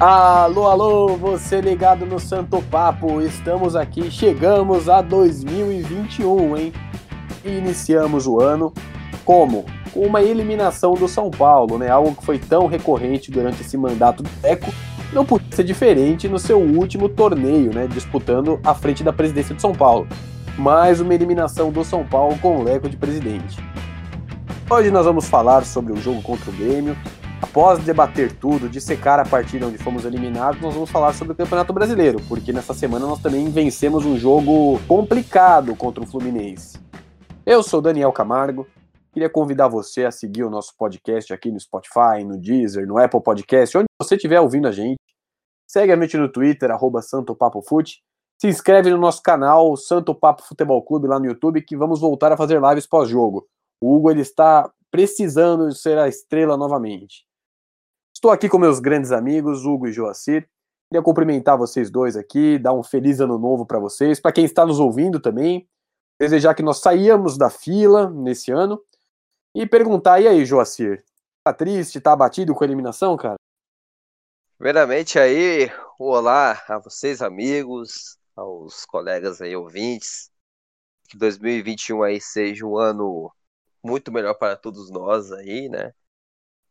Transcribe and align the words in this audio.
Alô, 0.00 0.66
alô, 0.66 1.16
você 1.16 1.60
ligado 1.60 2.06
no 2.06 2.18
Santo 2.18 2.60
Papo, 2.62 3.20
estamos 3.20 3.76
aqui, 3.76 4.10
chegamos 4.10 4.88
a 4.88 5.00
2021, 5.02 6.56
hein? 6.56 6.72
Iniciamos 7.44 8.26
o 8.26 8.40
ano 8.40 8.72
como? 9.24 9.64
Com 9.92 10.00
uma 10.00 10.22
eliminação 10.22 10.94
do 10.94 11.06
São 11.06 11.30
Paulo, 11.30 11.78
né? 11.78 11.88
Algo 11.88 12.16
que 12.16 12.24
foi 12.24 12.38
tão 12.38 12.66
recorrente 12.66 13.30
durante 13.30 13.60
esse 13.60 13.76
mandato 13.76 14.22
do 14.22 14.30
Teco, 14.40 14.72
não 15.12 15.24
podia 15.24 15.54
ser 15.54 15.62
diferente 15.62 16.26
no 16.26 16.38
seu 16.38 16.58
último 16.58 17.08
torneio, 17.08 17.72
né? 17.72 17.86
Disputando 17.86 18.58
à 18.64 18.74
frente 18.74 19.04
da 19.04 19.12
presidência 19.12 19.54
de 19.54 19.60
São 19.60 19.74
Paulo. 19.74 20.08
Mais 20.56 21.00
uma 21.00 21.14
eliminação 21.14 21.70
do 21.70 21.84
São 21.84 22.04
Paulo 22.04 22.36
com 22.38 22.56
o 22.56 22.62
Leco 22.62 22.88
de 22.88 22.96
presidente. 22.96 23.58
Hoje 24.68 24.90
nós 24.90 25.04
vamos 25.04 25.28
falar 25.28 25.64
sobre 25.64 25.92
o 25.92 25.96
jogo 25.96 26.22
contra 26.22 26.50
o 26.50 26.54
Grêmio, 26.54 26.96
Após 27.42 27.80
debater 27.80 28.32
tudo, 28.32 28.68
dissecar 28.68 29.18
a 29.18 29.24
partida 29.24 29.66
onde 29.66 29.76
fomos 29.76 30.04
eliminados, 30.04 30.62
nós 30.62 30.72
vamos 30.72 30.88
falar 30.88 31.12
sobre 31.12 31.32
o 31.32 31.36
Campeonato 31.36 31.72
Brasileiro, 31.72 32.18
porque 32.28 32.52
nessa 32.52 32.72
semana 32.72 33.04
nós 33.04 33.20
também 33.20 33.50
vencemos 33.50 34.06
um 34.06 34.16
jogo 34.16 34.80
complicado 34.86 35.74
contra 35.74 36.02
o 36.02 36.06
Fluminense. 36.06 36.80
Eu 37.44 37.62
sou 37.62 37.82
Daniel 37.82 38.12
Camargo, 38.12 38.66
queria 39.12 39.28
convidar 39.28 39.66
você 39.66 40.04
a 40.04 40.12
seguir 40.12 40.44
o 40.44 40.50
nosso 40.50 40.72
podcast 40.78 41.34
aqui 41.34 41.50
no 41.50 41.58
Spotify, 41.58 42.24
no 42.24 42.38
Deezer, 42.38 42.86
no 42.86 42.96
Apple 42.96 43.20
Podcast, 43.20 43.76
onde 43.76 43.86
você 44.00 44.14
estiver 44.14 44.40
ouvindo 44.40 44.68
a 44.68 44.72
gente. 44.72 45.00
Segue 45.66 45.92
a 45.92 46.00
gente 46.00 46.16
no 46.16 46.30
Twitter, 46.30 46.70
arroba 46.70 47.02
SantoPapoFute. 47.02 48.02
Se 48.40 48.46
inscreve 48.46 48.88
no 48.88 48.98
nosso 48.98 49.20
canal, 49.20 49.76
Santo 49.76 50.14
Papo 50.14 50.42
Futebol 50.44 50.80
Clube, 50.82 51.08
lá 51.08 51.18
no 51.18 51.26
YouTube, 51.26 51.60
que 51.60 51.76
vamos 51.76 52.00
voltar 52.00 52.30
a 52.32 52.36
fazer 52.36 52.62
lives 52.62 52.86
pós-jogo. 52.86 53.46
O 53.82 53.96
Hugo 53.96 54.10
ele 54.12 54.22
está 54.22 54.70
precisando 54.92 55.72
ser 55.72 55.98
a 55.98 56.06
estrela 56.06 56.56
novamente. 56.56 57.26
Estou 58.22 58.30
aqui 58.30 58.48
com 58.48 58.56
meus 58.56 58.78
grandes 58.78 59.10
amigos, 59.10 59.64
Hugo 59.64 59.88
e 59.88 59.92
Joacir. 59.92 60.48
Queria 60.88 61.02
cumprimentar 61.02 61.58
vocês 61.58 61.90
dois 61.90 62.16
aqui, 62.16 62.56
dar 62.56 62.72
um 62.72 62.80
feliz 62.80 63.18
ano 63.18 63.36
novo 63.36 63.66
para 63.66 63.80
vocês, 63.80 64.20
para 64.20 64.30
quem 64.30 64.44
está 64.44 64.64
nos 64.64 64.78
ouvindo 64.78 65.18
também. 65.18 65.68
Desejar 66.20 66.54
que 66.54 66.62
nós 66.62 66.78
saíamos 66.78 67.36
da 67.36 67.50
fila 67.50 68.08
nesse 68.10 68.52
ano 68.52 68.80
e 69.52 69.66
perguntar: 69.66 70.20
e 70.20 70.28
aí, 70.28 70.46
Joacir? 70.46 71.04
Tá 71.42 71.52
triste, 71.52 72.00
tá 72.00 72.12
abatido 72.12 72.54
com 72.54 72.62
a 72.62 72.66
eliminação, 72.68 73.16
cara? 73.16 73.34
Primeiramente 74.56 75.18
aí, 75.18 75.68
olá 75.98 76.62
a 76.68 76.78
vocês, 76.78 77.20
amigos, 77.22 78.16
aos 78.36 78.84
colegas 78.84 79.42
aí, 79.42 79.56
ouvintes. 79.56 80.30
Que 81.08 81.18
2021 81.18 82.04
aí 82.04 82.20
seja 82.20 82.64
um 82.64 82.78
ano 82.78 83.32
muito 83.82 84.12
melhor 84.12 84.34
para 84.34 84.54
todos 84.54 84.92
nós 84.92 85.32
aí, 85.32 85.68
né? 85.68 85.92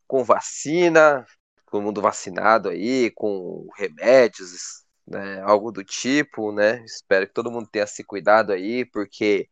Com 0.08 0.24
vacina, 0.24 1.26
todo 1.72 1.84
mundo 1.84 2.02
vacinado 2.02 2.70
aí, 2.70 3.12
com 3.12 3.68
remédios, 3.78 4.84
né, 5.08 5.42
algo 5.42 5.72
do 5.72 5.84
tipo, 5.84 6.52
né? 6.52 6.84
Espero 6.86 7.28
que 7.28 7.34
todo 7.34 7.52
mundo 7.52 7.68
tenha 7.72 7.88
se 7.88 8.04
cuidado 8.04 8.52
aí, 8.54 8.86
porque 8.86 9.50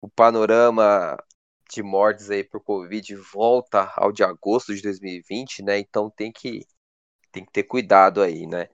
o 0.00 0.08
panorama 0.10 1.16
de 1.70 1.82
mortes 1.82 2.30
aí 2.30 2.44
por 2.44 2.62
Covid 2.62 3.16
volta 3.34 3.92
ao 3.96 4.12
de 4.12 4.24
agosto 4.24 4.74
de 4.74 4.82
2020, 4.82 5.62
né? 5.62 5.78
Então 5.78 6.10
tem 6.10 6.32
que 6.32 6.66
tem 7.32 7.44
que 7.44 7.52
ter 7.52 7.64
cuidado 7.64 8.22
aí, 8.22 8.46
né? 8.46 8.68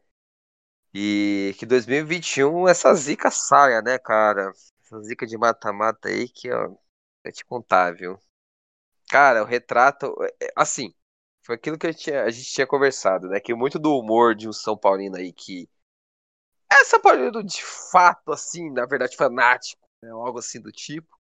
E 0.95 1.55
que 1.59 1.67
2021 1.67 2.67
essa 2.69 2.95
zica 2.95 3.31
saia, 3.31 3.83
né, 3.83 3.99
cara? 3.99 4.51
Essa 4.83 5.01
zica 5.03 5.27
de 5.27 5.37
mata-mata 5.37 6.09
aí 6.09 6.29
que, 6.29 6.51
ó, 6.53 6.75
é 7.25 7.31
te 7.31 7.45
contar, 7.45 7.95
viu? 7.95 8.19
Cara, 9.11 9.43
o 9.43 9.47
retrato, 9.47 10.15
é, 10.43 10.53
assim, 10.57 10.95
foi 11.47 11.55
aquilo 11.55 11.79
que 11.79 11.87
a 11.87 11.93
gente, 11.93 12.03
tinha, 12.03 12.25
a 12.25 12.31
gente 12.31 12.51
tinha 12.51 12.67
conversado, 12.67 13.29
né? 13.29 13.39
Que 13.39 13.55
muito 13.55 13.79
do 13.79 13.97
humor 13.97 14.35
de 14.35 14.49
um 14.49 14.53
São 14.53 14.77
Paulino 14.77 15.17
aí 15.17 15.33
que. 15.33 15.69
É 16.71 16.85
São 16.85 17.01
Paulino 17.01 17.43
de 17.45 17.63
fato, 17.65 18.33
assim, 18.33 18.69
na 18.73 18.85
verdade, 18.85 19.17
fanático, 19.17 19.81
né? 20.03 20.11
Algo 20.11 20.41
assim 20.41 20.61
do 20.61 20.73
tipo. 20.73 21.17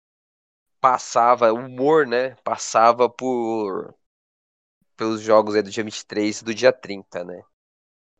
Passava, 0.80 1.52
humor, 1.52 2.06
né? 2.08 2.34
Passava 2.42 3.08
por. 3.08 3.94
pelos 4.96 5.20
jogos 5.20 5.54
aí 5.54 5.62
do 5.62 5.70
dia 5.70 5.84
23 5.84 6.40
e 6.40 6.44
do 6.44 6.54
dia 6.54 6.72
30, 6.72 7.24
né? 7.24 7.42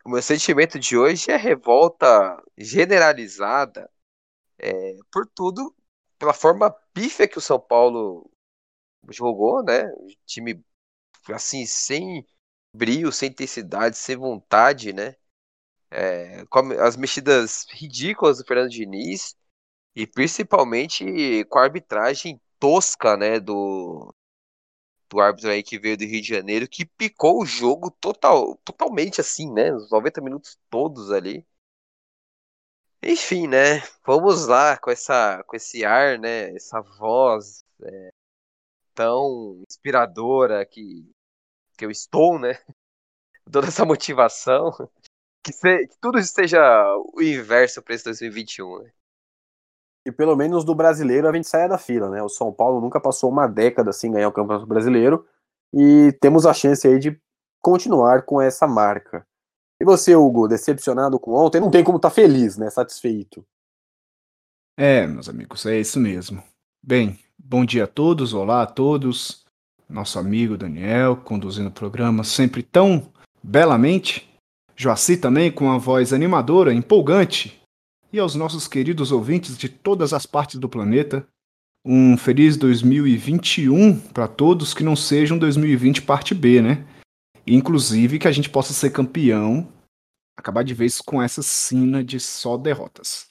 O 0.04 0.10
meu 0.10 0.22
sentimento 0.22 0.78
de 0.78 0.96
hoje 0.96 1.32
é 1.32 1.36
revolta 1.36 2.40
generalizada 2.56 3.90
é, 4.58 4.94
por 5.10 5.26
tudo, 5.26 5.74
pela 6.18 6.32
forma 6.32 6.70
pífia 6.94 7.26
que 7.26 7.38
o 7.38 7.40
São 7.40 7.58
Paulo 7.58 8.30
jogou, 9.10 9.64
né? 9.64 9.86
O 9.88 10.06
time 10.24 10.64
assim, 11.34 11.66
sem 11.66 12.26
brilho, 12.74 13.12
sem 13.12 13.30
intensidade, 13.30 13.96
sem 13.96 14.16
vontade, 14.16 14.92
né? 14.92 15.16
É, 15.90 16.44
as 16.80 16.96
mexidas 16.96 17.66
ridículas 17.70 18.38
do 18.38 18.44
Fernando 18.44 18.70
Diniz 18.70 19.36
e 19.94 20.06
principalmente 20.06 21.44
com 21.46 21.58
a 21.58 21.64
arbitragem 21.64 22.40
tosca, 22.58 23.16
né, 23.16 23.40
do, 23.40 24.14
do 25.10 25.20
árbitro 25.20 25.50
aí 25.50 25.62
que 25.62 25.78
veio 25.78 25.96
do 25.96 26.04
Rio 26.04 26.20
de 26.22 26.28
Janeiro, 26.28 26.68
que 26.68 26.84
picou 26.84 27.42
o 27.42 27.46
jogo 27.46 27.90
total, 27.90 28.56
totalmente 28.64 29.20
assim, 29.20 29.52
né, 29.52 29.72
os 29.72 29.90
90 29.90 30.20
minutos 30.20 30.58
todos 30.70 31.10
ali. 31.10 31.46
Enfim, 33.02 33.46
né, 33.46 33.80
vamos 34.04 34.46
lá 34.46 34.76
com 34.78 34.90
essa 34.90 35.42
com 35.44 35.56
esse 35.56 35.84
ar, 35.84 36.18
né, 36.18 36.54
essa 36.54 36.80
voz 36.80 37.64
é, 37.82 38.10
tão 38.94 39.62
inspiradora 39.68 40.64
que 40.66 41.08
que 41.76 41.84
eu 41.84 41.90
estou, 41.90 42.38
né? 42.38 42.58
Toda 43.50 43.68
essa 43.68 43.84
motivação. 43.84 44.72
Que, 45.44 45.52
se, 45.52 45.86
que 45.86 45.96
tudo 46.00 46.20
seja 46.24 46.58
o 47.14 47.22
inverso 47.22 47.80
para 47.80 47.94
esse 47.94 48.02
2021, 48.02 48.82
né? 48.82 48.90
E 50.04 50.10
pelo 50.10 50.34
menos 50.34 50.64
do 50.64 50.74
brasileiro 50.74 51.28
a 51.28 51.32
gente 51.32 51.46
saia 51.46 51.68
da 51.68 51.78
fila, 51.78 52.10
né? 52.10 52.20
O 52.20 52.28
São 52.28 52.52
Paulo 52.52 52.80
nunca 52.80 53.00
passou 53.00 53.30
uma 53.30 53.46
década 53.46 53.92
sem 53.92 54.10
ganhar 54.10 54.26
o 54.26 54.32
Campeonato 54.32 54.66
Brasileiro 54.66 55.24
e 55.72 56.12
temos 56.20 56.46
a 56.46 56.52
chance 56.52 56.88
aí 56.88 56.98
de 56.98 57.16
continuar 57.62 58.22
com 58.22 58.42
essa 58.42 58.66
marca. 58.66 59.24
E 59.80 59.84
você, 59.84 60.16
Hugo, 60.16 60.48
decepcionado 60.48 61.16
com 61.20 61.32
ontem? 61.32 61.60
Não 61.60 61.70
tem 61.70 61.84
como 61.84 61.98
estar 61.98 62.10
tá 62.10 62.14
feliz, 62.16 62.56
né? 62.56 62.68
Satisfeito. 62.68 63.46
É, 64.76 65.06
meus 65.06 65.28
amigos, 65.28 65.64
é 65.64 65.78
isso 65.78 66.00
mesmo. 66.00 66.42
Bem, 66.82 67.20
bom 67.38 67.64
dia 67.64 67.84
a 67.84 67.86
todos, 67.86 68.34
olá 68.34 68.62
a 68.62 68.66
todos 68.66 69.45
nosso 69.88 70.18
amigo 70.18 70.56
Daniel, 70.56 71.16
conduzindo 71.16 71.68
o 71.68 71.72
programa 71.72 72.24
sempre 72.24 72.62
tão 72.62 73.10
belamente. 73.42 74.28
Joaci 74.74 75.16
também 75.16 75.50
com 75.50 75.66
uma 75.66 75.78
voz 75.78 76.12
animadora, 76.12 76.74
empolgante. 76.74 77.60
E 78.12 78.18
aos 78.18 78.34
nossos 78.34 78.68
queridos 78.68 79.12
ouvintes 79.12 79.56
de 79.56 79.68
todas 79.68 80.12
as 80.12 80.26
partes 80.26 80.58
do 80.58 80.68
planeta, 80.68 81.26
um 81.84 82.16
feliz 82.16 82.56
2021 82.56 83.98
para 83.98 84.26
todos 84.26 84.74
que 84.74 84.82
não 84.82 84.96
seja 84.96 85.34
um 85.34 85.38
2020 85.38 86.02
parte 86.02 86.34
B, 86.34 86.60
né? 86.60 86.84
Inclusive 87.46 88.18
que 88.18 88.26
a 88.26 88.32
gente 88.32 88.50
possa 88.50 88.72
ser 88.72 88.90
campeão, 88.90 89.68
acabar 90.36 90.64
de 90.64 90.74
vez 90.74 91.00
com 91.00 91.22
essa 91.22 91.42
sina 91.42 92.02
de 92.02 92.18
só 92.18 92.56
derrotas. 92.56 93.28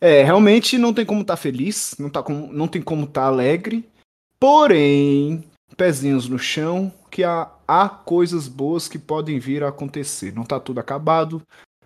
É, 0.00 0.22
realmente 0.22 0.78
não 0.78 0.94
tem 0.94 1.04
como 1.04 1.22
estar 1.22 1.36
tá 1.36 1.42
feliz, 1.42 1.94
não, 1.98 2.08
tá 2.08 2.22
com, 2.22 2.52
não 2.52 2.68
tem 2.68 2.80
como 2.80 3.04
estar 3.04 3.22
tá 3.22 3.26
alegre, 3.26 3.88
porém, 4.38 5.44
pezinhos 5.76 6.28
no 6.28 6.38
chão, 6.38 6.92
que 7.10 7.24
há, 7.24 7.50
há 7.66 7.88
coisas 7.88 8.48
boas 8.48 8.88
que 8.88 8.98
podem 8.98 9.38
vir 9.38 9.62
a 9.62 9.68
acontecer. 9.68 10.32
Não 10.34 10.42
está 10.42 10.60
tudo 10.60 10.80
acabado, 10.80 11.42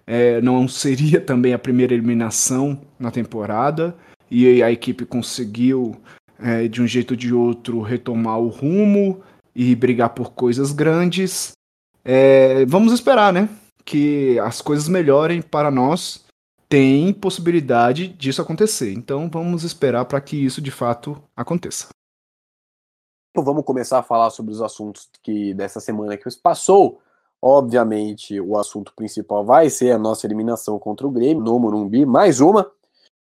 é, 0.07 0.41
não 0.41 0.69
seria 0.69 1.21
também 1.23 1.55
a 1.55 1.59
primeira 1.59 1.95
eliminação 1.95 2.81
na 2.99 3.11
temporada, 3.11 3.97
e 4.31 4.63
a 4.63 4.71
equipe 4.71 5.05
conseguiu, 5.05 5.97
é, 6.39 6.67
de 6.67 6.83
um 6.83 6.87
jeito 6.87 7.13
ou 7.13 7.17
de 7.17 7.33
outro, 7.33 7.81
retomar 7.81 8.39
o 8.39 8.49
rumo 8.49 9.23
e 9.55 9.75
brigar 9.75 10.11
por 10.11 10.33
coisas 10.33 10.73
grandes. 10.73 11.53
É, 12.05 12.65
vamos 12.67 12.93
esperar, 12.93 13.33
né? 13.33 13.49
Que 13.85 14.39
as 14.41 14.61
coisas 14.61 14.89
melhorem 14.89 15.41
para 15.41 15.71
nós. 15.71 16.25
Tem 16.69 17.13
possibilidade 17.13 18.09
disso 18.09 18.43
acontecer. 18.43 18.93
Então 18.93 19.31
vamos 19.31 19.63
esperar 19.63 20.05
para 20.07 20.21
que 20.21 20.37
isso 20.37 20.61
de 20.61 20.71
fato 20.71 21.23
aconteça. 21.37 21.89
Vamos 23.37 23.65
começar 23.65 23.99
a 23.99 24.03
falar 24.03 24.31
sobre 24.31 24.53
os 24.53 24.63
assuntos 24.63 25.09
que 25.21 25.53
dessa 25.55 25.81
semana 25.81 26.17
que 26.17 26.25
passou. 26.41 27.01
Obviamente, 27.43 28.41
o 28.41 28.57
assunto 28.57 28.93
principal 28.95 29.45
vai 29.45 29.69
ser 29.69 29.91
a 29.91 29.99
nossa 29.99 30.25
eliminação 30.25 30.79
contra 30.79 31.05
o 31.05 31.11
Grêmio 31.11 31.43
no 31.43 31.59
Morumbi, 31.59 32.07
mais 32.07 32.41
uma. 32.41 32.71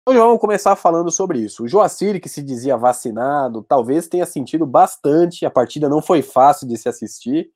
Hoje 0.07 0.19
vamos 0.19 0.40
começar 0.40 0.75
falando 0.75 1.10
sobre 1.10 1.40
isso. 1.40 1.63
O 1.63 1.68
Joacir, 1.68 2.22
que 2.22 2.30
se 2.30 2.44
dizia 2.44 2.78
vacinado, 2.78 3.63
talvez 3.63 4.07
tenha 4.07 4.28
sentido 4.28 4.63
bastante. 4.63 5.44
A 5.44 5.50
partida 5.50 5.90
não 5.90 6.04
foi 6.04 6.22
fácil 6.22 6.68
de 6.68 6.78
se 6.78 6.88
assistir. 6.88 7.51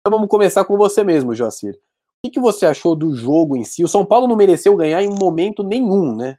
Então 0.00 0.16
vamos 0.16 0.28
começar 0.28 0.64
com 0.64 0.76
você 0.76 1.02
mesmo, 1.02 1.34
Joacir. 1.34 1.76
O 2.24 2.30
que, 2.30 2.38
você 2.38 2.64
achou 2.64 2.94
do 2.94 3.12
jogo 3.16 3.56
em 3.56 3.64
si? 3.64 3.82
O 3.82 3.88
São 3.88 4.06
Paulo 4.06 4.28
não 4.28 4.36
mereceu 4.36 4.76
ganhar 4.76 5.02
em 5.02 5.10
momento 5.10 5.64
nenhum, 5.64 6.14
né? 6.14 6.38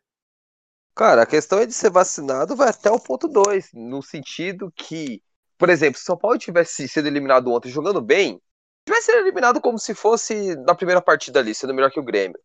Cara, 0.96 1.24
a 1.24 1.26
questão 1.26 1.60
é 1.60 1.66
de 1.66 1.74
ser 1.74 1.90
vacinado 1.90 2.56
vai 2.56 2.70
até 2.70 2.90
o 2.90 3.00
ponto 3.00 3.28
2, 3.28 3.72
no 3.74 4.02
sentido 4.02 4.72
que 4.74 5.22
por 5.60 5.70
exemplo, 5.70 5.98
se 6.00 6.04
o 6.04 6.06
São 6.06 6.18
Paulo 6.18 6.38
tivesse 6.40 6.88
sido 6.88 7.08
eliminado 7.08 7.52
ontem 7.52 7.70
jogando 7.70 8.02
bem, 8.02 8.42
tivesse 8.86 9.12
eliminado 9.12 9.60
como 9.60 9.78
se 9.78 9.94
fosse 9.94 10.56
na 10.56 10.74
primeira 10.74 11.02
partida 11.02 11.40
ali, 11.40 11.54
sendo 11.54 11.74
melhor 11.74 11.92
que 11.92 12.00
o 12.00 12.04
Grêmio. 12.04 12.40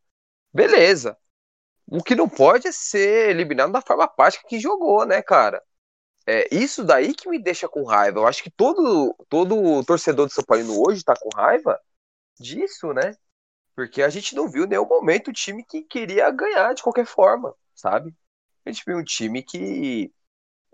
Beleza. 0.52 1.16
O 1.86 2.02
que 2.02 2.16
não 2.16 2.28
pode 2.28 2.66
é 2.66 2.72
ser 2.72 3.30
eliminado 3.30 3.70
da 3.70 3.80
forma 3.80 4.04
apática 4.04 4.48
que 4.48 4.58
jogou, 4.58 5.06
né, 5.06 5.22
cara? 5.22 5.62
É 6.26 6.52
isso 6.52 6.82
daí 6.82 7.14
que 7.14 7.28
me 7.28 7.38
deixa 7.38 7.68
com 7.68 7.84
raiva. 7.84 8.18
Eu 8.18 8.26
acho 8.26 8.42
que 8.42 8.50
todo, 8.50 9.14
todo 9.28 9.84
torcedor 9.84 10.26
do 10.26 10.32
São 10.32 10.42
Paulo 10.42 10.84
hoje 10.84 11.04
tá 11.04 11.14
com 11.14 11.28
raiva 11.36 11.78
disso, 12.40 12.92
né? 12.92 13.14
Porque 13.76 14.02
a 14.02 14.08
gente 14.08 14.34
não 14.34 14.48
viu 14.50 14.64
em 14.64 14.68
nenhum 14.68 14.88
momento 14.88 15.28
o 15.28 15.32
time 15.32 15.64
que 15.64 15.82
queria 15.82 16.30
ganhar 16.32 16.74
de 16.74 16.82
qualquer 16.82 17.06
forma, 17.06 17.54
sabe? 17.74 18.12
A 18.66 18.72
gente 18.72 18.82
viu 18.84 18.98
um 18.98 19.04
time 19.04 19.40
que 19.40 20.12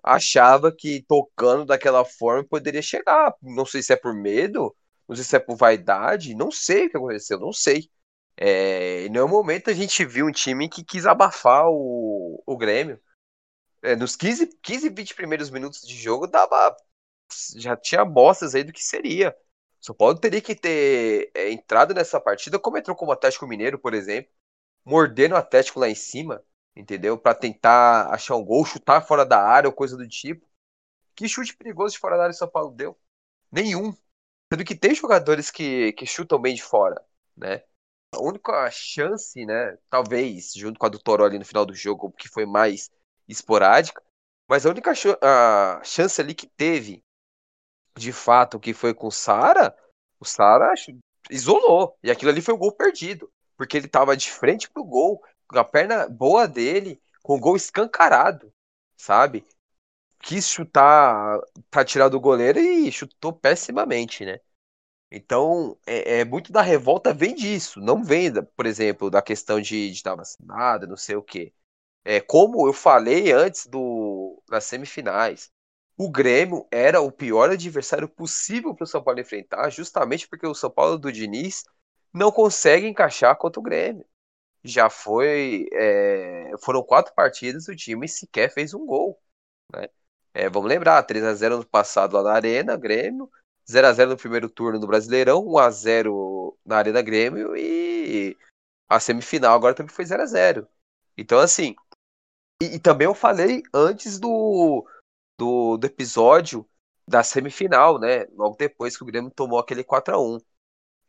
achava 0.02 0.72
que 0.74 1.04
tocando 1.08 1.64
daquela 1.66 2.04
forma 2.04 2.44
poderia 2.44 2.82
chegar. 2.82 3.34
Não 3.42 3.66
sei 3.66 3.82
se 3.82 3.92
é 3.92 3.96
por 3.96 4.14
medo, 4.14 4.74
não 5.08 5.16
sei 5.16 5.24
se 5.24 5.36
é 5.36 5.38
por 5.38 5.56
vaidade, 5.56 6.34
não 6.34 6.50
sei 6.50 6.86
o 6.86 6.90
que 6.90 6.96
aconteceu, 6.96 7.38
não 7.38 7.52
sei. 7.52 7.90
É, 8.36 9.06
em 9.06 9.10
nenhum 9.10 9.28
momento 9.28 9.70
a 9.70 9.74
gente 9.74 10.04
viu 10.04 10.26
um 10.26 10.32
time 10.32 10.68
que 10.68 10.84
quis 10.84 11.06
abafar 11.06 11.66
o, 11.68 12.42
o 12.46 12.56
Grêmio. 12.56 13.00
É, 13.82 13.96
nos 13.96 14.16
15, 14.16 14.58
15, 14.62 14.90
20 14.90 15.14
primeiros 15.14 15.50
minutos 15.50 15.82
de 15.82 15.94
jogo, 15.96 16.26
dava. 16.26 16.76
Já 17.56 17.76
tinha 17.76 18.02
amostras 18.02 18.54
aí 18.54 18.64
do 18.64 18.72
que 18.72 18.82
seria. 18.82 19.36
O 19.80 19.84
São 19.86 19.94
Paulo 19.94 20.18
teria 20.18 20.40
que 20.40 20.54
ter 20.54 21.30
é, 21.34 21.50
entrado 21.50 21.94
nessa 21.94 22.20
partida 22.20 22.58
como 22.58 22.78
entrou 22.78 22.96
como 22.96 23.12
Atlético 23.12 23.46
Mineiro, 23.46 23.78
por 23.78 23.94
exemplo, 23.94 24.30
mordendo 24.84 25.32
o 25.34 25.36
Atlético 25.38 25.80
lá 25.80 25.88
em 25.88 25.94
cima, 25.94 26.42
entendeu? 26.80 27.18
Para 27.18 27.34
tentar 27.34 28.12
achar 28.12 28.36
um 28.36 28.44
gol, 28.44 28.64
chutar 28.64 29.06
fora 29.06 29.24
da 29.24 29.42
área 29.42 29.68
ou 29.68 29.74
coisa 29.74 29.96
do 29.96 30.08
tipo. 30.08 30.46
Que 31.14 31.28
chute 31.28 31.56
perigoso 31.56 31.94
de 31.94 32.00
fora 32.00 32.16
da 32.16 32.24
área 32.24 32.34
o 32.34 32.36
São 32.36 32.48
Paulo 32.48 32.72
deu? 32.72 32.98
Nenhum. 33.52 33.94
Sendo 34.52 34.64
que 34.64 34.74
tem 34.74 34.94
jogadores 34.94 35.50
que, 35.50 35.92
que 35.92 36.06
chutam 36.06 36.40
bem 36.40 36.54
de 36.54 36.62
fora, 36.62 37.04
né? 37.36 37.62
A 38.14 38.20
única 38.20 38.68
chance, 38.70 39.44
né? 39.46 39.78
Talvez, 39.88 40.52
junto 40.54 40.78
com 40.78 40.86
a 40.86 40.88
do 40.88 40.98
Toro 40.98 41.24
ali 41.24 41.38
no 41.38 41.44
final 41.44 41.64
do 41.64 41.74
jogo, 41.74 42.10
que 42.12 42.28
foi 42.28 42.44
mais 42.44 42.90
esporádica, 43.28 44.02
mas 44.48 44.66
a 44.66 44.70
única 44.70 44.92
a 45.22 45.80
chance 45.84 46.20
ali 46.20 46.34
que 46.34 46.48
teve, 46.48 47.04
de 47.96 48.12
fato, 48.12 48.58
que 48.58 48.74
foi 48.74 48.92
com 48.92 49.06
o 49.06 49.12
Sara, 49.12 49.76
o 50.18 50.24
Sara 50.24 50.74
isolou. 51.30 51.96
E 52.02 52.10
aquilo 52.10 52.30
ali 52.32 52.40
foi 52.40 52.54
um 52.54 52.58
gol 52.58 52.72
perdido. 52.72 53.30
Porque 53.56 53.76
ele 53.76 53.86
tava 53.86 54.16
de 54.16 54.30
frente 54.30 54.70
pro 54.70 54.82
gol, 54.82 55.22
com 55.50 55.58
a 55.58 55.64
perna 55.64 56.08
boa 56.08 56.46
dele, 56.46 57.00
com 57.22 57.36
o 57.36 57.40
gol 57.40 57.56
escancarado, 57.56 58.52
sabe? 58.96 59.44
Quis 60.20 60.48
chutar 60.48 61.40
pra 61.70 61.84
tirar 61.84 62.08
do 62.08 62.20
goleiro 62.20 62.60
e 62.60 62.90
chutou 62.92 63.32
pessimamente, 63.32 64.24
né? 64.24 64.40
Então, 65.10 65.78
é, 65.86 66.20
é, 66.20 66.24
muito 66.24 66.52
da 66.52 66.62
revolta 66.62 67.12
vem 67.14 67.34
disso, 67.34 67.80
não 67.80 68.04
vem, 68.04 68.32
por 68.56 68.66
exemplo, 68.66 69.10
da 69.10 69.22
questão 69.22 69.60
de 69.60 69.90
estar 69.90 70.14
vacinado, 70.14 70.86
não 70.86 70.96
sei 70.96 71.16
o 71.16 71.22
quê. 71.22 71.52
É, 72.04 72.20
como 72.20 72.66
eu 72.68 72.72
falei 72.72 73.32
antes 73.32 73.66
do, 73.66 74.42
das 74.48 74.64
semifinais, 74.64 75.50
o 75.96 76.10
Grêmio 76.10 76.66
era 76.70 77.00
o 77.00 77.12
pior 77.12 77.50
adversário 77.50 78.08
possível 78.08 78.74
para 78.74 78.84
o 78.84 78.86
São 78.86 79.02
Paulo 79.02 79.20
enfrentar, 79.20 79.70
justamente 79.70 80.28
porque 80.28 80.46
o 80.46 80.54
São 80.54 80.70
Paulo 80.70 80.98
do 80.98 81.12
Diniz 81.12 81.64
não 82.12 82.32
consegue 82.32 82.86
encaixar 82.86 83.36
contra 83.36 83.60
o 83.60 83.62
Grêmio. 83.62 84.06
Já 84.62 84.90
foi. 84.90 85.68
É, 85.72 86.52
foram 86.62 86.82
quatro 86.82 87.14
partidas, 87.14 87.68
o 87.68 87.76
time 87.76 88.08
sequer 88.08 88.52
fez 88.52 88.74
um 88.74 88.84
gol. 88.86 89.20
Né? 89.72 89.88
É, 90.34 90.48
vamos 90.48 90.68
lembrar, 90.68 91.02
3 91.02 91.24
a 91.24 91.34
0 91.34 91.58
no 91.58 91.66
passado 91.66 92.14
lá 92.14 92.22
na 92.22 92.32
Arena, 92.32 92.76
Grêmio. 92.76 93.30
0x0 93.70 94.08
no 94.08 94.16
primeiro 94.16 94.50
turno 94.50 94.80
do 94.80 94.86
Brasileirão, 94.86 95.44
1x0 95.44 96.56
na 96.64 96.78
Arena 96.78 97.00
Grêmio 97.00 97.56
e 97.56 98.36
a 98.88 98.98
semifinal 98.98 99.54
agora 99.54 99.74
também 99.74 99.94
foi 99.94 100.04
0x0. 100.04 100.66
Então, 101.16 101.38
assim. 101.38 101.74
E, 102.62 102.76
e, 102.76 102.78
também 102.78 103.06
eu 103.06 103.14
falei 103.14 103.62
antes 103.72 104.18
do, 104.18 104.86
do, 105.38 105.76
do, 105.78 105.86
episódio 105.86 106.68
da 107.06 107.22
semifinal, 107.22 107.98
né? 107.98 108.26
Logo 108.32 108.56
depois 108.56 108.96
que 108.96 109.02
o 109.02 109.06
Grêmio 109.06 109.30
tomou 109.30 109.58
aquele 109.58 109.84
4x1. 109.84 110.42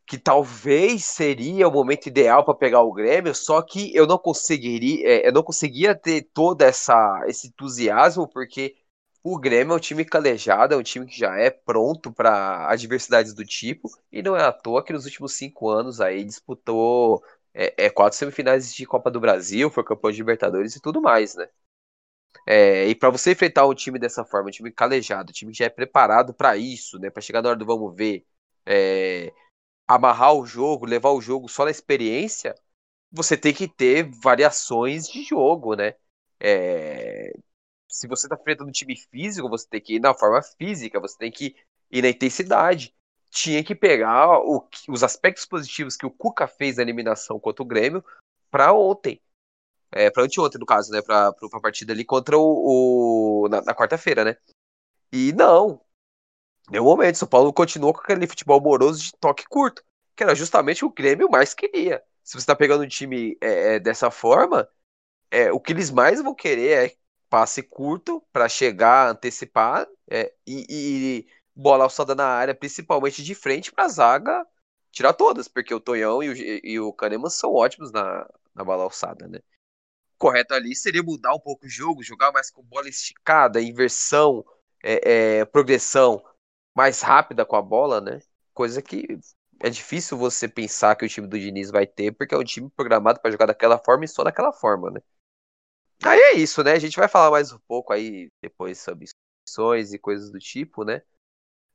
Que 0.06 0.18
talvez 0.18 1.04
seria 1.04 1.68
o 1.68 1.72
momento 1.72 2.06
ideal 2.06 2.44
para 2.44 2.54
pegar 2.54 2.82
o 2.82 2.92
Grêmio, 2.92 3.34
só 3.34 3.62
que 3.62 3.94
eu 3.94 4.06
não 4.06 4.18
conseguiria, 4.18 5.06
é, 5.08 5.28
eu 5.28 5.32
não 5.32 5.42
conseguia 5.42 5.94
ter 5.94 6.28
todo 6.34 6.62
essa, 6.62 7.22
esse 7.26 7.48
entusiasmo, 7.48 8.28
porque 8.28 8.76
o 9.22 9.38
Grêmio 9.38 9.72
é 9.74 9.76
um 9.76 9.80
time 9.80 10.04
calejado, 10.04 10.74
é 10.74 10.76
um 10.76 10.82
time 10.82 11.06
que 11.06 11.16
já 11.18 11.36
é 11.36 11.50
pronto 11.50 12.12
para 12.12 12.68
adversidades 12.70 13.32
do 13.34 13.44
tipo, 13.44 13.88
e 14.10 14.22
não 14.22 14.36
é 14.36 14.44
à 14.44 14.52
toa 14.52 14.84
que 14.84 14.92
nos 14.92 15.04
últimos 15.04 15.34
cinco 15.34 15.68
anos 15.70 16.00
aí 16.00 16.24
disputou 16.24 17.22
é, 17.54 17.86
é 17.86 17.90
quatro 17.90 18.18
semifinais 18.18 18.74
de 18.74 18.86
Copa 18.86 19.10
do 19.10 19.20
Brasil, 19.20 19.70
foi 19.70 19.84
campeão 19.84 20.10
de 20.10 20.18
Libertadores 20.18 20.74
e 20.76 20.80
tudo 20.80 21.00
mais, 21.00 21.34
né? 21.36 21.48
É, 22.46 22.88
e 22.88 22.94
para 22.94 23.10
você 23.10 23.32
enfrentar 23.32 23.66
um 23.66 23.74
time 23.74 23.98
dessa 23.98 24.24
forma, 24.24 24.48
um 24.48 24.50
time 24.52 24.70
calejado, 24.72 25.30
um 25.30 25.32
time 25.32 25.52
que 25.52 25.58
já 25.58 25.66
é 25.66 25.68
preparado 25.68 26.34
para 26.34 26.56
isso, 26.56 26.98
né? 26.98 27.10
Para 27.10 27.22
chegar 27.22 27.42
na 27.42 27.50
hora 27.50 27.58
do 27.58 27.66
vamos 27.66 27.94
ver, 27.94 28.24
é, 28.66 29.32
amarrar 29.94 30.34
o 30.34 30.46
jogo, 30.46 30.86
levar 30.86 31.10
o 31.10 31.20
jogo 31.20 31.48
só 31.48 31.64
na 31.64 31.70
experiência, 31.70 32.54
você 33.10 33.36
tem 33.36 33.52
que 33.54 33.68
ter 33.68 34.04
variações 34.04 35.08
de 35.08 35.22
jogo, 35.22 35.74
né? 35.74 35.94
É, 36.40 37.32
se 37.88 38.08
você 38.08 38.28
tá 38.28 38.36
enfrentando 38.40 38.70
um 38.70 38.72
time 38.72 38.96
físico, 38.96 39.48
você 39.48 39.68
tem 39.68 39.80
que 39.80 39.96
ir 39.96 40.00
na 40.00 40.14
forma 40.14 40.40
física, 40.42 40.98
você 40.98 41.16
tem 41.18 41.30
que 41.30 41.54
ir 41.90 42.02
na 42.02 42.08
intensidade. 42.08 42.94
Tinha 43.30 43.62
que 43.62 43.74
pegar 43.74 44.38
o, 44.40 44.66
os 44.88 45.02
aspectos 45.02 45.46
positivos 45.46 45.96
que 45.96 46.06
o 46.06 46.10
Cuca 46.10 46.46
fez 46.46 46.76
na 46.76 46.82
eliminação 46.82 47.38
contra 47.38 47.62
o 47.62 47.66
Grêmio 47.66 48.04
para 48.50 48.72
ontem. 48.72 49.20
É, 49.90 50.10
para 50.10 50.24
anteontem, 50.24 50.58
no 50.58 50.66
caso, 50.66 50.90
né? 50.90 51.02
Pra, 51.02 51.32
pra 51.32 51.60
partida 51.60 51.92
ali 51.92 52.04
contra 52.04 52.36
o. 52.38 53.44
o 53.44 53.48
na, 53.48 53.60
na 53.62 53.74
quarta-feira, 53.74 54.24
né? 54.24 54.36
E 55.12 55.32
não. 55.32 55.80
Deu 56.70 56.84
momento. 56.84 57.18
São 57.18 57.28
Paulo 57.28 57.52
continuou 57.52 57.92
com 57.92 58.00
aquele 58.00 58.26
futebol 58.26 58.60
moroso 58.60 59.02
de 59.02 59.12
toque 59.18 59.44
curto. 59.48 59.82
Que 60.14 60.22
era 60.22 60.34
justamente 60.34 60.84
o 60.84 60.90
Grêmio 60.90 61.30
mais 61.30 61.54
queria. 61.54 62.02
Se 62.22 62.38
você 62.38 62.46
tá 62.46 62.54
pegando 62.54 62.84
um 62.84 62.88
time 62.88 63.36
é, 63.40 63.74
é 63.74 63.80
dessa 63.80 64.10
forma, 64.10 64.68
é, 65.30 65.50
o 65.52 65.58
que 65.58 65.72
eles 65.72 65.90
mais 65.90 66.22
vão 66.22 66.34
querer 66.34 66.86
é 66.86 66.96
passe 67.28 67.62
curto 67.62 68.22
para 68.30 68.48
chegar, 68.48 69.08
antecipar 69.08 69.88
é, 70.10 70.32
e, 70.46 70.66
e, 70.68 71.26
bola 71.56 71.84
alçada 71.84 72.14
na 72.14 72.26
área, 72.26 72.54
principalmente 72.54 73.22
de 73.24 73.34
frente 73.34 73.72
para 73.72 73.84
a 73.84 73.88
zaga 73.88 74.46
tirar 74.90 75.14
todas, 75.14 75.48
porque 75.48 75.74
o 75.74 75.80
Tonhão 75.80 76.22
e 76.22 76.28
o, 76.28 76.36
e 76.36 76.78
o 76.78 76.92
Kahneman 76.92 77.30
são 77.30 77.54
ótimos 77.54 77.90
na, 77.90 78.28
na 78.54 78.62
bola 78.62 78.84
alçada, 78.84 79.26
né? 79.26 79.40
Correto 80.18 80.54
ali 80.54 80.76
seria 80.76 81.02
mudar 81.02 81.34
um 81.34 81.40
pouco 81.40 81.64
o 81.64 81.68
jogo, 81.68 82.02
jogar 82.02 82.30
mais 82.30 82.50
com 82.50 82.62
bola 82.62 82.88
esticada, 82.88 83.60
inversão, 83.60 84.44
é, 84.84 85.38
é, 85.40 85.44
progressão 85.46 86.22
mais 86.74 87.00
rápida 87.02 87.44
com 87.44 87.56
a 87.56 87.62
bola, 87.62 88.00
né? 88.00 88.20
Coisa 88.54 88.82
que 88.82 89.18
é 89.60 89.70
difícil 89.70 90.16
você 90.18 90.48
pensar 90.48 90.96
que 90.96 91.04
o 91.04 91.08
time 91.08 91.26
do 91.26 91.38
Diniz 91.38 91.70
vai 91.70 91.86
ter, 91.86 92.12
porque 92.12 92.34
é 92.34 92.38
um 92.38 92.44
time 92.44 92.68
programado 92.70 93.20
para 93.20 93.30
jogar 93.30 93.46
daquela 93.46 93.78
forma 93.78 94.04
e 94.04 94.08
só 94.08 94.24
daquela 94.24 94.52
forma, 94.52 94.90
né? 94.90 95.00
Aí 96.04 96.18
é 96.18 96.32
isso, 96.34 96.62
né? 96.64 96.72
A 96.72 96.78
gente 96.78 96.96
vai 96.96 97.08
falar 97.08 97.30
mais 97.30 97.52
um 97.52 97.58
pouco 97.60 97.92
aí 97.92 98.30
depois 98.42 98.78
sobre 98.80 99.04
inscrições 99.04 99.92
e 99.92 99.98
coisas 99.98 100.30
do 100.30 100.38
tipo, 100.38 100.84
né? 100.84 101.02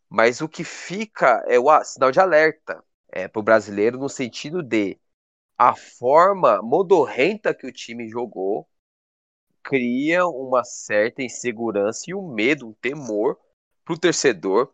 Mas 0.10 0.42
o 0.42 0.50
que 0.50 0.64
fica 0.64 1.44
é 1.48 1.60
o 1.60 1.84
sinal 1.84 2.12
de 2.12 2.20
alerta 2.20 2.84
é, 3.10 3.28
para 3.28 3.40
o 3.40 3.44
brasileiro 3.44 3.98
no 3.98 4.10
sentido 4.10 4.62
de 4.62 5.00
a 5.58 5.74
forma 5.76 6.62
modorrenta 6.62 7.54
que 7.54 7.66
o 7.66 7.72
time 7.72 8.10
jogou 8.10 8.68
cria 9.64 10.26
uma 10.28 10.64
certa 10.64 11.22
insegurança 11.22 12.06
e 12.08 12.14
um 12.14 12.28
medo, 12.34 12.70
um 12.70 12.74
temor 12.74 13.38
para 13.84 13.94
o 13.94 14.00
torcedor 14.00 14.74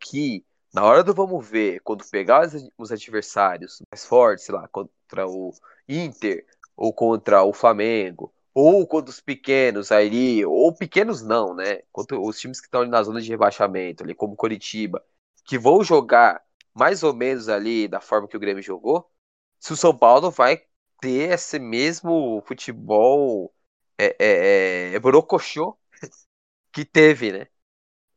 que 0.00 0.44
na 0.72 0.84
hora 0.84 1.04
do 1.04 1.14
vamos 1.14 1.46
ver, 1.48 1.80
quando 1.80 2.04
pegar 2.08 2.48
os 2.76 2.90
adversários 2.92 3.80
mais 3.90 4.04
fortes, 4.04 4.44
sei 4.44 4.54
lá, 4.54 4.66
contra 4.68 5.26
o 5.28 5.52
Inter 5.88 6.44
ou 6.76 6.92
contra 6.92 7.44
o 7.44 7.52
Flamengo 7.52 8.32
ou 8.52 8.86
contra 8.86 9.10
os 9.10 9.20
pequenos 9.20 9.90
aí, 9.92 10.44
ou 10.46 10.72
pequenos 10.74 11.22
não, 11.22 11.54
né? 11.54 11.82
Contra 11.92 12.18
os 12.18 12.38
times 12.38 12.60
que 12.60 12.66
estão 12.66 12.82
ali 12.82 12.90
na 12.90 13.02
zona 13.02 13.20
de 13.20 13.28
rebaixamento, 13.28 14.04
ali 14.04 14.14
como 14.14 14.36
Coritiba, 14.36 15.04
que 15.44 15.58
vão 15.58 15.82
jogar 15.82 16.42
mais 16.72 17.02
ou 17.02 17.12
menos 17.14 17.48
ali 17.48 17.88
da 17.88 18.00
forma 18.00 18.28
que 18.28 18.36
o 18.36 18.40
Grêmio 18.40 18.62
jogou, 18.62 19.10
se 19.58 19.72
o 19.72 19.76
São 19.76 19.96
Paulo 19.96 20.30
vai 20.30 20.62
ter 21.00 21.32
esse 21.32 21.58
mesmo 21.58 22.42
futebol 22.46 23.52
é, 23.98 24.16
é, 24.18 24.94
é, 24.94 24.98
borocochô 25.00 25.76
que 26.72 26.84
teve, 26.84 27.32
né? 27.32 27.48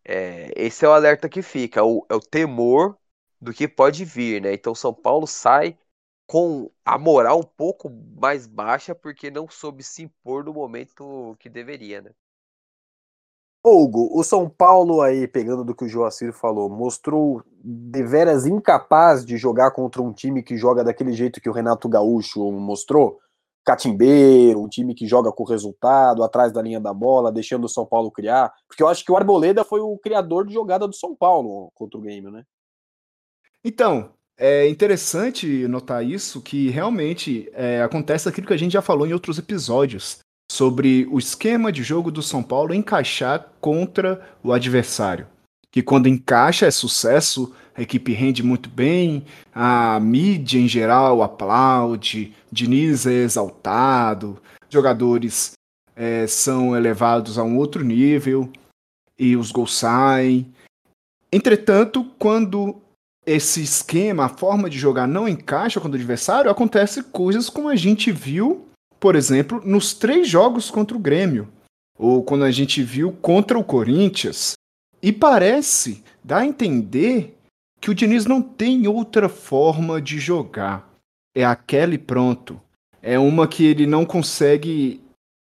É, 0.07 0.53
esse 0.55 0.85
é 0.85 0.87
o 0.87 0.93
alerta 0.93 1.27
que 1.27 1.41
fica, 1.41 1.83
o, 1.83 2.05
é 2.09 2.15
o 2.15 2.21
temor 2.21 2.97
do 3.41 3.53
que 3.53 3.67
pode 3.67 4.05
vir, 4.05 4.41
né? 4.41 4.53
Então 4.53 4.73
São 4.73 4.93
Paulo 4.93 5.27
sai 5.27 5.77
com 6.25 6.71
a 6.85 6.97
moral 6.97 7.39
um 7.39 7.43
pouco 7.43 7.89
mais 7.89 8.47
baixa 8.47 8.95
porque 8.95 9.29
não 9.29 9.49
soube 9.49 9.83
se 9.83 10.03
impor 10.03 10.45
no 10.45 10.53
momento 10.53 11.35
que 11.39 11.49
deveria, 11.49 12.01
né? 12.01 12.11
Hugo, 13.65 14.17
o 14.17 14.23
São 14.23 14.49
Paulo 14.49 15.01
aí, 15.01 15.27
pegando 15.27 15.65
do 15.65 15.75
que 15.75 15.83
o 15.83 15.89
Joacir 15.89 16.31
falou, 16.31 16.69
mostrou 16.69 17.43
deveras 17.61 18.45
incapaz 18.45 19.25
de 19.25 19.35
jogar 19.35 19.71
contra 19.71 20.01
um 20.01 20.13
time 20.13 20.41
que 20.41 20.55
joga 20.55 20.85
daquele 20.85 21.11
jeito 21.11 21.41
que 21.41 21.49
o 21.49 21.53
Renato 21.53 21.89
Gaúcho 21.89 22.49
mostrou? 22.51 23.19
Catimbeiro, 23.67 24.63
um 24.63 24.69
time 24.69 24.95
que 24.95 25.05
joga 25.05 25.29
com 25.29 25.43
resultado, 25.43 26.23
atrás 26.23 26.53
da 26.53 26.61
linha 26.61 26.79
da 26.79 26.93
bola, 26.93 27.33
deixando 27.33 27.65
o 27.65 27.69
São 27.69 27.85
Paulo 27.85 28.09
criar. 28.09 28.53
Porque 28.65 28.81
eu 28.81 28.87
acho 28.87 29.03
que 29.03 29.11
o 29.11 29.17
Arboleda 29.17 29.65
foi 29.65 29.81
o 29.81 29.97
criador 29.97 30.47
de 30.47 30.53
jogada 30.53 30.87
do 30.87 30.95
São 30.95 31.13
Paulo 31.13 31.69
contra 31.75 31.99
o 31.99 32.01
Grêmio, 32.01 32.31
né? 32.31 32.45
Então, 33.61 34.11
é 34.37 34.69
interessante 34.69 35.67
notar 35.67 36.01
isso, 36.01 36.41
que 36.41 36.69
realmente 36.69 37.49
é, 37.51 37.81
acontece 37.81 38.29
aquilo 38.29 38.47
que 38.47 38.53
a 38.53 38.57
gente 38.57 38.71
já 38.71 38.81
falou 38.81 39.05
em 39.05 39.11
outros 39.11 39.37
episódios 39.37 40.19
sobre 40.49 41.05
o 41.11 41.19
esquema 41.19 41.69
de 41.69 41.83
jogo 41.83 42.09
do 42.09 42.21
São 42.21 42.41
Paulo 42.41 42.73
encaixar 42.73 43.51
contra 43.59 44.25
o 44.41 44.53
adversário. 44.53 45.27
Que 45.69 45.83
quando 45.83 46.07
encaixa 46.07 46.65
é 46.65 46.71
sucesso, 46.71 47.53
a 47.77 47.81
equipe 47.81 48.11
rende 48.13 48.41
muito 48.41 48.69
bem, 48.69 49.23
a 49.53 49.99
mídia 49.99 50.59
em 50.59 50.67
geral 50.67 51.21
aplaude, 51.21 52.33
Diniz 52.51 53.05
é 53.05 53.13
exaltado, 53.13 54.41
jogadores 54.69 55.51
é, 55.95 56.25
são 56.25 56.75
elevados 56.75 57.37
a 57.37 57.43
um 57.43 57.57
outro 57.57 57.83
nível 57.83 58.51
e 59.17 59.35
os 59.35 59.51
gols 59.51 59.75
saem. 59.75 60.51
Entretanto, 61.31 62.03
quando 62.17 62.81
esse 63.25 63.61
esquema, 63.61 64.25
a 64.25 64.29
forma 64.29 64.69
de 64.69 64.79
jogar 64.79 65.07
não 65.07 65.27
encaixa 65.27 65.79
com 65.79 65.87
o 65.87 65.93
adversário, 65.93 66.49
acontece 66.49 67.03
coisas 67.03 67.49
como 67.49 67.69
a 67.69 67.75
gente 67.75 68.11
viu 68.11 68.67
por 68.99 69.15
exemplo, 69.15 69.61
nos 69.63 69.93
três 69.93 70.27
jogos 70.27 70.69
contra 70.69 70.95
o 70.95 70.99
Grêmio, 70.99 71.47
ou 71.97 72.23
quando 72.23 72.43
a 72.43 72.51
gente 72.51 72.81
viu 72.83 73.11
contra 73.11 73.57
o 73.57 73.63
Corinthians. 73.63 74.53
E 75.01 75.11
parece, 75.11 76.03
dá 76.23 76.39
a 76.39 76.45
entender 76.45 77.36
que 77.79 77.89
o 77.89 77.95
Diniz 77.95 78.25
não 78.25 78.41
tem 78.41 78.87
outra 78.87 79.29
forma 79.29 80.01
de 80.01 80.19
jogar. 80.19 80.89
É 81.35 81.45
aquela 81.45 81.93
e 81.93 81.97
pronto. 81.97 82.59
É 83.01 83.17
uma 83.19 83.47
que 83.47 83.65
ele 83.65 83.85
não 83.85 84.05
consegue 84.05 85.01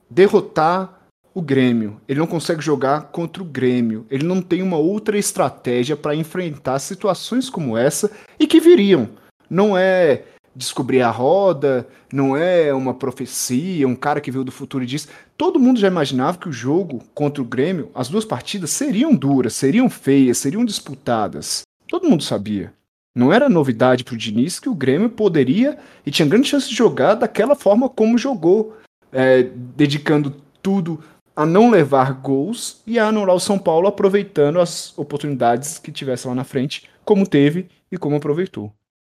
derrotar 0.08 1.00
o 1.34 1.40
Grêmio. 1.40 2.00
Ele 2.08 2.18
não 2.18 2.26
consegue 2.26 2.60
jogar 2.60 3.04
contra 3.04 3.42
o 3.42 3.46
Grêmio. 3.46 4.06
Ele 4.10 4.24
não 4.24 4.42
tem 4.42 4.62
uma 4.62 4.76
outra 4.76 5.16
estratégia 5.18 5.96
para 5.96 6.14
enfrentar 6.14 6.78
situações 6.78 7.48
como 7.48 7.76
essa 7.76 8.10
e 8.38 8.46
que 8.46 8.60
viriam. 8.60 9.08
Não 9.48 9.76
é 9.76 10.24
descobrir 10.54 11.00
a 11.00 11.10
roda, 11.10 11.86
não 12.12 12.36
é 12.36 12.74
uma 12.74 12.92
profecia, 12.92 13.86
um 13.86 13.94
cara 13.94 14.20
que 14.20 14.30
veio 14.30 14.44
do 14.44 14.52
futuro 14.52 14.84
e 14.84 14.86
disse. 14.86 15.08
Todo 15.36 15.60
mundo 15.60 15.80
já 15.80 15.88
imaginava 15.88 16.38
que 16.38 16.48
o 16.48 16.52
jogo 16.52 17.02
contra 17.14 17.42
o 17.42 17.46
Grêmio, 17.46 17.90
as 17.94 18.08
duas 18.08 18.24
partidas 18.24 18.70
seriam 18.70 19.14
duras, 19.14 19.54
seriam 19.54 19.88
feias, 19.88 20.38
seriam 20.38 20.64
disputadas. 20.64 21.62
Todo 21.90 22.08
mundo 22.08 22.22
sabia. 22.22 22.72
Não 23.12 23.32
era 23.32 23.48
novidade 23.48 24.04
para 24.04 24.14
o 24.14 24.16
Diniz 24.16 24.60
que 24.60 24.68
o 24.68 24.74
Grêmio 24.74 25.10
poderia 25.10 25.76
e 26.06 26.10
tinha 26.12 26.28
grande 26.28 26.46
chance 26.46 26.68
de 26.68 26.74
jogar 26.74 27.14
daquela 27.14 27.56
forma 27.56 27.88
como 27.88 28.16
jogou, 28.16 28.76
é, 29.10 29.42
dedicando 29.42 30.36
tudo 30.62 31.02
a 31.34 31.44
não 31.44 31.68
levar 31.68 32.12
gols 32.12 32.80
e 32.86 32.96
a 32.96 33.08
anular 33.08 33.34
o 33.34 33.40
São 33.40 33.58
Paulo 33.58 33.88
aproveitando 33.88 34.60
as 34.60 34.96
oportunidades 34.96 35.78
que 35.78 35.90
tivesse 35.90 36.28
lá 36.28 36.34
na 36.34 36.44
frente, 36.44 36.88
como 37.04 37.26
teve 37.26 37.66
e 37.90 37.98
como 37.98 38.14
aproveitou. 38.14 38.72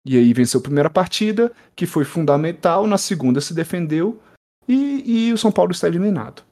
E 0.07 0.17
aí 0.17 0.33
venceu 0.33 0.59
a 0.59 0.63
primeira 0.63 0.89
partida, 0.89 1.53
que 1.77 1.85
foi 1.85 2.07
fundamental, 2.07 2.87
na 2.87 2.97
segunda 2.97 3.39
se 3.43 3.53
defendeu 3.53 4.19
e, 4.67 5.27
e 5.29 5.33
o 5.35 5.37
São 5.37 5.53
Paulo 5.53 5.73
está 5.73 5.89
eliminado. 5.89 6.43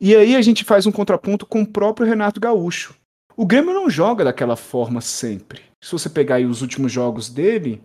E 0.00 0.16
aí 0.16 0.34
a 0.34 0.40
gente 0.40 0.64
faz 0.64 0.86
um 0.86 0.92
contraponto 0.92 1.44
com 1.44 1.60
o 1.60 1.66
próprio 1.66 2.06
Renato 2.06 2.40
Gaúcho. 2.40 2.94
O 3.36 3.46
Grêmio 3.46 3.72
não 3.72 3.88
joga 3.88 4.24
daquela 4.24 4.56
forma 4.56 5.00
sempre. 5.00 5.62
Se 5.82 5.92
você 5.92 6.08
pegar 6.08 6.36
aí 6.36 6.46
os 6.46 6.62
últimos 6.62 6.92
jogos 6.92 7.28
dele, 7.28 7.82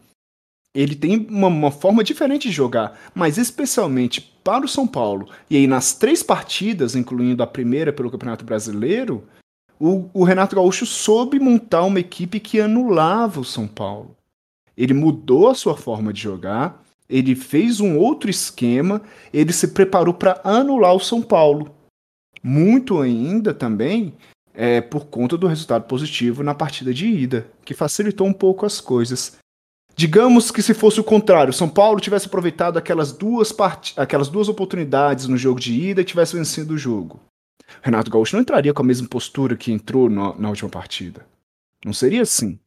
ele 0.75 0.95
tem 0.95 1.25
uma, 1.29 1.47
uma, 1.47 1.71
forma 1.71 2.03
diferente 2.03 2.49
de 2.49 2.53
jogar, 2.53 2.99
mas 3.15 3.37
especialmente 3.37 4.21
para 4.43 4.65
o 4.65 4.69
São 4.69 4.85
Paulo. 4.85 5.29
E 5.49 5.55
aí 5.55 5.65
nas 5.65 5.93
três 5.93 6.21
partidas, 6.21 6.95
incluindo 6.95 7.41
a 7.41 7.47
primeira 7.47 7.91
pelo 7.91 8.11
Campeonato 8.11 8.45
Brasileiro, 8.45 9.23
o, 9.79 10.09
o 10.13 10.23
Renato 10.23 10.55
Gaúcho 10.55 10.85
soube 10.85 11.39
montar 11.39 11.83
uma 11.83 11.99
equipe 11.99 12.39
que 12.39 12.59
anulava 12.59 13.39
o 13.39 13.45
São 13.45 13.67
Paulo. 13.67 14.15
Ele 14.75 14.93
mudou 14.93 15.49
a 15.49 15.55
sua 15.55 15.75
forma 15.75 16.13
de 16.13 16.21
jogar, 16.21 16.83
ele 17.09 17.35
fez 17.35 17.79
um 17.79 17.97
outro 17.97 18.29
esquema, 18.29 19.01
ele 19.33 19.53
se 19.53 19.69
preparou 19.69 20.13
para 20.13 20.39
anular 20.43 20.93
o 20.93 20.99
São 20.99 21.21
Paulo. 21.21 21.73
Muito 22.43 23.01
ainda 23.01 23.53
também 23.53 24.13
é, 24.57 24.81
por 24.81 25.05
conta 25.05 25.37
do 25.37 25.45
resultado 25.45 25.83
positivo 25.83 26.41
na 26.41 26.55
partida 26.55 26.91
de 26.91 27.05
ida, 27.05 27.45
que 27.63 27.75
facilitou 27.75 28.25
um 28.25 28.33
pouco 28.33 28.65
as 28.65 28.81
coisas. 28.81 29.37
Digamos 29.95 30.49
que 30.49 30.63
se 30.63 30.73
fosse 30.73 30.99
o 30.99 31.03
contrário, 31.03 31.53
São 31.53 31.69
Paulo 31.69 31.99
tivesse 31.99 32.25
aproveitado 32.25 32.77
aquelas 32.77 33.11
duas, 33.11 33.51
part... 33.51 33.93
aquelas 33.95 34.29
duas 34.29 34.49
oportunidades 34.49 35.27
no 35.27 35.37
jogo 35.37 35.59
de 35.59 35.73
ida 35.73 36.01
e 36.01 36.05
tivesse 36.05 36.35
vencido 36.35 36.73
o 36.73 36.77
jogo. 36.77 37.19
Renato 37.83 38.09
Gaúcho 38.09 38.35
não 38.35 38.41
entraria 38.41 38.73
com 38.73 38.81
a 38.81 38.85
mesma 38.85 39.07
postura 39.07 39.55
que 39.55 39.71
entrou 39.71 40.09
no... 40.09 40.35
na 40.39 40.49
última 40.49 40.69
partida. 40.69 41.23
Não 41.85 41.93
seria 41.93 42.23
assim. 42.23 42.59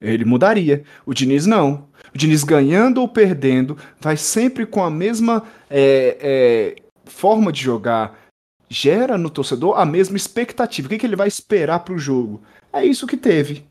Ele 0.00 0.24
mudaria. 0.24 0.82
O 1.06 1.14
Diniz 1.14 1.46
não. 1.46 1.88
O 2.12 2.18
Diniz 2.18 2.42
ganhando 2.42 3.00
ou 3.00 3.08
perdendo, 3.08 3.78
vai 4.00 4.16
sempre 4.16 4.66
com 4.66 4.82
a 4.82 4.90
mesma 4.90 5.44
é, 5.70 6.18
é, 6.20 6.76
forma 7.04 7.52
de 7.52 7.62
jogar. 7.62 8.23
Gera 8.74 9.16
no 9.16 9.30
torcedor 9.30 9.78
a 9.78 9.86
mesma 9.86 10.16
expectativa. 10.16 10.86
O 10.86 10.88
que, 10.88 10.98
que 10.98 11.06
ele 11.06 11.14
vai 11.14 11.28
esperar 11.28 11.78
para 11.78 11.94
o 11.94 11.98
jogo? 11.98 12.42
É 12.72 12.84
isso 12.84 13.06
que 13.06 13.16
teve. 13.16 13.64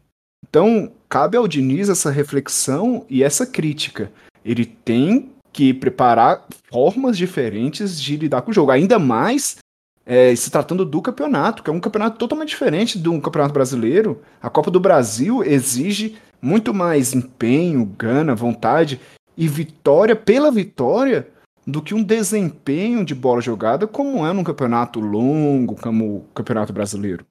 Então, 0.47 0.93
cabe 1.09 1.35
ao 1.35 1.45
Diniz 1.45 1.89
essa 1.89 2.09
reflexão 2.09 3.05
e 3.09 3.21
essa 3.21 3.45
crítica. 3.45 4.09
Ele 4.45 4.65
tem 4.65 5.29
que 5.51 5.73
preparar 5.73 6.45
formas 6.71 7.17
diferentes 7.17 8.01
de 8.01 8.15
lidar 8.15 8.43
com 8.43 8.51
o 8.51 8.53
jogo. 8.53 8.71
Ainda 8.71 8.97
mais 8.97 9.57
é, 10.05 10.33
se 10.37 10.49
tratando 10.49 10.85
do 10.85 11.01
campeonato, 11.01 11.63
que 11.63 11.69
é 11.69 11.73
um 11.73 11.81
campeonato 11.81 12.17
totalmente 12.17 12.49
diferente 12.49 12.97
do 12.97 13.19
campeonato 13.19 13.53
brasileiro. 13.53 14.21
A 14.41 14.49
Copa 14.49 14.71
do 14.71 14.79
Brasil 14.79 15.43
exige 15.43 16.15
muito 16.41 16.73
mais 16.73 17.13
empenho, 17.13 17.85
gana, 17.97 18.33
vontade 18.33 19.01
e 19.37 19.49
vitória 19.49 20.15
pela 20.15 20.49
vitória 20.49 21.27
do 21.65 21.81
que 21.81 21.93
um 21.93 22.03
desempenho 22.03 23.05
de 23.05 23.15
bola 23.15 23.41
jogada 23.41 23.87
como 23.87 24.25
é 24.25 24.33
num 24.33 24.43
campeonato 24.43 24.99
longo 24.99 25.75
como 25.75 26.17
o 26.17 26.21
campeonato 26.33 26.73
brasileiro. 26.73 27.25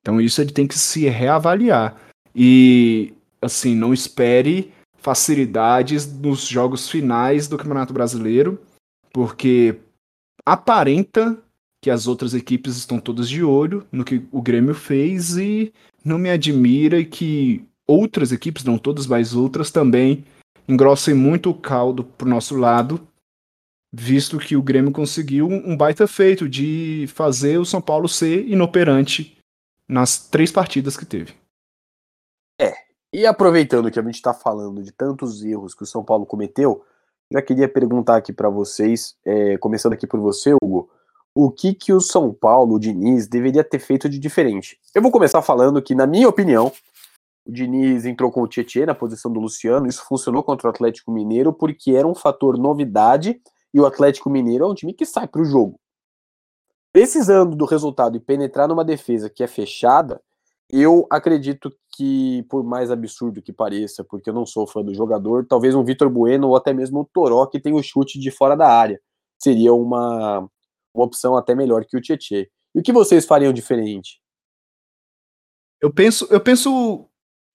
Então 0.00 0.20
isso 0.20 0.40
ele 0.40 0.52
tem 0.52 0.66
que 0.66 0.78
se 0.78 1.08
reavaliar 1.08 1.96
e 2.34 3.14
assim 3.40 3.74
não 3.74 3.94
espere 3.94 4.72
facilidades 4.98 6.12
nos 6.12 6.46
jogos 6.46 6.88
finais 6.88 7.48
do 7.48 7.56
campeonato 7.56 7.92
brasileiro 7.92 8.60
porque 9.12 9.76
aparenta 10.44 11.38
que 11.82 11.90
as 11.90 12.06
outras 12.06 12.32
equipes 12.32 12.76
estão 12.76 13.00
todas 13.00 13.28
de 13.28 13.42
olho 13.42 13.84
no 13.90 14.04
que 14.04 14.24
o 14.30 14.40
Grêmio 14.40 14.74
fez 14.74 15.36
e 15.36 15.72
não 16.04 16.18
me 16.18 16.30
admira 16.30 17.04
que 17.04 17.64
outras 17.86 18.32
equipes, 18.32 18.64
não 18.64 18.78
todas, 18.78 19.06
mas 19.06 19.34
outras 19.34 19.70
também 19.70 20.24
engrossem 20.68 21.12
muito 21.12 21.50
o 21.50 21.54
caldo 21.54 22.04
pro 22.04 22.28
nosso 22.28 22.56
lado, 22.56 23.00
visto 23.92 24.38
que 24.38 24.56
o 24.56 24.62
Grêmio 24.62 24.90
conseguiu 24.90 25.46
um 25.46 25.76
baita 25.76 26.06
feito 26.06 26.48
de 26.48 27.06
fazer 27.08 27.58
o 27.58 27.64
São 27.64 27.80
Paulo 27.80 28.08
ser 28.08 28.48
inoperante 28.48 29.38
nas 29.86 30.18
três 30.18 30.50
partidas 30.50 30.96
que 30.96 31.04
teve. 31.04 31.34
É, 32.58 32.72
e 33.12 33.26
aproveitando 33.26 33.90
que 33.90 33.98
a 33.98 34.02
gente 34.02 34.14
está 34.14 34.32
falando 34.32 34.82
de 34.82 34.92
tantos 34.92 35.44
erros 35.44 35.74
que 35.74 35.82
o 35.82 35.86
São 35.86 36.02
Paulo 36.02 36.24
cometeu, 36.24 36.84
já 37.30 37.42
queria 37.42 37.68
perguntar 37.68 38.16
aqui 38.16 38.32
para 38.32 38.48
vocês, 38.48 39.14
é, 39.24 39.58
começando 39.58 39.92
aqui 39.92 40.06
por 40.06 40.20
você, 40.20 40.54
Hugo, 40.62 40.90
o 41.34 41.50
que 41.50 41.74
que 41.74 41.92
o 41.92 42.00
São 42.00 42.32
Paulo, 42.32 42.74
o 42.74 42.78
Diniz, 42.78 43.26
deveria 43.26 43.64
ter 43.64 43.78
feito 43.78 44.08
de 44.08 44.18
diferente. 44.18 44.78
Eu 44.94 45.02
vou 45.02 45.10
começar 45.10 45.42
falando 45.42 45.80
que, 45.82 45.94
na 45.94 46.06
minha 46.06 46.28
opinião, 46.28 46.72
o 47.46 47.52
Diniz 47.52 48.04
entrou 48.04 48.30
com 48.30 48.42
o 48.42 48.48
Tietchan 48.48 48.86
na 48.86 48.94
posição 48.94 49.32
do 49.32 49.40
Luciano, 49.40 49.86
isso 49.86 50.04
funcionou 50.06 50.42
contra 50.42 50.68
o 50.68 50.70
Atlético 50.70 51.10
Mineiro 51.10 51.52
porque 51.52 51.92
era 51.92 52.06
um 52.06 52.14
fator 52.14 52.58
novidade 52.58 53.40
e 53.72 53.80
o 53.80 53.86
Atlético 53.86 54.30
Mineiro 54.30 54.64
é 54.64 54.68
um 54.68 54.74
time 54.74 54.92
que 54.92 55.06
sai 55.06 55.26
para 55.26 55.40
o 55.40 55.44
jogo. 55.44 55.78
Precisando 56.92 57.56
do 57.56 57.64
resultado 57.64 58.16
e 58.16 58.20
penetrar 58.20 58.68
numa 58.68 58.84
defesa 58.84 59.30
que 59.30 59.42
é 59.42 59.46
fechada, 59.46 60.20
eu 60.70 61.06
acredito 61.10 61.74
que, 61.94 62.42
por 62.48 62.64
mais 62.64 62.90
absurdo 62.90 63.42
que 63.42 63.52
pareça, 63.52 64.04
porque 64.04 64.30
eu 64.30 64.34
não 64.34 64.46
sou 64.46 64.66
fã 64.66 64.82
do 64.82 64.94
jogador, 64.94 65.46
talvez 65.46 65.74
um 65.74 65.84
Vitor 65.84 66.08
Bueno 66.08 66.48
ou 66.48 66.56
até 66.56 66.72
mesmo 66.72 67.00
o 67.00 67.04
Toró, 67.04 67.46
que 67.46 67.60
tem 67.60 67.74
o 67.74 67.82
chute 67.82 68.18
de 68.18 68.30
fora 68.30 68.56
da 68.56 68.68
área, 68.68 69.00
seria 69.38 69.72
uma, 69.74 70.48
uma 70.94 71.04
opção 71.04 71.36
até 71.36 71.54
melhor 71.54 71.84
que 71.84 71.96
o 71.96 72.00
Tietê. 72.00 72.50
E 72.74 72.80
o 72.80 72.82
que 72.82 72.92
vocês 72.92 73.26
fariam 73.26 73.52
diferente? 73.52 74.20
Eu 75.80 75.92
penso, 75.92 76.26
eu 76.30 76.40
penso 76.40 77.06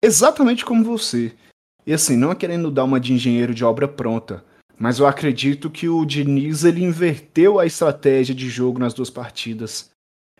exatamente 0.04 0.66
como 0.66 0.84
você. 0.84 1.36
E 1.86 1.94
assim, 1.94 2.18
não 2.18 2.32
é 2.32 2.36
querendo 2.36 2.70
dar 2.70 2.84
uma 2.84 3.00
de 3.00 3.14
engenheiro 3.14 3.54
de 3.54 3.64
obra 3.64 3.88
pronta, 3.88 4.44
mas 4.80 5.00
eu 5.00 5.08
acredito 5.08 5.70
que 5.70 5.90
o 5.90 6.06
Diniz 6.06 6.64
ele 6.64 6.84
inverteu 6.84 7.60
a 7.60 7.66
estratégia 7.66 8.36
de 8.36 8.50
jogo 8.50 8.80
nas 8.80 8.94
duas 8.94 9.10
partidas. 9.10 9.90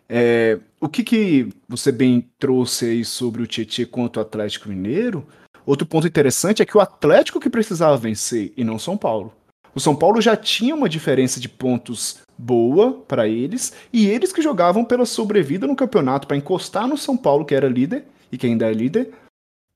É, 0.08 0.58
o 0.80 0.88
que, 0.88 1.04
que 1.04 1.48
você 1.68 1.92
bem 1.92 2.30
trouxe 2.38 2.86
aí 2.86 3.04
sobre 3.04 3.42
o 3.42 3.46
Tietchan 3.46 3.84
contra 3.86 4.22
o 4.22 4.24
Atlético 4.24 4.68
Mineiro? 4.68 5.26
Outro 5.66 5.86
ponto 5.86 6.06
interessante 6.06 6.62
é 6.62 6.64
que 6.64 6.76
o 6.76 6.80
Atlético 6.80 7.40
que 7.40 7.50
precisava 7.50 7.96
vencer 7.96 8.52
e 8.56 8.64
não 8.64 8.78
São 8.78 8.96
Paulo. 8.96 9.34
O 9.74 9.80
São 9.80 9.94
Paulo 9.94 10.20
já 10.20 10.34
tinha 10.34 10.74
uma 10.74 10.88
diferença 10.88 11.38
de 11.38 11.48
pontos 11.48 12.18
boa 12.38 12.92
para 13.06 13.28
eles 13.28 13.74
e 13.92 14.06
eles 14.06 14.32
que 14.32 14.40
jogavam 14.40 14.84
pela 14.84 15.04
sobrevida 15.04 15.66
no 15.66 15.76
campeonato 15.76 16.26
para 16.26 16.36
encostar 16.36 16.88
no 16.88 16.96
São 16.96 17.16
Paulo 17.16 17.44
que 17.44 17.54
era 17.54 17.68
líder 17.68 18.04
e 18.32 18.38
que 18.38 18.46
ainda 18.46 18.66
é 18.66 18.72
líder 18.72 19.10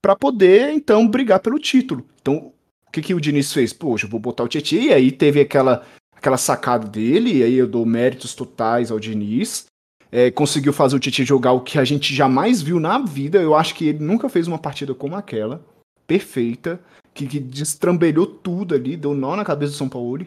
para 0.01 0.17
poder 0.17 0.71
então 0.71 1.07
brigar 1.07 1.41
pelo 1.41 1.59
título. 1.59 2.07
Então, 2.21 2.52
que 2.93 3.03
que 3.03 3.15
o 3.15 3.21
Diniz 3.21 3.53
fez? 3.53 3.73
Poxa, 3.73 4.07
vou 4.07 4.21
botar 4.21 4.45
o 4.45 4.49
Tietchan 4.49 4.77
e 4.77 4.93
aí 4.93 5.11
teve 5.11 5.41
aquela 5.41 5.85
aquela 6.15 6.37
sacada 6.37 6.87
dele 6.87 7.39
e 7.39 7.43
aí 7.43 7.55
eu 7.55 7.67
dou 7.67 7.85
méritos 7.85 8.35
totais 8.35 8.93
ao 8.93 9.01
Diniz 9.01 9.67
é, 10.13 10.31
conseguiu 10.31 10.75
fazer 10.75 10.95
o 10.95 11.01
Titi 11.01 11.25
jogar 11.25 11.53
o 11.53 11.63
que 11.63 11.79
a 11.79 11.85
gente 11.85 12.15
jamais 12.15 12.61
viu 12.61 12.79
na 12.79 12.99
vida. 12.99 13.41
Eu 13.41 13.57
acho 13.57 13.75
que 13.75 13.89
ele 13.89 14.05
nunca 14.05 14.29
fez 14.29 14.47
uma 14.47 14.59
partida 14.59 14.95
como 14.95 15.17
aquela, 15.17 15.65
perfeita, 16.07 16.79
que, 17.15 17.27
que 17.27 17.41
destrambelhou 17.41 18.27
tudo 18.27 18.75
ali, 18.75 18.95
deu 18.95 19.15
nó 19.15 19.35
na 19.35 19.45
cabeça 19.45 19.73
do 19.73 19.79
São 19.79 19.89
Paulo. 19.89 20.27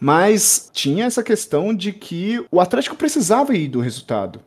Mas 0.00 0.68
tinha 0.72 1.04
essa 1.04 1.22
questão 1.22 1.72
de 1.72 1.92
que 1.92 2.44
o 2.50 2.60
Atlético 2.60 2.96
precisava 2.96 3.54
ir 3.54 3.68
do 3.68 3.80
resultado. 3.80 4.40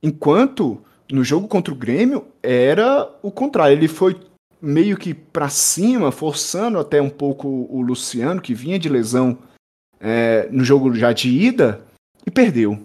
Enquanto 0.00 0.80
no 1.10 1.24
jogo 1.24 1.48
contra 1.48 1.74
o 1.74 1.76
Grêmio 1.76 2.26
era 2.40 3.12
o 3.20 3.32
contrário. 3.32 3.76
Ele 3.76 3.88
foi 3.88 4.16
meio 4.60 4.96
que 4.96 5.14
para 5.14 5.48
cima, 5.48 6.10
forçando 6.10 6.78
até 6.78 7.00
um 7.00 7.10
pouco 7.10 7.66
o 7.70 7.80
Luciano, 7.80 8.40
que 8.40 8.54
vinha 8.54 8.78
de 8.78 8.88
lesão 8.88 9.38
é, 10.00 10.48
no 10.50 10.64
jogo 10.64 10.94
já 10.94 11.12
de 11.12 11.28
ida, 11.28 11.84
e 12.26 12.30
perdeu. 12.30 12.78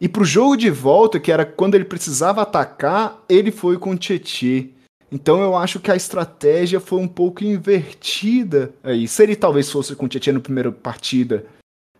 E 0.00 0.08
pro 0.08 0.24
jogo 0.24 0.56
de 0.56 0.70
volta, 0.70 1.18
que 1.18 1.32
era 1.32 1.44
quando 1.44 1.74
ele 1.74 1.84
precisava 1.84 2.42
atacar, 2.42 3.24
ele 3.28 3.50
foi 3.50 3.78
com 3.78 3.90
o 3.90 3.96
Tietê. 3.96 4.70
Então 5.10 5.40
eu 5.40 5.56
acho 5.56 5.80
que 5.80 5.90
a 5.90 5.96
estratégia 5.96 6.78
foi 6.78 7.00
um 7.00 7.08
pouco 7.08 7.42
invertida 7.42 8.72
aí. 8.82 9.08
Se 9.08 9.22
ele 9.22 9.34
talvez 9.34 9.70
fosse 9.70 9.96
com 9.96 10.06
o 10.06 10.08
Tietchan 10.08 10.34
na 10.34 10.40
primeira 10.40 10.70
partida, 10.70 11.46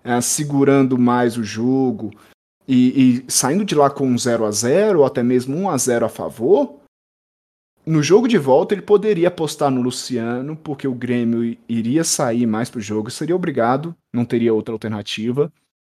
é, 0.05 0.21
segurando 0.21 0.99
mais 0.99 1.37
o 1.37 1.43
jogo 1.43 2.11
e, 2.67 3.25
e, 3.26 3.33
saindo 3.33 3.64
de 3.64 3.75
lá 3.75 3.88
com 3.88 4.07
um 4.07 4.19
0 4.19 4.45
a 4.45 4.50
0 4.50 5.00
ou 5.00 5.07
até 5.07 5.23
mesmo 5.23 5.57
1 5.57 5.71
a 5.71 5.78
0 5.78 6.07
a 6.07 6.09
favor, 6.09 6.77
no 7.88 8.02
jogo 8.02 8.28
de 8.28 8.38
volta 8.38 8.75
ele 8.75 8.83
poderia 8.83 9.28
apostar 9.28 9.71
no 9.71 9.80
Luciano, 9.80 10.57
porque 10.57 10.87
o 10.87 10.95
Grêmio 10.95 11.57
iria 11.68 12.04
sair 12.04 12.47
mais 12.47 12.71
pro 12.71 12.80
jogo, 12.80 13.11
seria 13.11 13.35
obrigado, 13.35 13.95
não 14.12 14.25
teria 14.25 14.54
outra 14.54 14.75
alternativa 14.75 15.52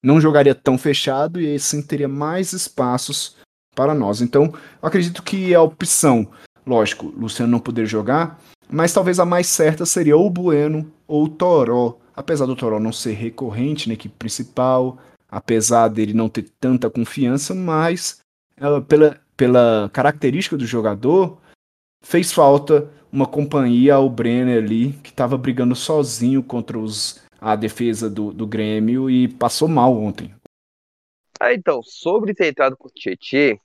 não 0.03 0.19
jogaria 0.19 0.55
tão 0.55 0.77
fechado 0.77 1.39
e 1.39 1.55
assim 1.55 1.81
teria 1.81 2.07
mais 2.07 2.53
espaços 2.53 3.35
para 3.75 3.93
nós. 3.93 4.21
Então, 4.21 4.53
acredito 4.81 5.21
que 5.21 5.53
a 5.53 5.61
opção, 5.61 6.27
lógico, 6.65 7.13
Luciano 7.17 7.51
não 7.51 7.59
poder 7.59 7.85
jogar, 7.85 8.39
mas 8.69 8.93
talvez 8.93 9.19
a 9.19 9.25
mais 9.25 9.47
certa 9.47 9.85
seria 9.85 10.17
ou 10.17 10.27
o 10.27 10.29
Bueno 10.29 10.91
ou 11.07 11.25
o 11.25 11.29
Toró. 11.29 11.97
Apesar 12.15 12.45
do 12.45 12.55
Toró 12.55 12.79
não 12.79 12.91
ser 12.91 13.13
recorrente 13.13 13.87
na 13.87 13.93
equipe 13.93 14.15
principal, 14.17 14.97
apesar 15.29 15.87
dele 15.87 16.13
não 16.13 16.29
ter 16.29 16.49
tanta 16.59 16.89
confiança, 16.89 17.53
mas 17.53 18.19
uh, 18.59 18.81
pela, 18.81 19.19
pela 19.37 19.89
característica 19.93 20.57
do 20.57 20.65
jogador, 20.65 21.38
fez 22.01 22.31
falta 22.31 22.89
uma 23.11 23.25
companhia 23.25 23.95
ao 23.95 24.09
Brenner 24.09 24.63
ali, 24.63 24.93
que 25.03 25.09
estava 25.09 25.37
brigando 25.37 25.75
sozinho 25.75 26.43
contra 26.43 26.77
os 26.77 27.21
a 27.41 27.55
defesa 27.55 28.09
do, 28.09 28.33
do 28.33 28.45
Grêmio 28.45 29.09
e 29.09 29.27
passou 29.27 29.67
mal 29.67 29.95
ontem. 29.95 30.33
Ah, 31.39 31.53
então, 31.53 31.81
sobre 31.81 32.33
ter 32.33 32.47
entrado 32.47 32.75
com 32.75 32.89
o 32.89 32.91
Tietchan, 32.91 33.57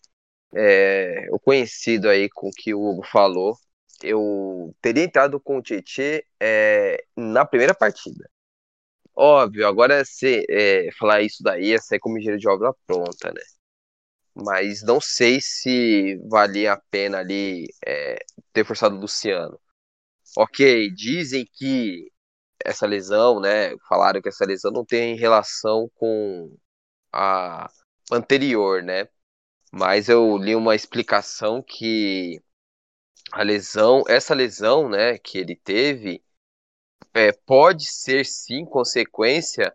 é, 0.55 1.27
o 1.31 1.41
conhecido 1.41 2.09
aí 2.09 2.29
com 2.31 2.51
que 2.57 2.73
o 2.73 2.81
Hugo 2.81 3.05
falou, 3.05 3.57
eu 4.03 4.73
teria 4.81 5.03
entrado 5.03 5.41
com 5.41 5.59
o 5.59 5.63
Tietchan 5.63 6.21
é, 6.39 7.03
na 7.17 7.45
primeira 7.45 7.75
partida. 7.75 8.31
Óbvio, 9.17 9.67
agora 9.67 10.05
se 10.05 10.45
é, 10.49 10.91
falar 10.99 11.23
isso 11.23 11.43
daí 11.43 11.73
é 11.73 11.79
ser 11.79 11.99
como 11.99 12.17
engenheiro 12.17 12.41
de 12.41 12.49
obra 12.49 12.73
pronta, 12.87 13.33
né? 13.33 13.41
Mas 14.35 14.83
não 14.83 15.01
sei 15.01 15.41
se 15.41 16.17
valia 16.29 16.73
a 16.75 16.81
pena 16.91 17.19
ali 17.19 17.67
é, 17.87 18.19
ter 18.53 18.65
forçado 18.65 18.97
o 18.97 19.01
Luciano. 19.01 19.61
Ok, 20.37 20.91
dizem 20.93 21.47
que 21.55 22.11
essa 22.65 22.87
lesão, 22.87 23.41
né? 23.41 23.77
Falaram 23.89 24.23
que 24.23 24.29
essa 24.29 24.45
lesão 24.47 24.73
não 24.73 24.85
tem 24.85 25.17
relação 25.17 25.91
com 25.97 26.57
a 27.13 27.71
anterior, 28.13 28.83
né? 28.83 29.09
Mas 29.73 30.09
eu 30.09 30.37
li 30.39 30.57
uma 30.57 30.75
explicação 30.77 31.63
que 31.63 32.43
a 33.33 33.43
lesão, 33.43 34.05
essa 34.09 34.35
lesão, 34.35 34.89
né, 34.89 35.19
que 35.19 35.39
ele 35.39 35.57
teve, 35.57 36.23
é, 37.15 37.33
pode 37.33 37.87
ser 37.87 38.25
sim 38.27 38.65
consequência 38.65 39.75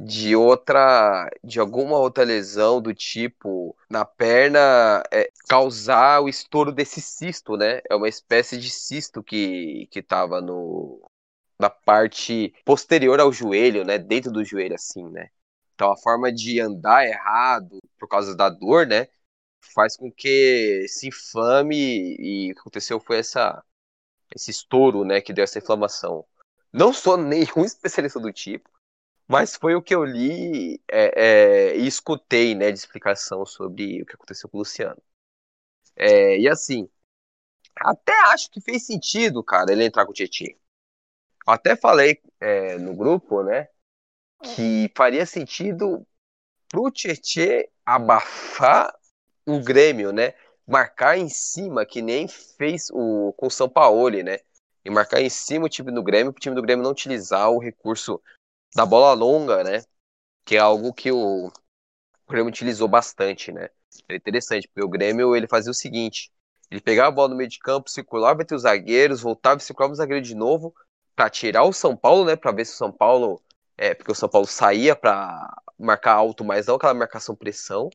de 0.00 0.36
outra, 0.36 1.28
de 1.42 1.58
alguma 1.58 1.98
outra 1.98 2.22
lesão 2.22 2.80
do 2.80 2.94
tipo 2.94 3.76
na 3.90 4.04
perna 4.04 5.02
é, 5.10 5.28
causar 5.48 6.20
o 6.20 6.28
estouro 6.28 6.70
desse 6.70 7.00
cisto, 7.00 7.56
né? 7.56 7.80
É 7.90 7.96
uma 7.96 8.08
espécie 8.08 8.58
de 8.58 8.70
cisto 8.70 9.22
que 9.22 9.88
que 9.90 9.98
estava 9.98 10.40
no 10.40 11.02
na 11.58 11.68
parte 11.68 12.54
posterior 12.64 13.20
ao 13.20 13.32
joelho, 13.32 13.84
né? 13.84 13.98
Dentro 13.98 14.30
do 14.30 14.44
joelho, 14.44 14.76
assim, 14.76 15.04
né? 15.10 15.30
Então 15.74 15.90
a 15.92 15.96
forma 15.96 16.32
de 16.32 16.60
andar 16.60 17.04
errado 17.06 17.78
por 17.98 18.08
causa 18.08 18.36
da 18.36 18.48
dor, 18.48 18.86
né? 18.86 19.08
Faz 19.74 19.96
com 19.96 20.12
que 20.12 20.86
se 20.88 21.08
inflame 21.08 22.16
e 22.20 22.52
o 22.52 22.54
que 22.54 22.60
aconteceu 22.60 23.00
foi 23.00 23.18
essa, 23.18 23.64
esse 24.34 24.50
estouro, 24.52 25.04
né? 25.04 25.20
Que 25.20 25.32
deu 25.32 25.44
essa 25.44 25.58
inflamação. 25.58 26.24
Não 26.72 26.92
sou 26.92 27.16
nenhum 27.18 27.64
especialista 27.64 28.20
do 28.20 28.32
tipo, 28.32 28.70
mas 29.28 29.54
foi 29.56 29.74
o 29.74 29.82
que 29.82 29.94
eu 29.94 30.04
li 30.04 30.80
é, 30.88 31.72
é, 31.72 31.76
e 31.76 31.86
escutei, 31.86 32.54
né? 32.54 32.72
De 32.72 32.78
explicação 32.78 33.44
sobre 33.44 34.02
o 34.02 34.06
que 34.06 34.14
aconteceu 34.14 34.48
com 34.48 34.56
o 34.56 34.60
Luciano. 34.60 35.00
É, 35.94 36.38
e 36.38 36.48
assim, 36.48 36.88
até 37.76 38.12
acho 38.32 38.50
que 38.50 38.60
fez 38.60 38.86
sentido, 38.86 39.44
cara, 39.44 39.72
ele 39.72 39.84
entrar 39.84 40.06
com 40.06 40.12
o 40.12 40.14
Tietchan. 40.14 40.54
Até 41.46 41.76
falei 41.76 42.20
é, 42.40 42.78
no 42.78 42.94
grupo, 42.94 43.42
né, 43.42 43.68
que 44.42 44.90
faria 44.96 45.26
sentido 45.26 46.06
pro 46.68 46.90
Tietchan 46.90 47.64
abafar 47.84 48.94
o 49.46 49.60
Grêmio, 49.60 50.12
né? 50.12 50.34
Marcar 50.66 51.16
em 51.18 51.28
cima, 51.28 51.86
que 51.86 52.02
nem 52.02 52.28
fez 52.28 52.90
o, 52.92 53.32
com 53.32 53.46
o 53.46 53.50
São 53.50 53.68
Paulo, 53.68 54.22
né? 54.22 54.38
E 54.84 54.90
marcar 54.90 55.20
em 55.20 55.30
cima 55.30 55.66
o 55.66 55.68
time 55.68 55.90
do 55.90 56.02
Grêmio, 56.02 56.32
para 56.32 56.38
o 56.38 56.40
time 56.40 56.54
do 56.54 56.62
Grêmio 56.62 56.82
não 56.82 56.90
utilizar 56.90 57.50
o 57.50 57.58
recurso 57.58 58.22
da 58.74 58.86
bola 58.86 59.12
longa, 59.14 59.64
né? 59.64 59.82
Que 60.44 60.56
é 60.56 60.60
algo 60.60 60.92
que 60.94 61.12
o, 61.12 61.48
o 61.48 61.52
Grêmio 62.28 62.50
utilizou 62.50 62.88
bastante, 62.88 63.52
né? 63.52 63.68
É 64.08 64.16
interessante, 64.16 64.68
porque 64.68 64.84
o 64.84 64.88
Grêmio 64.88 65.34
ele 65.36 65.48
fazia 65.48 65.70
o 65.70 65.74
seguinte: 65.74 66.30
ele 66.70 66.80
pegava 66.80 67.08
a 67.08 67.12
bola 67.12 67.28
no 67.30 67.36
meio 67.36 67.48
de 67.48 67.58
campo, 67.58 67.90
circulava 67.90 68.42
entre 68.42 68.54
os 68.56 68.62
zagueiros, 68.62 69.20
voltava 69.22 69.58
e 69.58 69.64
circulava 69.64 69.92
o 69.92 69.96
zagueiro 69.96 70.22
de 70.22 70.34
novo, 70.34 70.74
para 71.16 71.30
tirar 71.30 71.64
o 71.64 71.72
São 71.72 71.96
Paulo, 71.96 72.24
né? 72.24 72.36
Para 72.36 72.52
ver 72.52 72.64
se 72.64 72.74
o 72.74 72.76
São 72.76 72.92
Paulo. 72.92 73.42
É, 73.76 73.94
porque 73.94 74.10
o 74.12 74.14
São 74.14 74.28
Paulo 74.28 74.46
saía 74.46 74.96
para 74.96 75.62
marcar 75.78 76.14
alto, 76.14 76.44
mas 76.44 76.66
não 76.66 76.74
aquela 76.76 76.94
marcação 76.94 77.34
pressão. 77.34 77.88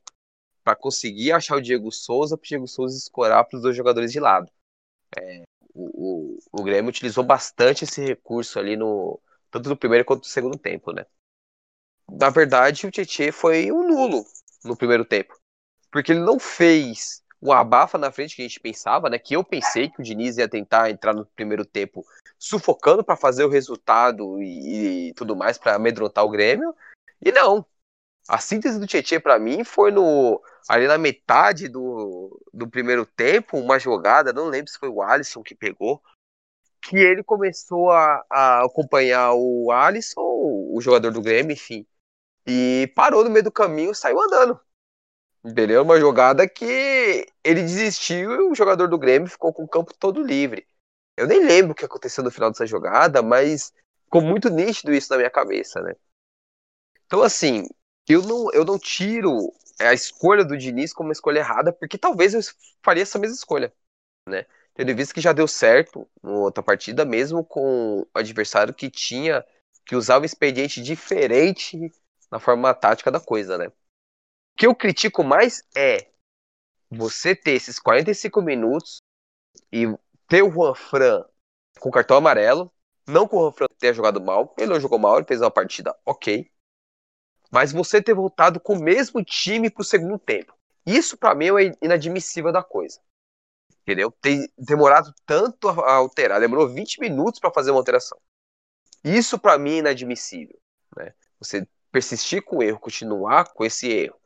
Para 0.63 0.75
conseguir 0.75 1.33
achar 1.33 1.57
o 1.57 1.61
Diego 1.61 1.91
Souza, 1.91 2.37
para 2.37 2.45
o 2.45 2.47
Diego 2.47 2.67
Souza 2.67 2.97
escorar 2.97 3.45
para 3.45 3.57
os 3.57 3.63
dois 3.63 3.75
jogadores 3.75 4.11
de 4.11 4.19
lado. 4.19 4.49
É, 5.17 5.43
o, 5.73 6.35
o, 6.35 6.61
o 6.61 6.63
Grêmio 6.63 6.89
utilizou 6.89 7.23
bastante 7.23 7.83
esse 7.83 8.03
recurso 8.05 8.59
ali 8.59 8.75
no. 8.75 9.19
Tanto 9.53 9.69
no 9.69 9.77
primeiro 9.77 10.03
quanto 10.03 10.23
no 10.23 10.29
segundo 10.29 10.57
tempo, 10.57 10.91
né? 10.91 11.05
Na 12.09 12.31
verdade, 12.31 12.87
o 12.87 12.91
Tietchan 12.91 13.31
foi 13.31 13.71
um 13.71 13.87
nulo 13.87 14.25
no 14.65 14.75
primeiro 14.75 15.05
tempo. 15.05 15.39
Porque 15.91 16.11
ele 16.11 16.21
não 16.21 16.39
fez 16.39 17.23
o 17.39 17.53
abafa 17.53 17.95
na 17.99 18.11
frente 18.11 18.35
que 18.35 18.41
a 18.41 18.47
gente 18.47 18.59
pensava, 18.59 19.11
né? 19.11 19.19
Que 19.19 19.35
eu 19.35 19.43
pensei 19.43 19.91
que 19.91 20.01
o 20.01 20.03
Diniz 20.03 20.39
ia 20.39 20.49
tentar 20.49 20.89
entrar 20.89 21.13
no 21.13 21.23
primeiro 21.23 21.63
tempo 21.63 22.03
sufocando 22.39 23.03
para 23.03 23.15
fazer 23.15 23.45
o 23.45 23.49
resultado 23.49 24.41
e, 24.41 25.09
e 25.09 25.13
tudo 25.13 25.35
mais 25.35 25.59
para 25.59 25.75
amedrontar 25.75 26.25
o 26.25 26.31
Grêmio. 26.31 26.75
E 27.21 27.31
não. 27.31 27.63
A 28.27 28.39
síntese 28.39 28.79
do 28.79 28.87
Tietchan 28.87 29.19
para 29.19 29.37
mim 29.37 29.63
foi 29.63 29.91
no 29.91 30.41
ali 30.67 30.87
na 30.87 30.97
metade 30.97 31.67
do, 31.67 32.41
do 32.51 32.67
primeiro 32.67 33.05
tempo, 33.05 33.59
uma 33.59 33.77
jogada, 33.77 34.33
não 34.33 34.47
lembro 34.47 34.71
se 34.71 34.79
foi 34.79 34.89
o 34.89 35.03
Alisson 35.03 35.43
que 35.43 35.53
pegou, 35.53 36.01
que 36.83 36.97
ele 36.97 37.23
começou 37.23 37.89
a, 37.89 38.23
a 38.29 38.65
acompanhar 38.65 39.33
o 39.33 39.71
Alisson, 39.71 40.21
o 40.21 40.79
jogador 40.81 41.11
do 41.11 41.21
Grêmio, 41.21 41.53
enfim, 41.53 41.87
e 42.45 42.91
parou 42.93 43.23
no 43.23 43.29
meio 43.29 43.43
do 43.45 43.51
caminho, 43.51 43.91
e 43.91 43.95
saiu 43.95 44.21
andando. 44.21 44.59
Entendeu? 45.43 45.81
Uma 45.81 45.99
jogada 45.99 46.47
que 46.47 47.25
ele 47.43 47.61
desistiu 47.61 48.31
e 48.33 48.51
o 48.51 48.55
jogador 48.55 48.87
do 48.87 48.97
Grêmio 48.97 49.29
ficou 49.29 49.53
com 49.53 49.63
o 49.63 49.67
campo 49.67 49.93
todo 49.97 50.21
livre. 50.21 50.67
Eu 51.17 51.27
nem 51.27 51.43
lembro 51.45 51.71
o 51.71 51.75
que 51.75 51.85
aconteceu 51.85 52.23
no 52.23 52.31
final 52.31 52.49
dessa 52.49 52.65
jogada, 52.65 53.21
mas 53.21 53.73
ficou 54.05 54.21
muito 54.21 54.49
nítido 54.49 54.93
isso 54.93 55.11
na 55.11 55.17
minha 55.17 55.29
cabeça, 55.29 55.81
né? 55.81 55.95
Então, 57.05 57.21
assim, 57.21 57.67
eu 58.07 58.21
não, 58.23 58.51
eu 58.51 58.65
não 58.65 58.77
tiro 58.77 59.53
a 59.79 59.93
escolha 59.93 60.43
do 60.43 60.57
Diniz 60.57 60.93
como 60.93 61.09
uma 61.09 61.13
escolha 61.13 61.39
errada, 61.39 61.71
porque 61.71 61.97
talvez 61.97 62.33
eu 62.33 62.41
faria 62.81 63.03
essa 63.03 63.19
mesma 63.19 63.35
escolha, 63.35 63.73
né? 64.27 64.45
Tendo 64.75 64.95
visto 64.95 65.13
que 65.13 65.21
já 65.21 65.33
deu 65.33 65.47
certo 65.47 66.07
em 66.23 66.29
outra 66.29 66.63
partida, 66.63 67.05
mesmo 67.05 67.43
com 67.43 67.99
o 68.01 68.07
adversário 68.13 68.73
que 68.73 68.89
tinha, 68.89 69.45
que 69.85 69.95
usava 69.95 70.23
um 70.23 70.25
expediente 70.25 70.81
diferente 70.81 71.91
na 72.31 72.39
forma 72.39 72.73
tática 72.73 73.11
da 73.11 73.19
coisa, 73.19 73.57
né? 73.57 73.67
O 73.67 73.71
que 74.57 74.65
eu 74.65 74.75
critico 74.75 75.23
mais 75.23 75.63
é 75.75 76.07
você 76.89 77.35
ter 77.35 77.51
esses 77.51 77.79
45 77.79 78.41
minutos 78.41 79.01
e 79.71 79.85
ter 80.27 80.41
o 80.41 80.51
Juan 80.51 80.73
Fran 80.73 81.25
com 81.79 81.91
cartão 81.91 82.17
amarelo, 82.17 82.71
não 83.07 83.27
que 83.27 83.35
o 83.35 83.39
Juan 83.39 83.51
Fran 83.51 83.67
tenha 83.77 83.93
jogado 83.93 84.21
mal, 84.21 84.53
ele 84.57 84.73
não 84.73 84.79
jogou 84.79 84.97
mal, 84.97 85.17
ele 85.17 85.27
fez 85.27 85.41
uma 85.41 85.51
partida 85.51 85.95
ok, 86.05 86.49
mas 87.51 87.71
você 87.71 88.01
ter 88.01 88.15
voltado 88.15 88.59
com 88.59 88.73
o 88.73 88.81
mesmo 88.81 89.23
time 89.23 89.69
pro 89.69 89.83
segundo 89.83 90.17
tempo. 90.17 90.55
Isso 90.85 91.17
para 91.17 91.35
mim 91.35 91.47
é 91.47 91.71
inadmissível 91.81 92.51
da 92.51 92.63
coisa. 92.63 92.99
Entendeu? 93.83 94.11
Tem 94.21 94.49
demorado 94.57 95.13
tanto 95.25 95.69
a 95.69 95.93
alterar, 95.93 96.39
demorou 96.39 96.69
20 96.69 96.99
minutos 97.01 97.39
para 97.39 97.51
fazer 97.51 97.71
uma 97.71 97.79
alteração. 97.79 98.17
Isso 99.03 99.37
para 99.37 99.57
mim 99.57 99.75
é 99.75 99.77
inadmissível, 99.79 100.57
né? 100.95 101.13
Você 101.39 101.67
persistir 101.91 102.41
com 102.41 102.57
o 102.57 102.63
erro, 102.63 102.79
continuar 102.79 103.53
com 103.53 103.65
esse 103.65 103.91
erro. 103.91 104.17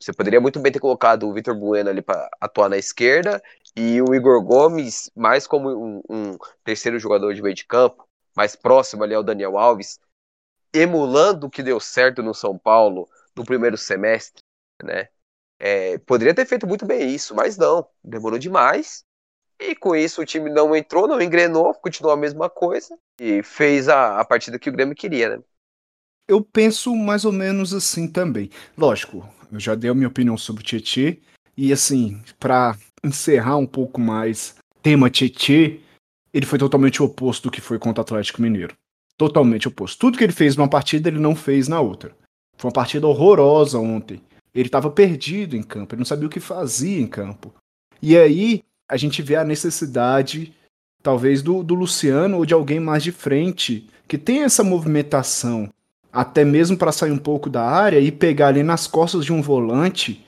Você 0.00 0.12
poderia 0.12 0.40
muito 0.40 0.58
bem 0.58 0.72
ter 0.72 0.80
colocado 0.80 1.28
o 1.28 1.32
Vitor 1.32 1.54
Bueno 1.54 1.88
ali 1.88 2.02
para 2.02 2.28
atuar 2.40 2.68
na 2.68 2.76
esquerda 2.76 3.40
e 3.76 4.02
o 4.02 4.14
Igor 4.14 4.42
Gomes 4.42 5.10
mais 5.14 5.46
como 5.46 5.70
um, 5.70 6.02
um, 6.08 6.38
terceiro 6.64 6.98
jogador 6.98 7.32
de 7.34 7.42
meio 7.42 7.54
de 7.54 7.64
campo, 7.64 8.08
mais 8.34 8.56
próximo 8.56 9.04
ali 9.04 9.14
ao 9.14 9.22
Daniel 9.22 9.56
Alves, 9.56 10.00
emulando 10.74 11.46
o 11.46 11.50
que 11.50 11.62
deu 11.62 11.78
certo 11.78 12.22
no 12.22 12.34
São 12.34 12.58
Paulo 12.58 13.08
no 13.36 13.44
primeiro 13.44 13.76
semestre, 13.76 14.42
né? 14.82 15.08
É, 15.64 15.96
poderia 15.98 16.34
ter 16.34 16.44
feito 16.44 16.66
muito 16.66 16.84
bem 16.84 17.14
isso, 17.14 17.36
mas 17.36 17.56
não, 17.56 17.86
demorou 18.02 18.36
demais. 18.36 19.04
E 19.60 19.76
com 19.76 19.94
isso 19.94 20.20
o 20.20 20.26
time 20.26 20.50
não 20.50 20.74
entrou, 20.74 21.06
não 21.06 21.22
engrenou, 21.22 21.72
continuou 21.74 22.12
a 22.12 22.16
mesma 22.16 22.50
coisa 22.50 22.98
e 23.20 23.44
fez 23.44 23.88
a, 23.88 24.18
a 24.18 24.24
partida 24.24 24.58
que 24.58 24.68
o 24.68 24.72
Grêmio 24.72 24.96
queria, 24.96 25.36
né? 25.36 25.42
Eu 26.26 26.42
penso 26.42 26.92
mais 26.96 27.24
ou 27.24 27.30
menos 27.30 27.72
assim 27.72 28.08
também. 28.08 28.50
Lógico, 28.76 29.24
eu 29.52 29.60
já 29.60 29.76
dei 29.76 29.88
a 29.88 29.94
minha 29.94 30.08
opinião 30.08 30.36
sobre 30.36 30.62
o 30.62 30.66
Tietchan 30.66 31.16
e 31.56 31.72
assim, 31.72 32.20
para 32.40 32.76
encerrar 33.04 33.56
um 33.56 33.66
pouco 33.66 34.00
mais 34.00 34.56
tema 34.82 35.08
Tietchan, 35.08 35.78
ele 36.34 36.46
foi 36.46 36.58
totalmente 36.58 37.00
oposto 37.00 37.44
do 37.44 37.52
que 37.52 37.60
foi 37.60 37.78
contra 37.78 38.00
o 38.00 38.04
Atlético 38.04 38.42
Mineiro. 38.42 38.74
Totalmente 39.16 39.68
oposto. 39.68 39.96
Tudo 39.96 40.18
que 40.18 40.24
ele 40.24 40.32
fez 40.32 40.56
numa 40.56 40.68
partida, 40.68 41.08
ele 41.08 41.20
não 41.20 41.36
fez 41.36 41.68
na 41.68 41.80
outra. 41.80 42.16
Foi 42.56 42.68
uma 42.68 42.74
partida 42.74 43.06
horrorosa 43.06 43.78
ontem. 43.78 44.20
Ele 44.54 44.68
estava 44.68 44.90
perdido 44.90 45.56
em 45.56 45.62
campo, 45.62 45.94
ele 45.94 46.00
não 46.00 46.06
sabia 46.06 46.26
o 46.26 46.30
que 46.30 46.40
fazia 46.40 47.00
em 47.00 47.06
campo. 47.06 47.52
E 48.00 48.16
aí 48.16 48.62
a 48.88 48.96
gente 48.96 49.22
vê 49.22 49.36
a 49.36 49.44
necessidade, 49.44 50.52
talvez, 51.02 51.40
do, 51.42 51.62
do 51.62 51.74
Luciano 51.74 52.36
ou 52.36 52.44
de 52.44 52.52
alguém 52.52 52.78
mais 52.78 53.02
de 53.02 53.12
frente, 53.12 53.88
que 54.06 54.18
tem 54.18 54.42
essa 54.42 54.62
movimentação, 54.62 55.70
até 56.12 56.44
mesmo 56.44 56.76
para 56.76 56.92
sair 56.92 57.10
um 57.10 57.18
pouco 57.18 57.48
da 57.48 57.62
área 57.62 57.98
e 57.98 58.12
pegar 58.12 58.48
ali 58.48 58.62
nas 58.62 58.86
costas 58.86 59.24
de 59.24 59.32
um 59.32 59.40
volante, 59.40 60.26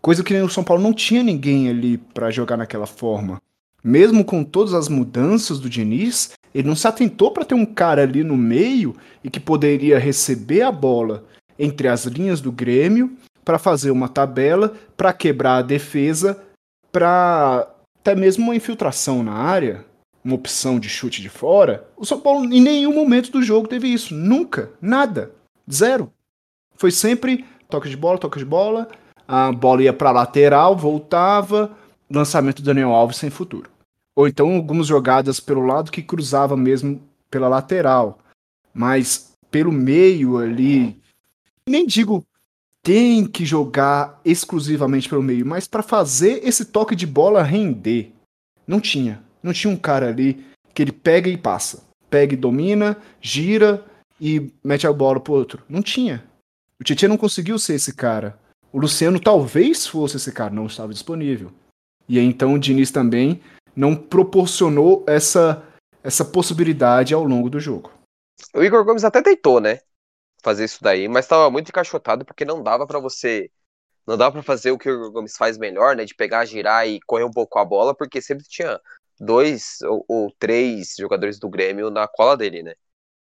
coisa 0.00 0.22
que 0.22 0.32
o 0.34 0.48
São 0.48 0.62
Paulo 0.62 0.82
não 0.82 0.92
tinha 0.92 1.22
ninguém 1.24 1.68
ali 1.68 1.98
para 1.98 2.30
jogar 2.30 2.56
naquela 2.56 2.86
forma. 2.86 3.42
Mesmo 3.82 4.24
com 4.24 4.44
todas 4.44 4.74
as 4.74 4.88
mudanças 4.88 5.58
do 5.58 5.68
Diniz, 5.68 6.32
ele 6.54 6.68
não 6.68 6.76
se 6.76 6.86
atentou 6.86 7.32
para 7.32 7.44
ter 7.44 7.54
um 7.54 7.66
cara 7.66 8.02
ali 8.02 8.22
no 8.22 8.36
meio 8.36 8.94
e 9.22 9.28
que 9.28 9.40
poderia 9.40 9.98
receber 9.98 10.62
a 10.62 10.70
bola 10.70 11.24
entre 11.58 11.88
as 11.88 12.04
linhas 12.04 12.40
do 12.40 12.52
Grêmio 12.52 13.16
para 13.46 13.60
fazer 13.60 13.92
uma 13.92 14.08
tabela, 14.08 14.74
para 14.96 15.12
quebrar 15.12 15.58
a 15.58 15.62
defesa, 15.62 16.42
para 16.90 17.72
até 18.00 18.12
mesmo 18.12 18.42
uma 18.42 18.56
infiltração 18.56 19.22
na 19.22 19.34
área, 19.34 19.84
uma 20.24 20.34
opção 20.34 20.80
de 20.80 20.88
chute 20.88 21.22
de 21.22 21.28
fora. 21.28 21.88
O 21.96 22.04
São 22.04 22.18
Paulo 22.20 22.52
em 22.52 22.60
nenhum 22.60 22.92
momento 22.92 23.30
do 23.30 23.40
jogo 23.40 23.68
teve 23.68 23.86
isso, 23.86 24.12
nunca, 24.12 24.72
nada, 24.82 25.30
zero. 25.72 26.12
Foi 26.74 26.90
sempre 26.90 27.44
toque 27.70 27.88
de 27.88 27.96
bola, 27.96 28.18
toque 28.18 28.40
de 28.40 28.44
bola, 28.44 28.88
a 29.28 29.52
bola 29.52 29.84
ia 29.84 29.92
para 29.92 30.10
lateral, 30.10 30.76
voltava, 30.76 31.70
lançamento 32.10 32.60
do 32.60 32.66
Daniel 32.66 32.90
Alves 32.90 33.16
sem 33.16 33.30
futuro. 33.30 33.70
Ou 34.16 34.26
então 34.26 34.56
algumas 34.56 34.88
jogadas 34.88 35.38
pelo 35.38 35.64
lado 35.64 35.92
que 35.92 36.02
cruzava 36.02 36.56
mesmo 36.56 37.00
pela 37.30 37.46
lateral. 37.46 38.18
Mas 38.74 39.36
pelo 39.52 39.70
meio 39.70 40.36
ali, 40.36 41.00
nem 41.68 41.86
digo 41.86 42.26
tem 42.86 43.26
que 43.26 43.44
jogar 43.44 44.20
exclusivamente 44.24 45.08
pelo 45.08 45.20
meio, 45.20 45.44
mas 45.44 45.66
para 45.66 45.82
fazer 45.82 46.46
esse 46.46 46.66
toque 46.66 46.94
de 46.94 47.04
bola 47.04 47.42
render, 47.42 48.12
não 48.64 48.80
tinha. 48.80 49.24
Não 49.42 49.52
tinha 49.52 49.74
um 49.74 49.76
cara 49.76 50.08
ali 50.08 50.46
que 50.72 50.82
ele 50.82 50.92
pega 50.92 51.28
e 51.28 51.36
passa. 51.36 51.82
Pega 52.08 52.34
e 52.34 52.36
domina, 52.36 52.96
gira 53.20 53.84
e 54.20 54.52
mete 54.62 54.86
a 54.86 54.92
bola 54.92 55.18
pro 55.18 55.32
outro. 55.32 55.64
Não 55.68 55.82
tinha. 55.82 56.22
O 56.78 56.84
Tietchan 56.84 57.08
não 57.08 57.16
conseguiu 57.16 57.58
ser 57.58 57.74
esse 57.74 57.92
cara. 57.92 58.38
O 58.72 58.78
Luciano 58.78 59.18
talvez 59.18 59.84
fosse 59.84 60.16
esse 60.16 60.30
cara, 60.30 60.54
não 60.54 60.66
estava 60.66 60.92
disponível. 60.92 61.50
E 62.08 62.20
aí 62.20 62.24
então 62.24 62.54
o 62.54 62.58
Diniz 62.58 62.92
também 62.92 63.40
não 63.74 63.96
proporcionou 63.96 65.04
essa, 65.08 65.60
essa 66.04 66.24
possibilidade 66.24 67.12
ao 67.12 67.24
longo 67.24 67.50
do 67.50 67.58
jogo. 67.58 67.90
O 68.54 68.62
Igor 68.62 68.84
Gomes 68.84 69.02
até 69.02 69.20
tentou, 69.20 69.60
né? 69.60 69.80
Fazer 70.46 70.64
isso 70.64 70.78
daí, 70.80 71.08
mas 71.08 71.24
estava 71.24 71.50
muito 71.50 71.70
encaixotado 71.70 72.24
porque 72.24 72.44
não 72.44 72.62
dava 72.62 72.86
para 72.86 73.00
você. 73.00 73.50
Não 74.06 74.16
dava 74.16 74.30
para 74.30 74.44
fazer 74.44 74.70
o 74.70 74.78
que 74.78 74.88
o 74.88 75.10
Gomes 75.10 75.36
faz 75.36 75.58
melhor, 75.58 75.96
né? 75.96 76.04
De 76.04 76.14
pegar, 76.14 76.44
girar 76.44 76.86
e 76.86 77.00
correr 77.00 77.24
um 77.24 77.32
pouco 77.32 77.58
a 77.58 77.64
bola, 77.64 77.92
porque 77.92 78.22
sempre 78.22 78.44
tinha 78.44 78.78
dois 79.18 79.78
ou, 79.82 80.04
ou 80.06 80.32
três 80.38 80.94
jogadores 80.96 81.40
do 81.40 81.48
Grêmio 81.48 81.90
na 81.90 82.06
cola 82.06 82.36
dele, 82.36 82.62
né? 82.62 82.74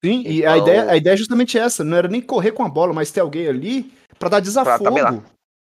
Sim, 0.04 0.20
então... 0.20 0.32
e 0.32 0.46
a 0.46 0.56
então 0.56 0.68
ideia, 0.68 0.92
a 0.92 0.98
ideia 0.98 1.14
é 1.16 1.18
justamente 1.18 1.58
essa: 1.58 1.84
não 1.84 1.98
era 1.98 2.08
nem 2.08 2.22
correr 2.22 2.52
com 2.52 2.64
a 2.64 2.70
bola, 2.70 2.94
mas 2.94 3.10
ter 3.10 3.22
alguém 3.22 3.48
ali 3.48 3.92
para 4.20 4.30
dar 4.30 4.40
desafogo. 4.40 4.94
Pra 4.94 5.24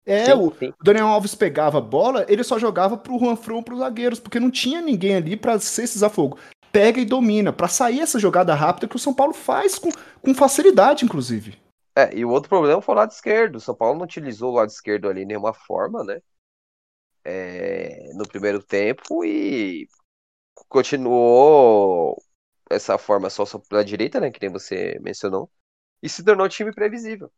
é, 0.05 0.27
sim, 0.27 0.33
o 0.35 0.53
sim. 0.59 0.75
Daniel 0.85 1.07
Alves 1.07 1.35
pegava 1.35 1.79
a 1.79 1.81
bola, 1.81 2.27
ele 2.29 2.45
só 2.45 2.59
jogava 2.59 2.99
pro 2.99 3.19
Juan 3.19 3.35
Fron 3.35 3.63
pros 3.63 3.79
zagueiros, 3.79 4.21
porque 4.21 4.39
não 4.39 4.51
tinha 4.51 4.83
ninguém 4.83 5.17
ali 5.17 5.39
para 5.39 5.59
ser 5.59 5.85
esse 5.85 5.95
desafogo. 5.95 6.39
Pega 6.77 7.01
e 7.01 7.07
domina, 7.07 7.55
para 7.55 7.69
sair 7.69 8.01
essa 8.01 8.19
jogada 8.19 8.55
rápida 8.55 8.87
que 8.87 8.97
o 8.97 8.99
São 8.99 9.15
Paulo 9.15 9.33
faz 9.33 9.79
com, 9.79 9.89
com 10.21 10.35
facilidade, 10.35 11.07
inclusive. 11.07 11.59
É, 11.97 12.15
e 12.15 12.23
o 12.23 12.29
outro 12.29 12.51
problema 12.51 12.83
foi 12.83 12.95
o 12.95 12.99
lado 12.99 13.13
esquerdo. 13.13 13.57
O 13.57 13.61
São 13.61 13.75
Paulo 13.75 13.97
não 13.97 14.05
utilizou 14.05 14.53
o 14.53 14.57
lado 14.57 14.69
esquerdo 14.69 15.09
ali 15.09 15.25
nenhuma 15.25 15.55
forma, 15.55 16.05
né? 16.05 16.21
É, 17.25 18.13
no 18.13 18.29
primeiro 18.29 18.63
tempo 18.63 19.25
e 19.25 19.89
continuou 20.69 22.23
essa 22.69 22.99
forma 22.99 23.31
só, 23.31 23.47
só 23.47 23.59
pela 23.59 23.83
direita, 23.83 24.21
né? 24.21 24.31
Que 24.31 24.43
nem 24.43 24.53
você 24.53 24.99
mencionou. 25.01 25.51
E 26.03 26.11
se 26.11 26.23
tornou 26.23 26.45
um 26.45 26.51
time 26.51 26.75
previsível. 26.75 27.33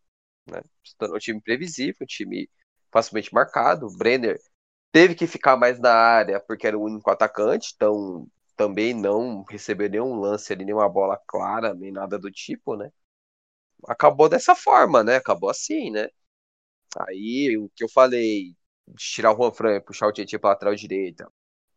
Né? 0.51 0.61
Se 0.85 0.97
tornou 0.97 1.17
um 1.17 1.21
time 1.21 1.41
previsível, 1.41 1.95
um 2.03 2.07
time 2.07 2.51
facilmente 2.91 3.33
marcado. 3.33 3.87
O 3.87 3.97
Brenner 3.97 4.41
teve 4.91 5.15
que 5.15 5.29
ficar 5.29 5.57
mais 5.57 5.79
na 5.79 5.95
área 5.95 6.41
porque 6.41 6.67
era 6.67 6.77
o 6.77 6.83
único 6.83 7.09
atacante, 7.09 7.73
então 7.77 8.27
também 8.59 8.93
não 8.95 9.45
recebeu 9.45 9.89
nenhum 9.89 10.17
lance 10.21 10.53
ali, 10.53 10.65
nenhuma 10.65 10.89
bola 10.89 11.17
clara, 11.29 11.75
nem 11.75 11.93
nada 11.93 12.19
do 12.19 12.31
tipo, 12.31 12.77
né? 12.77 12.91
Acabou 13.89 14.29
dessa 14.29 14.55
forma, 14.57 15.05
né? 15.05 15.17
Acabou 15.17 15.51
assim, 15.51 15.91
né? 15.91 16.09
Aí 17.09 17.57
o 17.59 17.71
que 17.75 17.85
eu 17.85 17.89
falei, 17.89 18.57
tirar 18.97 19.33
o 19.33 19.37
Juan 19.37 19.53
Fran, 19.53 19.81
puxar 19.81 20.09
o 20.09 20.13
Tietchan 20.13 20.39
para 20.39 20.51
lateral 20.51 20.75
direita, 20.75 21.31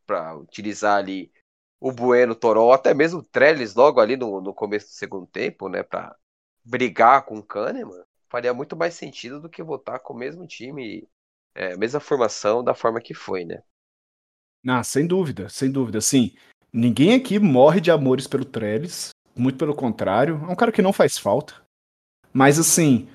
para 0.05 0.35
utilizar 0.37 0.97
ali 0.97 1.31
o 1.79 1.91
Bueno, 1.91 2.35
Toró, 2.35 2.71
até 2.73 2.93
mesmo 2.93 3.19
o 3.19 3.23
Trellis 3.23 3.75
logo 3.75 3.99
ali 3.99 4.17
no, 4.17 4.41
no 4.41 4.53
começo 4.53 4.87
do 4.87 4.93
segundo 4.93 5.27
tempo, 5.27 5.69
né, 5.69 5.83
para 5.83 6.15
brigar 6.63 7.25
com 7.25 7.39
o 7.39 7.43
Kahneman, 7.43 8.03
faria 8.29 8.53
muito 8.53 8.75
mais 8.77 8.93
sentido 8.95 9.41
do 9.41 9.49
que 9.49 9.63
votar 9.63 9.99
com 9.99 10.13
o 10.13 10.17
mesmo 10.17 10.47
time, 10.47 11.07
é, 11.55 11.75
mesma 11.77 11.99
formação 11.99 12.63
da 12.63 12.73
forma 12.73 13.01
que 13.01 13.13
foi, 13.13 13.45
né? 13.45 13.61
Ah, 14.67 14.83
sem 14.83 15.07
dúvida, 15.07 15.49
sem 15.49 15.71
dúvida. 15.71 15.99
Sim, 16.01 16.35
ninguém 16.73 17.13
aqui 17.13 17.39
morre 17.39 17.79
de 17.79 17.91
amores 17.91 18.27
pelo 18.27 18.45
Trellis, 18.45 19.09
muito 19.35 19.57
pelo 19.57 19.75
contrário, 19.75 20.43
é 20.47 20.51
um 20.51 20.55
cara 20.55 20.71
que 20.71 20.81
não 20.81 20.93
faz 20.93 21.17
falta. 21.17 21.55
Mas 22.33 22.59
assim, 22.59 23.07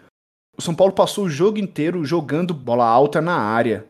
o 0.56 0.62
São 0.62 0.74
Paulo 0.74 0.92
passou 0.92 1.24
o 1.24 1.30
jogo 1.30 1.58
inteiro 1.58 2.04
jogando 2.04 2.54
bola 2.54 2.86
alta 2.86 3.20
na 3.20 3.36
área 3.36 3.86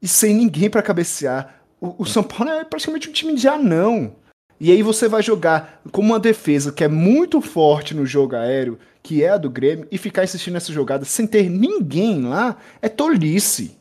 e 0.00 0.06
sem 0.06 0.34
ninguém 0.34 0.70
para 0.70 0.82
cabecear. 0.82 1.62
O, 1.80 2.02
o, 2.02 2.06
São 2.06 2.22
Paulo 2.22 2.50
é 2.50 2.64
praticamente 2.64 3.08
um 3.08 3.12
time 3.12 3.34
de 3.34 3.48
anão. 3.48 4.14
E 4.60 4.72
aí 4.72 4.82
você 4.82 5.08
vai 5.08 5.22
jogar 5.22 5.80
com 5.92 6.00
uma 6.00 6.18
defesa 6.18 6.72
que 6.72 6.82
é 6.82 6.88
muito 6.88 7.40
forte 7.40 7.94
no 7.94 8.04
jogo 8.04 8.34
aéreo, 8.34 8.78
que 9.02 9.22
é 9.22 9.30
a 9.30 9.36
do 9.36 9.48
Grêmio, 9.48 9.86
e 9.90 9.98
ficar 9.98 10.24
insistindo 10.24 10.54
nessa 10.54 10.72
jogada 10.72 11.04
sem 11.04 11.26
ter 11.26 11.48
ninguém 11.48 12.22
lá, 12.22 12.56
é 12.82 12.88
tolice. 12.88 13.77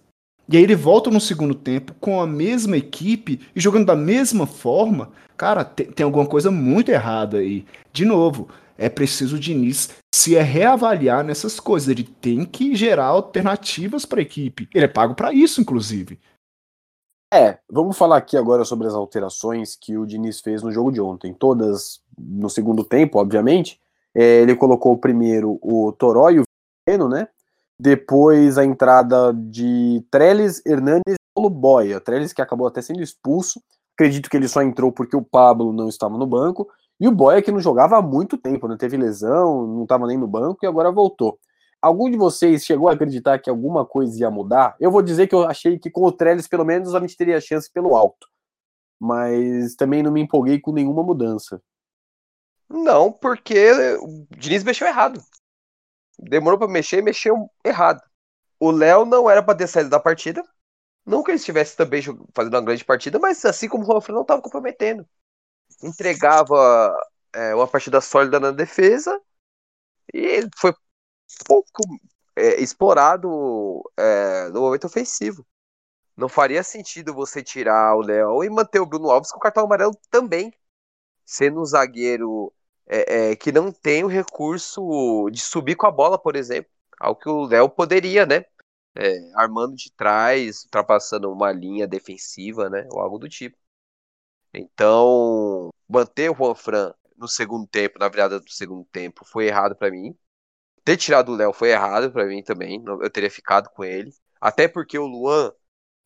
E 0.49 0.55
aí 0.55 0.63
ele 0.63 0.75
volta 0.75 1.09
no 1.09 1.19
segundo 1.19 1.53
tempo 1.53 1.93
com 1.99 2.21
a 2.21 2.27
mesma 2.27 2.77
equipe 2.77 3.39
e 3.55 3.59
jogando 3.59 3.85
da 3.85 3.95
mesma 3.95 4.47
forma. 4.47 5.11
Cara, 5.35 5.65
tem, 5.65 5.87
tem 5.87 6.03
alguma 6.03 6.25
coisa 6.25 6.49
muito 6.49 6.89
errada 6.89 7.37
aí. 7.37 7.65
De 7.91 8.05
novo, 8.05 8.47
é 8.77 8.87
preciso 8.87 9.35
o 9.35 9.39
Diniz 9.39 9.89
se 10.13 10.35
reavaliar 10.35 11.23
nessas 11.23 11.59
coisas. 11.59 11.89
Ele 11.89 12.03
tem 12.03 12.45
que 12.45 12.75
gerar 12.75 13.05
alternativas 13.05 14.05
para 14.05 14.19
a 14.19 14.21
equipe. 14.21 14.69
Ele 14.73 14.85
é 14.85 14.87
pago 14.87 15.15
para 15.15 15.33
isso, 15.33 15.59
inclusive. 15.59 16.19
É, 17.33 17.59
vamos 17.69 17.97
falar 17.97 18.17
aqui 18.17 18.37
agora 18.37 18.63
sobre 18.63 18.87
as 18.87 18.93
alterações 18.93 19.75
que 19.75 19.97
o 19.97 20.05
Diniz 20.05 20.39
fez 20.39 20.63
no 20.63 20.71
jogo 20.71 20.91
de 20.91 21.01
ontem. 21.01 21.33
Todas 21.33 22.01
no 22.17 22.49
segundo 22.49 22.85
tempo, 22.85 23.19
obviamente. 23.19 23.81
É, 24.15 24.41
ele 24.41 24.55
colocou 24.55 24.97
primeiro 24.97 25.59
o 25.61 25.91
Toró 25.91 26.29
e 26.29 26.39
o 26.39 26.43
Veno, 26.87 27.09
né? 27.09 27.27
Depois 27.79 28.57
a 28.57 28.65
entrada 28.65 29.33
de 29.33 30.03
Trellis, 30.09 30.61
Hernandes 30.65 31.13
e 31.13 31.33
Paulo 31.35 31.49
Boia. 31.49 31.99
Trellis 31.99 32.33
que 32.33 32.41
acabou 32.41 32.67
até 32.67 32.81
sendo 32.81 33.01
expulso. 33.01 33.61
Acredito 33.95 34.29
que 34.29 34.37
ele 34.37 34.47
só 34.47 34.61
entrou 34.61 34.91
porque 34.91 35.15
o 35.15 35.23
Pablo 35.23 35.71
não 35.71 35.87
estava 35.87 36.17
no 36.17 36.25
banco. 36.25 36.67
E 36.99 37.07
o 37.07 37.11
Boia 37.11 37.41
que 37.41 37.51
não 37.51 37.59
jogava 37.59 37.97
há 37.97 38.01
muito 38.01 38.37
tempo, 38.37 38.67
né? 38.67 38.75
Teve 38.77 38.97
lesão, 38.97 39.67
não 39.67 39.83
estava 39.83 40.07
nem 40.07 40.17
no 40.17 40.27
banco 40.27 40.59
e 40.63 40.67
agora 40.67 40.91
voltou. 40.91 41.39
Algum 41.79 42.09
de 42.09 42.17
vocês 42.17 42.65
chegou 42.65 42.89
a 42.89 42.93
acreditar 42.93 43.37
que 43.39 43.49
alguma 43.49 43.85
coisa 43.85 44.19
ia 44.19 44.31
mudar? 44.31 44.75
Eu 44.79 44.89
vou 44.89 45.03
dizer 45.03 45.27
que 45.27 45.35
eu 45.35 45.43
achei 45.43 45.77
que 45.77 45.91
com 45.91 46.03
o 46.03 46.11
Trellis, 46.11 46.47
pelo 46.47 46.65
menos, 46.65 46.95
a 46.95 46.99
gente 46.99 47.15
teria 47.15 47.39
chance 47.39 47.71
pelo 47.71 47.95
alto. 47.95 48.27
Mas 48.99 49.75
também 49.75 50.01
não 50.01 50.11
me 50.11 50.21
empolguei 50.21 50.59
com 50.59 50.71
nenhuma 50.71 51.03
mudança. 51.03 51.61
Não, 52.67 53.11
porque 53.11 53.71
o 54.01 54.25
Diniz 54.35 54.63
mexeu 54.63 54.87
errado. 54.87 55.21
Demorou 56.17 56.57
para 56.59 56.67
mexer 56.67 56.99
e 56.99 57.01
mexeu 57.01 57.49
errado. 57.63 58.01
O 58.59 58.71
Léo 58.71 59.05
não 59.05 59.29
era 59.29 59.43
para 59.43 59.57
ter 59.57 59.67
saído 59.67 59.89
da 59.89 59.99
partida. 59.99 60.43
Não 61.05 61.23
que 61.23 61.31
ele 61.31 61.37
estivesse 61.37 61.75
também 61.75 62.01
fazendo 62.35 62.53
uma 62.55 62.61
grande 62.61 62.83
partida, 62.83 63.19
mas 63.19 63.43
assim 63.45 63.69
como 63.69 63.83
o 63.83 63.87
Juan 63.87 64.01
não 64.09 64.23
estava 64.23 64.41
comprometendo. 64.41 65.07
Entregava 65.83 66.93
é, 67.33 67.55
uma 67.55 67.67
partida 67.67 68.01
sólida 68.01 68.39
na 68.39 68.51
defesa 68.51 69.21
e 70.13 70.47
foi 70.57 70.73
pouco 71.45 71.83
é, 72.35 72.61
explorado 72.61 73.83
é, 73.97 74.49
no 74.49 74.61
momento 74.61 74.85
ofensivo. 74.87 75.45
Não 76.15 76.29
faria 76.29 76.63
sentido 76.63 77.13
você 77.13 77.43
tirar 77.43 77.95
o 77.95 78.01
Léo 78.01 78.43
e 78.43 78.49
manter 78.49 78.79
o 78.79 78.85
Bruno 78.85 79.09
Alves 79.11 79.31
com 79.31 79.37
o 79.37 79.41
cartão 79.41 79.65
amarelo 79.65 79.97
também, 80.09 80.53
sendo 81.25 81.61
um 81.61 81.65
zagueiro 81.65 82.53
é, 82.87 83.31
é, 83.31 83.35
que 83.35 83.51
não 83.51 83.71
tem 83.71 84.03
o 84.03 84.07
recurso 84.07 85.29
de 85.31 85.39
subir 85.41 85.75
com 85.75 85.87
a 85.87 85.91
bola, 85.91 86.17
por 86.17 86.35
exemplo, 86.35 86.71
algo 86.99 87.19
que 87.19 87.29
o 87.29 87.45
Léo 87.45 87.69
poderia, 87.69 88.25
né? 88.25 88.45
É, 88.95 89.31
armando 89.35 89.75
de 89.75 89.91
trás, 89.93 90.63
ultrapassando 90.65 91.31
uma 91.31 91.51
linha 91.51 91.87
defensiva, 91.87 92.69
né? 92.69 92.87
Ou 92.91 92.99
algo 93.01 93.19
do 93.19 93.29
tipo. 93.29 93.57
Então, 94.53 95.69
manter 95.87 96.29
o 96.31 96.35
Juan 96.35 96.55
Fran 96.55 96.93
no 97.17 97.27
segundo 97.27 97.67
tempo, 97.67 97.99
na 97.99 98.09
virada 98.09 98.39
do 98.39 98.49
segundo 98.51 98.85
tempo, 98.85 99.25
foi 99.25 99.47
errado 99.47 99.75
para 99.75 99.91
mim. 99.91 100.17
Ter 100.83 100.97
tirado 100.97 101.31
o 101.33 101.35
Léo 101.35 101.53
foi 101.53 101.71
errado 101.71 102.11
para 102.11 102.25
mim 102.25 102.43
também. 102.43 102.83
Eu 102.85 103.09
teria 103.09 103.31
ficado 103.31 103.69
com 103.71 103.83
ele. 103.83 104.11
Até 104.41 104.67
porque 104.67 104.97
o 104.99 105.07
Luan 105.07 105.53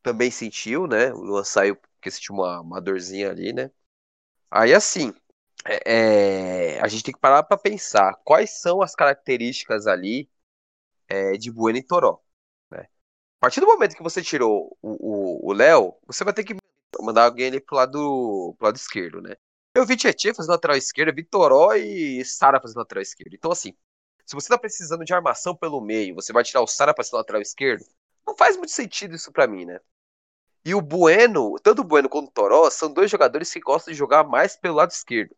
também 0.03 0.31
sentiu, 0.31 0.87
né? 0.87 1.13
O 1.13 1.19
Luan 1.21 1.43
saiu 1.43 1.75
porque 1.75 2.11
sentiu 2.11 2.35
uma, 2.35 2.61
uma 2.61 2.81
dorzinha 2.81 3.29
ali, 3.31 3.53
né? 3.53 3.71
Aí 4.51 4.73
assim, 4.73 5.13
é, 5.65 6.75
é, 6.75 6.81
a 6.81 6.87
gente 6.87 7.03
tem 7.03 7.13
que 7.13 7.19
parar 7.19 7.43
para 7.43 7.57
pensar 7.57 8.15
quais 8.23 8.59
são 8.61 8.81
as 8.81 8.95
características 8.95 9.87
ali 9.87 10.29
é, 11.07 11.33
de 11.33 11.51
Bueno 11.51 11.77
e 11.77 11.83
Toró. 11.83 12.21
Né? 12.71 12.79
A 12.81 13.39
partir 13.39 13.59
do 13.59 13.67
momento 13.67 13.95
que 13.95 14.03
você 14.03 14.21
tirou 14.21 14.77
o 14.81 15.53
Léo, 15.53 15.95
você 16.07 16.23
vai 16.23 16.33
ter 16.33 16.43
que 16.43 16.55
mandar 17.01 17.25
alguém 17.25 17.47
ali 17.47 17.59
pro 17.59 17.75
lado, 17.75 18.55
pro 18.57 18.65
lado 18.67 18.75
esquerdo, 18.75 19.21
né? 19.21 19.35
Eu 19.73 19.85
vi 19.85 19.95
Tietchan 19.95 20.33
fazendo 20.33 20.51
lateral 20.51 20.77
esquerda, 20.77 21.13
vi 21.13 21.23
Toró 21.23 21.73
e 21.73 22.23
Sara 22.25 22.59
fazendo 22.59 22.77
lateral 22.77 23.01
esquerdo. 23.01 23.33
Então, 23.33 23.51
assim, 23.51 23.73
se 24.25 24.35
você 24.35 24.49
tá 24.49 24.57
precisando 24.57 25.05
de 25.05 25.13
armação 25.13 25.55
pelo 25.55 25.79
meio, 25.81 26.15
você 26.15 26.33
vai 26.33 26.43
tirar 26.43 26.61
o 26.61 26.67
Sara 26.67 26.93
para 26.93 27.03
ser 27.03 27.15
lateral 27.15 27.41
esquerdo, 27.41 27.85
não 28.25 28.35
faz 28.35 28.57
muito 28.57 28.71
sentido 28.71 29.15
isso 29.15 29.31
para 29.31 29.47
mim, 29.47 29.65
né? 29.65 29.79
E 30.65 30.75
o 30.75 30.81
Bueno, 30.81 31.55
tanto 31.63 31.81
o 31.81 31.85
Bueno 31.85 32.09
quanto 32.09 32.29
o 32.29 32.31
Toró, 32.31 32.69
são 32.69 32.91
dois 32.93 33.09
jogadores 33.09 33.51
que 33.51 33.59
gostam 33.59 33.91
de 33.91 33.97
jogar 33.97 34.23
mais 34.23 34.55
pelo 34.55 34.75
lado 34.75 34.91
esquerdo. 34.91 35.35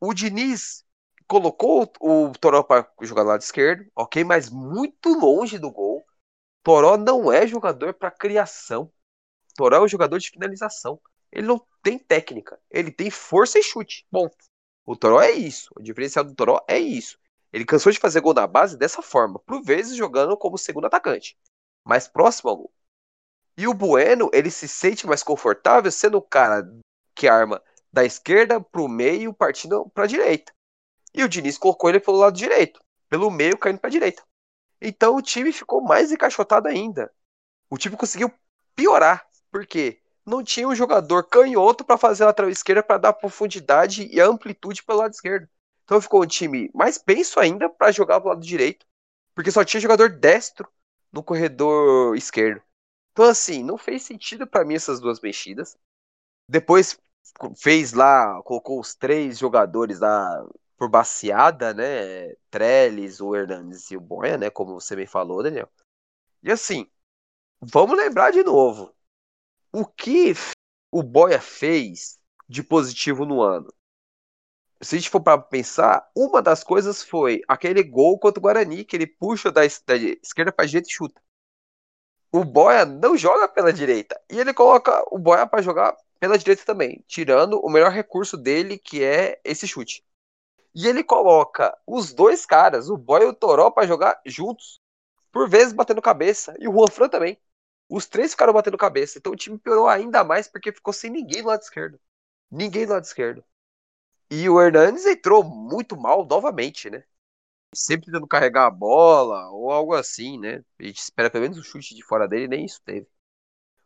O 0.00 0.14
Diniz 0.14 0.84
colocou 1.26 1.92
o 2.00 2.32
Toró 2.32 2.62
para 2.62 2.88
jogar 3.02 3.22
do 3.22 3.28
lado 3.28 3.42
esquerdo, 3.42 3.90
ok, 3.94 4.24
mas 4.24 4.48
muito 4.48 5.10
longe 5.10 5.58
do 5.58 5.70
gol. 5.70 6.04
Toró 6.62 6.96
não 6.96 7.32
é 7.32 7.46
jogador 7.46 7.94
para 7.94 8.10
criação. 8.10 8.90
Toró 9.54 9.76
é 9.76 9.80
um 9.82 9.88
jogador 9.88 10.18
de 10.18 10.30
finalização. 10.30 11.00
Ele 11.30 11.46
não 11.46 11.64
tem 11.82 11.98
técnica, 11.98 12.58
ele 12.70 12.90
tem 12.90 13.10
força 13.10 13.58
e 13.58 13.62
chute. 13.62 14.06
Bom, 14.10 14.28
o 14.86 14.96
Toró 14.96 15.20
é 15.20 15.32
isso. 15.32 15.70
O 15.76 15.82
diferencial 15.82 16.24
do 16.24 16.34
Toró 16.34 16.64
é 16.66 16.78
isso. 16.78 17.18
Ele 17.52 17.64
cansou 17.64 17.92
de 17.92 17.98
fazer 17.98 18.20
gol 18.20 18.34
na 18.34 18.46
base 18.46 18.76
dessa 18.76 19.02
forma, 19.02 19.38
por 19.40 19.62
vezes 19.62 19.96
jogando 19.96 20.36
como 20.36 20.58
segundo 20.58 20.86
atacante, 20.86 21.36
mais 21.84 22.06
próximo 22.06 22.50
ao 22.50 22.56
gol. 22.56 22.72
E 23.56 23.66
o 23.66 23.74
Bueno, 23.74 24.30
ele 24.32 24.50
se 24.50 24.68
sente 24.68 25.06
mais 25.06 25.22
confortável 25.22 25.90
sendo 25.90 26.18
o 26.18 26.22
cara 26.22 26.62
que 27.14 27.26
arma 27.26 27.62
da 27.98 28.04
esquerda 28.04 28.60
para 28.60 28.80
o 28.80 28.88
meio, 28.88 29.34
partindo 29.34 29.88
para 29.90 30.04
a 30.04 30.06
direita. 30.06 30.52
E 31.12 31.24
o 31.24 31.28
Diniz 31.28 31.58
colocou 31.58 31.90
ele 31.90 31.98
pelo 31.98 32.18
lado 32.18 32.36
direito, 32.36 32.80
pelo 33.08 33.28
meio 33.28 33.58
caindo 33.58 33.80
para 33.80 33.88
a 33.88 33.90
direita. 33.90 34.22
Então 34.80 35.16
o 35.16 35.22
time 35.22 35.52
ficou 35.52 35.82
mais 35.82 36.12
encaixotado 36.12 36.68
ainda. 36.68 37.12
O 37.68 37.76
time 37.76 37.96
conseguiu 37.96 38.32
piorar, 38.76 39.26
porque 39.50 40.00
não 40.24 40.44
tinha 40.44 40.68
um 40.68 40.76
jogador 40.76 41.24
canhoto 41.24 41.84
para 41.84 41.98
fazer 41.98 42.22
a 42.22 42.26
lateral 42.26 42.50
esquerda 42.50 42.84
para 42.84 42.98
dar 42.98 43.12
profundidade 43.14 44.06
e 44.06 44.20
amplitude 44.20 44.84
pelo 44.84 45.00
lado 45.00 45.12
esquerdo. 45.12 45.48
Então 45.82 46.00
ficou 46.00 46.22
um 46.22 46.26
time 46.26 46.70
mais 46.72 46.98
penso 46.98 47.40
ainda 47.40 47.68
para 47.68 47.90
jogar 47.90 48.20
pro 48.20 48.28
lado 48.28 48.46
direito, 48.46 48.86
porque 49.34 49.50
só 49.50 49.64
tinha 49.64 49.80
jogador 49.80 50.10
destro 50.10 50.68
no 51.10 51.20
corredor 51.20 52.16
esquerdo. 52.16 52.62
Então 53.10 53.24
assim, 53.24 53.64
não 53.64 53.76
fez 53.76 54.04
sentido 54.04 54.46
para 54.46 54.64
mim 54.64 54.76
essas 54.76 55.00
duas 55.00 55.18
mexidas. 55.20 55.76
Depois 56.48 56.96
fez 57.56 57.92
lá, 57.92 58.42
colocou 58.42 58.80
os 58.80 58.94
três 58.94 59.38
jogadores 59.38 60.00
lá 60.00 60.46
por 60.76 60.88
baseada, 60.88 61.74
né? 61.74 62.34
Trellis, 62.50 63.20
o 63.20 63.34
Hernandes 63.34 63.90
e 63.90 63.96
o 63.96 64.00
Boia, 64.00 64.38
né? 64.38 64.50
Como 64.50 64.80
você 64.80 64.96
me 64.96 65.06
falou, 65.06 65.42
Daniel. 65.42 65.68
E 66.42 66.50
assim, 66.52 66.86
vamos 67.60 67.96
lembrar 67.96 68.30
de 68.30 68.42
novo. 68.42 68.94
O 69.72 69.84
que 69.84 70.34
o 70.92 71.02
Boia 71.02 71.40
fez 71.40 72.18
de 72.48 72.62
positivo 72.62 73.26
no 73.26 73.42
ano? 73.42 73.72
se 74.80 74.94
a 74.94 74.98
gente 74.98 75.10
for 75.10 75.20
para 75.20 75.40
pensar, 75.40 76.08
uma 76.14 76.40
das 76.40 76.62
coisas 76.62 77.02
foi 77.02 77.42
aquele 77.48 77.82
gol 77.82 78.18
contra 78.18 78.38
o 78.38 78.42
Guarani, 78.42 78.84
que 78.84 78.96
ele 78.96 79.06
puxa 79.06 79.50
da, 79.50 79.62
da 79.62 79.96
esquerda 79.96 80.52
para 80.52 80.66
direita 80.66 80.88
e 80.88 80.92
chuta. 80.92 81.20
O 82.30 82.44
Boia 82.44 82.84
não 82.84 83.16
joga 83.16 83.48
pela 83.48 83.72
direita. 83.72 84.20
E 84.30 84.38
ele 84.38 84.52
coloca 84.54 85.02
o 85.10 85.18
Boia 85.18 85.46
para 85.46 85.62
jogar 85.62 85.96
pela 86.18 86.38
direita 86.38 86.64
também, 86.64 87.04
tirando 87.06 87.60
o 87.60 87.70
melhor 87.70 87.90
recurso 87.92 88.36
dele, 88.36 88.78
que 88.78 89.02
é 89.02 89.40
esse 89.44 89.66
chute. 89.66 90.04
E 90.74 90.86
ele 90.86 91.02
coloca 91.04 91.76
os 91.86 92.12
dois 92.14 92.46
caras, 92.46 92.88
o 92.90 92.96
Boia 92.96 93.24
e 93.24 93.26
o 93.28 93.34
Toró, 93.34 93.70
para 93.70 93.86
jogar 93.86 94.20
juntos. 94.26 94.80
Por 95.32 95.48
vezes 95.48 95.72
batendo 95.72 96.02
cabeça. 96.02 96.54
E 96.60 96.68
o 96.68 96.72
Juan 96.72 96.88
Fran 96.88 97.08
também. 97.08 97.38
Os 97.88 98.06
três 98.06 98.32
ficaram 98.32 98.52
batendo 98.52 98.78
cabeça. 98.78 99.18
Então 99.18 99.32
o 99.32 99.36
time 99.36 99.58
piorou 99.58 99.88
ainda 99.88 100.24
mais 100.24 100.48
porque 100.48 100.72
ficou 100.72 100.92
sem 100.92 101.10
ninguém 101.10 101.42
do 101.42 101.48
lado 101.48 101.62
esquerdo. 101.62 102.00
Ninguém 102.50 102.86
do 102.86 102.92
lado 102.92 103.04
esquerdo. 103.04 103.44
E 104.30 104.48
o 104.48 104.60
Hernandes 104.60 105.06
entrou 105.06 105.44
muito 105.44 105.96
mal 105.96 106.24
novamente, 106.26 106.90
né? 106.90 107.04
Sempre 107.74 108.06
tentando 108.06 108.26
carregar 108.28 108.66
a 108.66 108.70
bola 108.70 109.50
ou 109.50 109.70
algo 109.72 109.94
assim, 109.94 110.38
né? 110.38 110.64
A 110.78 110.84
gente 110.84 110.98
espera 111.00 111.30
pelo 111.30 111.42
menos 111.42 111.58
um 111.58 111.62
chute 111.62 111.94
de 111.94 112.04
fora 112.04 112.28
dele, 112.28 112.48
nem 112.48 112.64
isso 112.66 112.80
teve. 112.84 113.08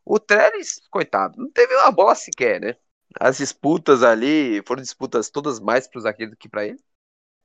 O 0.05 0.19
Trellis, 0.19 0.81
coitado, 0.91 1.39
não 1.39 1.51
teve 1.51 1.75
uma 1.77 1.91
bola 1.91 2.15
sequer, 2.15 2.61
né? 2.61 2.77
As 3.21 3.39
disputas 3.39 4.03
ali 4.03 4.63
foram 4.67 4.83
disputas 4.83 5.31
todas 5.31 5.61
mais 5.61 5.87
pro 5.87 6.01
zagueiro 6.01 6.33
do 6.33 6.37
que 6.37 6.49
para 6.49 6.67
ele. 6.67 6.79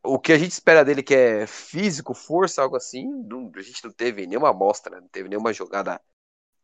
O 0.03 0.19
que 0.19 0.31
a 0.31 0.37
gente 0.37 0.51
espera 0.51 0.85
dele, 0.85 1.03
que 1.03 1.13
é 1.13 1.47
físico, 1.47 2.13
força, 2.13 2.61
algo 2.61 2.75
assim, 2.77 3.05
não, 3.25 3.51
a 3.55 3.61
gente 3.61 3.83
não 3.83 3.91
teve 3.91 4.25
nenhuma 4.25 4.49
amostra, 4.49 5.01
não 5.01 5.07
teve 5.09 5.27
nenhuma 5.29 5.53
jogada 5.53 6.01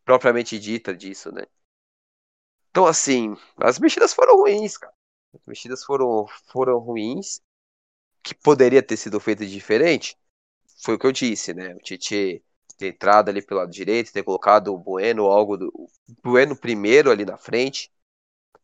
propriamente 0.05 0.57
dita 0.59 0.95
disso, 0.95 1.31
né? 1.31 1.43
Então, 2.69 2.85
assim, 2.85 3.35
as 3.57 3.79
mexidas 3.79 4.13
foram 4.13 4.37
ruins, 4.37 4.77
cara. 4.77 4.93
As 5.33 5.45
mexidas 5.45 5.83
foram, 5.83 6.25
foram 6.47 6.79
ruins, 6.79 7.41
que 8.23 8.33
poderia 8.33 8.81
ter 8.81 8.97
sido 8.97 9.19
feito 9.19 9.45
diferente. 9.45 10.17
Foi 10.83 10.95
o 10.95 10.99
que 10.99 11.05
eu 11.05 11.11
disse, 11.11 11.53
né? 11.53 11.75
O 11.75 11.79
Tietchan 11.79 12.39
ter 12.75 12.87
entrado 12.89 13.29
ali 13.29 13.41
pelo 13.41 13.61
lado 13.61 13.71
direito, 13.71 14.11
ter 14.11 14.23
colocado 14.23 14.73
o 14.73 14.77
Bueno, 14.77 15.25
algo 15.25 15.57
do 15.57 15.71
Bueno 16.23 16.55
primeiro 16.55 17.11
ali 17.11 17.25
na 17.25 17.37
frente. 17.37 17.91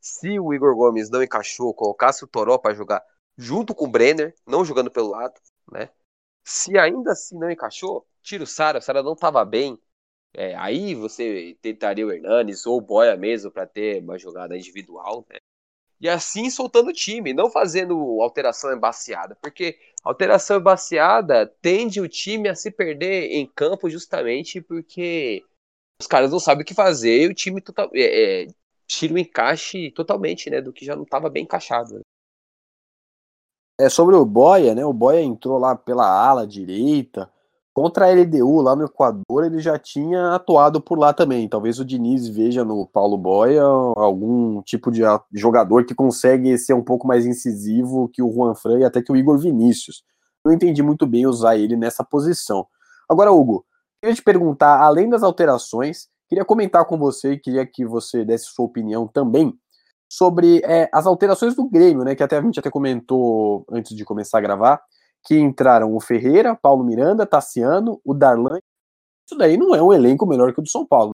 Se 0.02 0.40
o 0.40 0.54
Igor 0.54 0.76
Gomes 0.76 1.10
não 1.10 1.24
encaixou, 1.24 1.74
colocasse 1.74 2.24
o 2.24 2.28
Toró 2.28 2.58
para 2.58 2.74
jogar 2.76 3.04
junto 3.38 3.76
com 3.76 3.86
o 3.86 3.90
Brenner, 3.90 4.34
não 4.48 4.66
jogando 4.66 4.92
pelo 4.92 5.10
lado, 5.10 5.40
né? 5.72 5.90
Se 6.44 6.78
ainda 6.78 7.12
assim 7.12 7.38
não 7.38 7.52
encaixou, 7.52 8.08
tira 8.22 8.44
o 8.44 8.48
Sara, 8.48 8.80
o 8.80 8.82
Sara 8.82 9.04
não 9.04 9.14
estava 9.14 9.44
bem. 9.46 9.80
É, 10.34 10.56
aí 10.56 10.96
você 10.96 11.58
tentaria 11.62 12.06
o 12.06 12.12
Hernanes 12.12 12.66
ou 12.66 12.78
o 12.78 12.82
Boia 12.82 13.16
mesmo 13.18 13.52
para 13.52 13.66
ter 13.66 14.02
uma 14.02 14.18
jogada 14.18 14.56
individual, 14.58 15.26
né? 15.30 15.40
e 16.00 16.08
assim 16.08 16.50
soltando 16.50 16.90
o 16.90 16.94
time, 16.94 17.34
não 17.34 17.50
fazendo 17.52 18.22
alteração 18.22 18.74
embaciada, 18.74 19.36
porque 19.42 19.78
alteração 20.04 20.60
embaciada 20.60 21.46
tende 21.62 22.00
o 22.00 22.08
time 22.08 22.50
a 22.50 22.56
se 22.56 22.72
perder 22.72 23.32
em 23.32 23.46
campo 23.46 23.90
justamente 23.90 24.62
porque 24.62 25.44
os 26.02 26.08
caras 26.08 26.32
não 26.32 26.40
sabem 26.40 26.64
o 26.64 26.66
que 26.66 26.74
fazer 26.74 27.24
e 27.24 27.28
o 27.28 27.34
time 27.34 27.62
total, 27.62 27.90
é, 27.94 28.44
é, 28.44 28.48
tira 28.88 29.14
o 29.14 29.18
encaixe 29.18 29.92
totalmente, 29.92 30.50
né, 30.50 30.62
do 30.62 30.72
que 30.72 30.86
já 30.86 30.96
não 30.96 31.04
estava 31.04 31.30
bem 31.30 31.44
encaixado. 31.44 31.96
Né? 31.96 32.02
É 33.80 33.90
sobre 33.90 34.16
o 34.16 34.26
Boia, 34.26 34.76
né? 34.76 34.86
O 34.86 34.92
Boia 34.92 35.22
entrou 35.22 35.58
lá 35.58 35.76
pela 35.76 36.06
ala 36.06 36.46
direita, 36.46 37.32
Contra 37.80 38.08
a 38.08 38.10
LDU 38.12 38.60
lá 38.60 38.76
no 38.76 38.84
Equador, 38.84 39.46
ele 39.46 39.60
já 39.60 39.80
tinha 39.80 40.36
atuado 40.36 40.82
por 40.82 41.00
lá 41.00 41.14
também. 41.14 41.48
Talvez 41.48 41.80
o 41.80 41.86
Diniz 41.86 42.28
veja 42.28 42.66
no 42.66 42.86
Paulo 42.86 43.18
Boia 43.18 43.64
algum 43.64 44.62
tipo 44.64 44.92
de 44.92 45.00
jogador 45.32 45.86
que 45.86 45.96
consegue 45.96 46.58
ser 46.58 46.74
um 46.74 46.84
pouco 46.84 47.08
mais 47.08 47.26
incisivo 47.26 48.10
que 48.10 48.22
o 48.22 48.30
Juan 48.30 48.54
Fran 48.54 48.80
e 48.80 48.84
até 48.84 49.02
que 49.02 49.10
o 49.10 49.16
Igor 49.16 49.38
Vinícius. 49.38 50.04
Não 50.44 50.52
entendi 50.52 50.84
muito 50.84 51.08
bem 51.08 51.26
usar 51.26 51.56
ele 51.56 51.78
nessa 51.78 52.04
posição. 52.04 52.68
Agora, 53.10 53.32
Hugo, 53.32 53.66
queria 54.02 54.14
te 54.14 54.24
perguntar, 54.24 54.82
além 54.82 55.08
das 55.08 55.24
alterações, 55.24 56.10
queria 56.28 56.44
comentar 56.44 56.84
com 56.84 56.98
você 56.98 57.32
e 57.32 57.40
queria 57.40 57.66
que 57.66 57.86
você 57.86 58.26
desse 58.26 58.48
sua 58.48 58.66
opinião 58.66 59.08
também 59.08 59.54
sobre 60.12 60.60
é, 60.66 60.90
as 60.94 61.08
alterações 61.08 61.56
do 61.56 61.70
Grêmio, 61.70 62.04
né? 62.04 62.14
Que 62.14 62.24
até 62.24 62.40
a 62.40 62.42
gente 62.42 62.60
até 62.60 62.70
comentou 62.70 63.66
antes 63.72 63.96
de 63.96 64.04
começar 64.04 64.40
a 64.40 64.42
gravar 64.42 64.82
que 65.26 65.38
entraram 65.38 65.96
o 65.96 66.00
Ferreira, 66.00 66.56
Paulo 66.56 66.84
Miranda, 66.84 67.26
Tassiano, 67.26 68.00
o 68.04 68.14
Darlan. 68.14 68.60
Isso 69.28 69.38
daí 69.38 69.58
não 69.58 69.76
é 69.76 69.82
um 69.82 69.94
elenco 69.94 70.26
melhor 70.26 70.54
que 70.54 70.60
o 70.60 70.64
do 70.64 70.70
São 70.70 70.86
Paulo. 70.86 71.12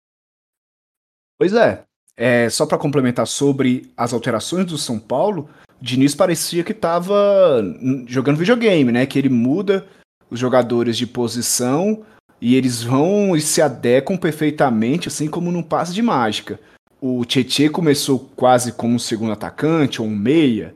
Pois 1.38 1.52
é. 1.52 1.84
é 2.16 2.48
só 2.48 2.64
para 2.66 2.78
complementar 2.78 3.26
sobre 3.26 3.92
as 3.96 4.12
alterações 4.12 4.66
do 4.66 4.78
São 4.78 4.98
Paulo, 4.98 5.48
Diniz 5.84 6.14
parecia 6.14 6.64
que 6.64 6.72
estava 6.72 7.62
jogando 8.06 8.38
videogame, 8.38 8.90
né? 8.90 9.04
Que 9.04 9.18
ele 9.18 9.28
muda 9.28 9.86
os 10.30 10.40
jogadores 10.40 10.96
de 10.96 11.06
posição 11.06 12.02
e 12.40 12.54
eles 12.54 12.82
vão 12.82 13.36
e 13.36 13.40
se 13.42 13.60
adequam 13.60 14.16
perfeitamente, 14.16 15.08
assim 15.08 15.28
como 15.28 15.52
num 15.52 15.62
passe 15.62 15.92
de 15.92 16.00
mágica. 16.00 16.58
O 17.00 17.22
Tietchan 17.26 17.68
começou 17.70 18.18
quase 18.34 18.72
como 18.72 18.94
um 18.94 18.98
segundo 18.98 19.32
atacante 19.32 20.00
ou 20.00 20.08
um 20.08 20.16
meia. 20.16 20.74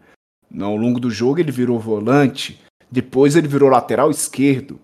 Ao 0.60 0.76
longo 0.76 1.00
do 1.00 1.10
jogo 1.10 1.40
ele 1.40 1.50
virou 1.50 1.80
volante. 1.80 2.60
Depois 2.90 3.36
ele 3.36 3.48
virou 3.48 3.68
lateral 3.68 4.10
esquerdo. 4.10 4.80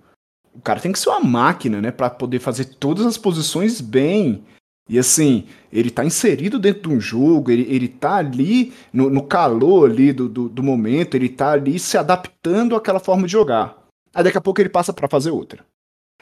O 0.55 0.61
cara 0.61 0.81
tem 0.81 0.93
que 0.93 0.99
ser 0.99 1.09
uma 1.09 1.21
máquina, 1.21 1.81
né, 1.81 1.91
para 1.91 2.09
poder 2.09 2.39
fazer 2.39 2.67
todas 2.67 3.05
as 3.07 3.19
posições 3.19 3.81
bem. 3.81 4.45
E 4.89 4.99
assim, 4.99 5.47
ele 5.73 5.91
tá 5.91 6.05
inserido 6.05 6.59
dentro 6.59 6.83
de 6.83 6.97
um 6.97 7.01
jogo, 7.01 7.51
ele, 7.51 7.67
ele 7.75 7.89
tá 7.89 8.17
ali 8.17 8.73
no, 8.93 9.09
no 9.09 9.23
calor 9.23 9.91
ali 9.91 10.13
do, 10.13 10.29
do, 10.29 10.49
do, 10.49 10.63
momento, 10.63 11.15
ele 11.15 11.31
tá 11.31 11.53
ali 11.53 11.79
se 11.79 11.97
adaptando 11.97 12.77
àquela 12.77 13.01
forma 13.01 13.27
de 13.27 13.33
jogar. 13.33 13.79
Aí 14.15 14.23
daqui 14.23 14.37
a 14.37 14.43
pouco 14.43 14.61
ele 14.61 14.69
passa 14.69 14.93
para 14.93 15.09
fazer 15.09 15.31
outra. 15.31 15.65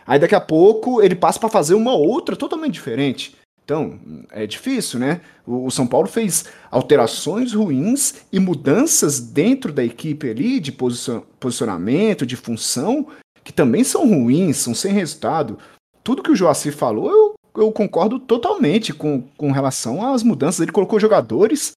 Aí 0.07 0.19
daqui 0.19 0.35
a 0.35 0.41
pouco 0.41 1.03
ele 1.03 1.17
passa 1.17 1.41
para 1.41 1.49
fazer 1.49 1.75
uma 1.75 1.93
outra 1.93 2.37
totalmente 2.37 2.75
diferente. 2.75 3.37
Então, 3.65 3.99
é 4.31 4.47
difícil, 4.47 4.99
né? 4.99 5.21
O, 5.47 5.71
São 5.71 5.87
Paulo 5.87 6.09
fez 6.09 6.45
alterações 6.71 7.53
ruins 7.53 8.15
e 8.33 8.41
mudanças 8.41 9.21
dentro 9.21 9.73
da 9.73 9.85
equipe 9.85 10.29
ali, 10.29 10.59
de 10.59 10.73
posicionamento, 10.73 12.27
de 12.27 12.37
função, 12.37 13.07
que 13.45 13.53
também 13.53 13.85
são 13.85 14.09
ruins, 14.09 14.57
são 14.57 14.75
sem 14.75 14.93
resultado. 14.93 15.59
Tudo 16.03 16.23
que 16.23 16.31
o 16.31 16.37
Joacir 16.37 16.75
falou, 16.75 17.11
eu, 17.11 17.35
eu 17.63 17.73
concordo 17.73 18.19
totalmente 18.19 18.93
com, 18.93 19.23
com 19.37 19.53
relação 19.53 20.05
às 20.05 20.23
mudanças. 20.23 20.61
Ele 20.61 20.73
colocou 20.73 20.99
jogadores, 20.99 21.73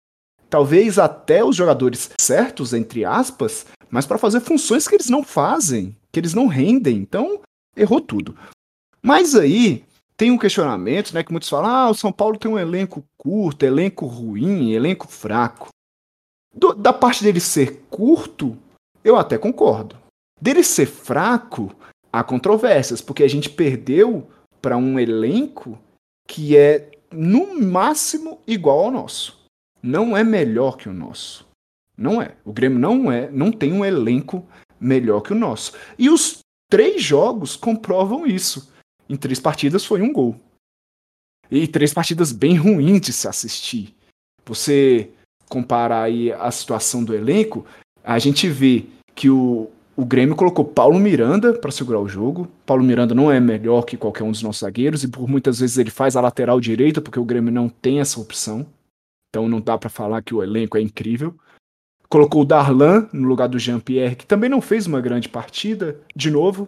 talvez 0.50 0.98
até 0.98 1.44
os 1.44 1.56
jogadores 1.56 2.10
certos, 2.20 2.74
entre 2.74 3.06
aspas, 3.06 3.68
mas 3.92 4.08
para 4.08 4.18
fazer 4.18 4.40
funções 4.40 4.88
que 4.88 4.96
eles 4.96 5.10
não 5.10 5.24
fazem, 5.24 5.96
que 6.12 6.20
eles 6.20 6.34
não 6.34 6.48
rendem. 6.48 6.98
Então, 6.98 7.42
errou 7.78 8.02
tudo. 8.02 8.36
Mas 9.04 9.36
aí, 9.36 9.84
tem 10.18 10.32
um 10.32 10.38
questionamento, 10.38 11.14
né, 11.14 11.24
que 11.24 11.32
muitos 11.32 11.50
falam, 11.50 11.70
ah, 11.70 11.90
o 11.90 11.96
São 11.96 12.12
Paulo 12.12 12.38
tem 12.38 12.50
um 12.50 12.60
elenco 12.60 13.04
curto, 13.18 13.66
elenco 13.66 14.06
ruim, 14.06 14.72
elenco 14.72 15.08
fraco. 15.08 15.70
Do, 16.54 16.74
da 16.74 16.94
parte 16.94 17.24
dele 17.24 17.40
ser 17.40 17.86
curto, 17.90 18.58
eu 19.04 19.18
até 19.18 19.38
concordo. 19.38 19.98
Dele 20.40 20.64
ser 20.64 20.86
fraco, 20.86 21.76
há 22.12 22.24
controvérsias, 22.24 23.02
porque 23.02 23.24
a 23.24 23.28
gente 23.28 23.50
perdeu 23.50 24.30
para 24.62 24.78
um 24.78 24.98
elenco 24.98 25.78
que 26.28 26.58
é 26.58 26.92
no 27.12 27.62
máximo 27.62 28.40
igual 28.48 28.86
ao 28.86 28.92
nosso. 28.92 29.46
Não 29.84 30.16
é 30.16 30.24
melhor 30.24 30.78
que 30.78 30.90
o 30.90 30.94
nosso. 30.94 31.46
Não 31.98 32.22
é. 32.22 32.36
O 32.44 32.52
Grêmio 32.52 32.80
não 32.80 33.12
é, 33.12 33.30
não 33.30 33.52
tem 33.52 33.72
um 33.74 33.86
elenco 33.86 34.46
melhor 34.80 35.22
que 35.22 35.34
o 35.34 35.36
nosso. 35.36 35.74
E 35.98 36.10
os 36.10 36.40
três 36.70 37.02
jogos 37.04 37.56
comprovam 37.56 38.26
isso. 38.26 38.74
Em 39.10 39.16
três 39.16 39.40
partidas 39.40 39.86
foi 39.86 40.02
um 40.02 40.12
gol. 40.12 40.36
E 41.50 41.68
três 41.68 41.94
partidas 41.94 42.32
bem 42.32 42.56
ruins 42.56 43.02
de 43.02 43.14
se 43.14 43.28
assistir. 43.28 43.96
Você 44.46 45.10
comparar 45.48 46.04
aí 46.04 46.32
a 46.32 46.50
situação 46.52 47.04
do 47.04 47.14
elenco, 47.14 47.66
a 48.04 48.18
gente 48.20 48.50
vê 48.50 48.86
que 49.14 49.30
o, 49.30 49.70
o 49.96 50.06
Grêmio 50.06 50.36
colocou 50.36 50.66
Paulo 50.66 51.00
Miranda 51.00 51.54
para 51.54 51.72
segurar 51.72 52.00
o 52.00 52.08
jogo. 52.08 52.48
Paulo 52.66 52.84
Miranda 52.84 53.14
não 53.16 53.32
é 53.32 53.40
melhor 53.40 53.84
que 53.84 53.98
qualquer 53.98 54.24
um 54.24 54.32
dos 54.32 54.42
nossos 54.42 54.62
zagueiros 54.62 55.04
e 55.04 55.08
por 55.08 55.28
muitas 55.28 55.60
vezes 55.60 55.78
ele 55.78 55.92
faz 55.92 56.16
a 56.16 56.22
lateral 56.22 56.60
direita 56.60 57.02
porque 57.02 57.20
o 57.20 57.26
Grêmio 57.26 57.52
não 57.52 57.70
tem 57.70 58.00
essa 58.00 58.20
opção. 58.20 58.66
Então 59.30 59.48
não 59.48 59.62
dá 59.62 59.78
para 59.78 59.90
falar 59.90 60.22
que 60.22 60.34
o 60.34 60.42
elenco 60.42 60.78
é 60.78 60.82
incrível. 60.82 61.36
Colocou 62.10 62.44
o 62.44 62.46
Darlan 62.46 63.10
no 63.12 63.28
lugar 63.28 63.48
do 63.48 63.60
Jean-Pierre, 63.60 64.16
que 64.16 64.26
também 64.26 64.50
não 64.50 64.62
fez 64.62 64.88
uma 64.88 65.02
grande 65.02 65.28
partida, 65.28 66.00
de 66.16 66.30
novo, 66.30 66.68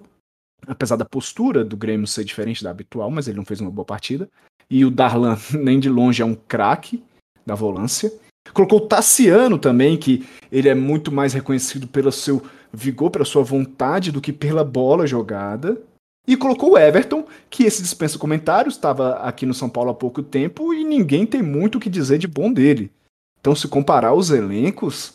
apesar 0.68 0.98
da 0.98 1.06
postura 1.06 1.64
do 1.64 1.78
Grêmio 1.78 2.06
ser 2.06 2.24
diferente 2.24 2.64
da 2.64 2.70
habitual, 2.70 3.10
mas 3.10 3.28
ele 3.28 3.38
não 3.38 3.46
fez 3.46 3.62
uma 3.62 3.72
boa 3.72 3.86
partida. 3.86 4.30
E 4.70 4.84
o 4.84 4.92
Darlan, 4.92 5.38
nem 5.58 5.80
de 5.80 5.90
longe, 5.90 6.22
é 6.22 6.26
um 6.26 6.36
craque 6.36 7.04
da 7.46 7.56
volância. 7.56 8.12
Colocou 8.54 8.80
o 8.80 8.88
Tassiano 8.88 9.58
também, 9.58 9.98
que 9.98 10.28
ele 10.52 10.70
é 10.70 10.76
muito 10.76 11.12
mais 11.12 11.34
reconhecido 11.34 11.88
pelo 11.88 12.12
seu 12.12 12.44
vigor, 12.72 13.10
pela 13.10 13.26
sua 13.26 13.44
vontade, 13.44 14.12
do 14.12 14.22
que 14.22 14.32
pela 14.32 14.64
bola 14.64 15.08
jogada. 15.08 15.82
E 16.28 16.36
colocou 16.36 16.74
o 16.74 16.78
Everton, 16.78 17.26
que 17.50 17.64
esse 17.64 17.82
dispensa 17.82 18.20
comentários, 18.20 18.76
estava 18.76 19.16
aqui 19.16 19.46
no 19.46 19.54
São 19.54 19.70
Paulo 19.70 19.92
há 19.92 19.94
pouco 19.94 20.22
tempo 20.22 20.74
e 20.74 20.84
ninguém 20.84 21.26
tem 21.26 21.42
muito 21.42 21.78
o 21.78 21.80
que 21.80 21.90
dizer 21.90 22.18
de 22.18 22.28
bom 22.28 22.52
dele. 22.52 22.92
Então, 23.40 23.56
se 23.56 23.66
comparar 23.68 24.14
os 24.14 24.30
elencos, 24.30 25.14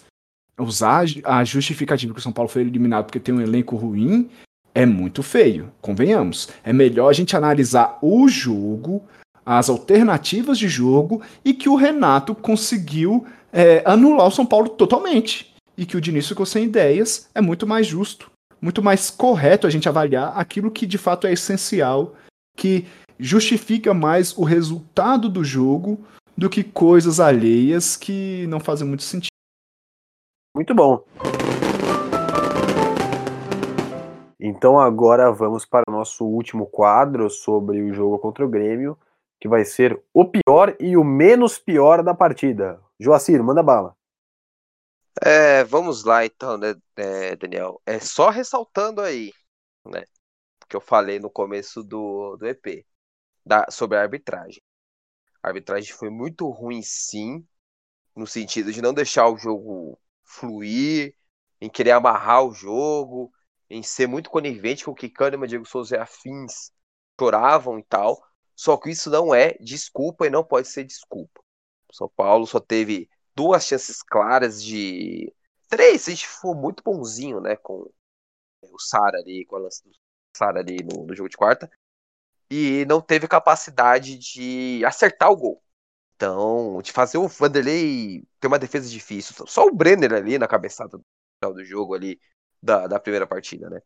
usar 0.58 1.04
a 1.24 1.44
justificativa 1.44 2.14
que 2.14 2.18
o 2.18 2.22
São 2.22 2.32
Paulo 2.32 2.48
foi 2.48 2.62
eliminado 2.62 3.04
porque 3.04 3.20
tem 3.20 3.34
um 3.34 3.42
elenco 3.42 3.76
ruim, 3.76 4.30
é 4.74 4.86
muito 4.86 5.22
feio, 5.22 5.70
convenhamos. 5.80 6.48
É 6.64 6.72
melhor 6.72 7.08
a 7.08 7.12
gente 7.12 7.36
analisar 7.36 7.98
o 8.00 8.28
jogo, 8.28 9.02
as 9.44 9.68
alternativas 9.68 10.58
de 10.58 10.68
jogo 10.68 11.22
e 11.44 11.52
que 11.52 11.68
o 11.68 11.76
Renato 11.76 12.34
conseguiu 12.34 13.26
é, 13.52 13.82
anular 13.84 14.26
o 14.26 14.30
São 14.30 14.46
Paulo 14.46 14.68
totalmente. 14.68 15.52
E 15.76 15.84
que 15.84 15.96
o 15.96 16.00
Diniz 16.00 16.28
ficou 16.28 16.46
sem 16.46 16.64
ideias 16.64 17.28
é 17.34 17.40
muito 17.40 17.66
mais 17.66 17.86
justo, 17.86 18.30
muito 18.60 18.82
mais 18.82 19.10
correto 19.10 19.66
a 19.66 19.70
gente 19.70 19.88
avaliar 19.88 20.32
aquilo 20.36 20.70
que 20.70 20.86
de 20.86 20.98
fato 20.98 21.26
é 21.26 21.32
essencial, 21.32 22.14
que 22.56 22.86
justifica 23.18 23.94
mais 23.94 24.36
o 24.36 24.44
resultado 24.44 25.28
do 25.28 25.44
jogo 25.44 26.04
do 26.36 26.48
que 26.48 26.62
coisas 26.64 27.20
alheias 27.20 27.96
que 27.96 28.46
não 28.48 28.60
fazem 28.60 28.86
muito 28.86 29.02
sentido. 29.02 29.32
Muito 30.54 30.74
bom. 30.74 31.02
Então 34.44 34.76
agora 34.76 35.30
vamos 35.30 35.64
para 35.64 35.84
o 35.86 35.92
nosso 35.92 36.24
último 36.24 36.66
quadro 36.66 37.30
sobre 37.30 37.80
o 37.80 37.94
jogo 37.94 38.18
contra 38.18 38.44
o 38.44 38.48
Grêmio, 38.48 38.98
que 39.40 39.46
vai 39.46 39.64
ser 39.64 40.02
o 40.12 40.24
pior 40.24 40.76
e 40.80 40.96
o 40.96 41.04
menos 41.04 41.60
pior 41.60 42.02
da 42.02 42.12
partida. 42.12 42.82
Joacir, 42.98 43.40
manda 43.40 43.62
bala. 43.62 43.96
É, 45.24 45.62
vamos 45.62 46.02
lá 46.02 46.26
então, 46.26 46.58
né, 46.58 46.74
é, 46.96 47.36
Daniel? 47.36 47.80
É 47.86 48.00
só 48.00 48.30
ressaltando 48.30 49.00
aí, 49.00 49.32
né, 49.86 50.02
que 50.68 50.74
eu 50.74 50.80
falei 50.80 51.20
no 51.20 51.30
começo 51.30 51.84
do, 51.84 52.36
do 52.36 52.44
EP, 52.44 52.84
da, 53.46 53.66
sobre 53.70 53.96
a 53.96 54.02
arbitragem. 54.02 54.60
A 55.40 55.50
arbitragem 55.50 55.92
foi 55.92 56.10
muito 56.10 56.50
ruim, 56.50 56.82
sim, 56.82 57.46
no 58.16 58.26
sentido 58.26 58.72
de 58.72 58.82
não 58.82 58.92
deixar 58.92 59.28
o 59.28 59.36
jogo 59.36 59.96
fluir, 60.24 61.14
em 61.60 61.70
querer 61.70 61.92
amarrar 61.92 62.44
o 62.44 62.52
jogo, 62.52 63.32
em 63.72 63.82
ser 63.82 64.06
muito 64.06 64.28
conivente 64.28 64.84
com 64.84 64.90
o 64.90 64.94
que 64.94 65.08
Kahneman, 65.08 65.48
Diego 65.48 65.64
Souza 65.64 65.96
e 65.96 65.98
afins 65.98 66.70
choravam 67.18 67.78
e 67.78 67.84
tal. 67.84 68.22
Só 68.54 68.76
que 68.76 68.90
isso 68.90 69.08
não 69.08 69.34
é 69.34 69.56
desculpa 69.60 70.26
e 70.26 70.30
não 70.30 70.44
pode 70.44 70.68
ser 70.68 70.84
desculpa. 70.84 71.42
São 71.90 72.08
Paulo 72.08 72.46
só 72.46 72.60
teve 72.60 73.08
duas 73.34 73.64
chances 73.66 74.02
claras 74.02 74.62
de. 74.62 75.32
Três, 75.68 76.02
se 76.02 76.10
a 76.10 76.14
gente 76.14 76.28
for 76.28 76.54
muito 76.54 76.82
bonzinho, 76.82 77.40
né? 77.40 77.56
Com 77.56 77.90
o 78.62 78.78
Sara 78.78 79.18
ali, 79.18 79.46
com 79.46 79.56
a 79.56 79.60
lança 79.60 79.82
do 79.84 79.90
Sara 80.36 80.60
ali 80.60 80.76
no, 80.82 81.06
no 81.06 81.14
jogo 81.14 81.30
de 81.30 81.36
quarta. 81.36 81.70
E 82.50 82.84
não 82.86 83.00
teve 83.00 83.26
capacidade 83.26 84.18
de 84.18 84.84
acertar 84.84 85.30
o 85.30 85.36
gol. 85.36 85.62
Então, 86.14 86.80
de 86.82 86.92
fazer 86.92 87.16
o 87.16 87.26
Vanderlei 87.26 88.22
ter 88.38 88.48
uma 88.48 88.58
defesa 88.58 88.88
difícil. 88.88 89.46
Só 89.46 89.64
o 89.66 89.74
Brenner 89.74 90.12
ali 90.12 90.38
na 90.38 90.46
cabeçada 90.46 91.00
do 91.40 91.64
jogo 91.64 91.94
ali 91.94 92.20
da, 92.62 92.86
da 92.86 93.00
primeira 93.00 93.26
partida, 93.26 93.68
né? 93.68 93.82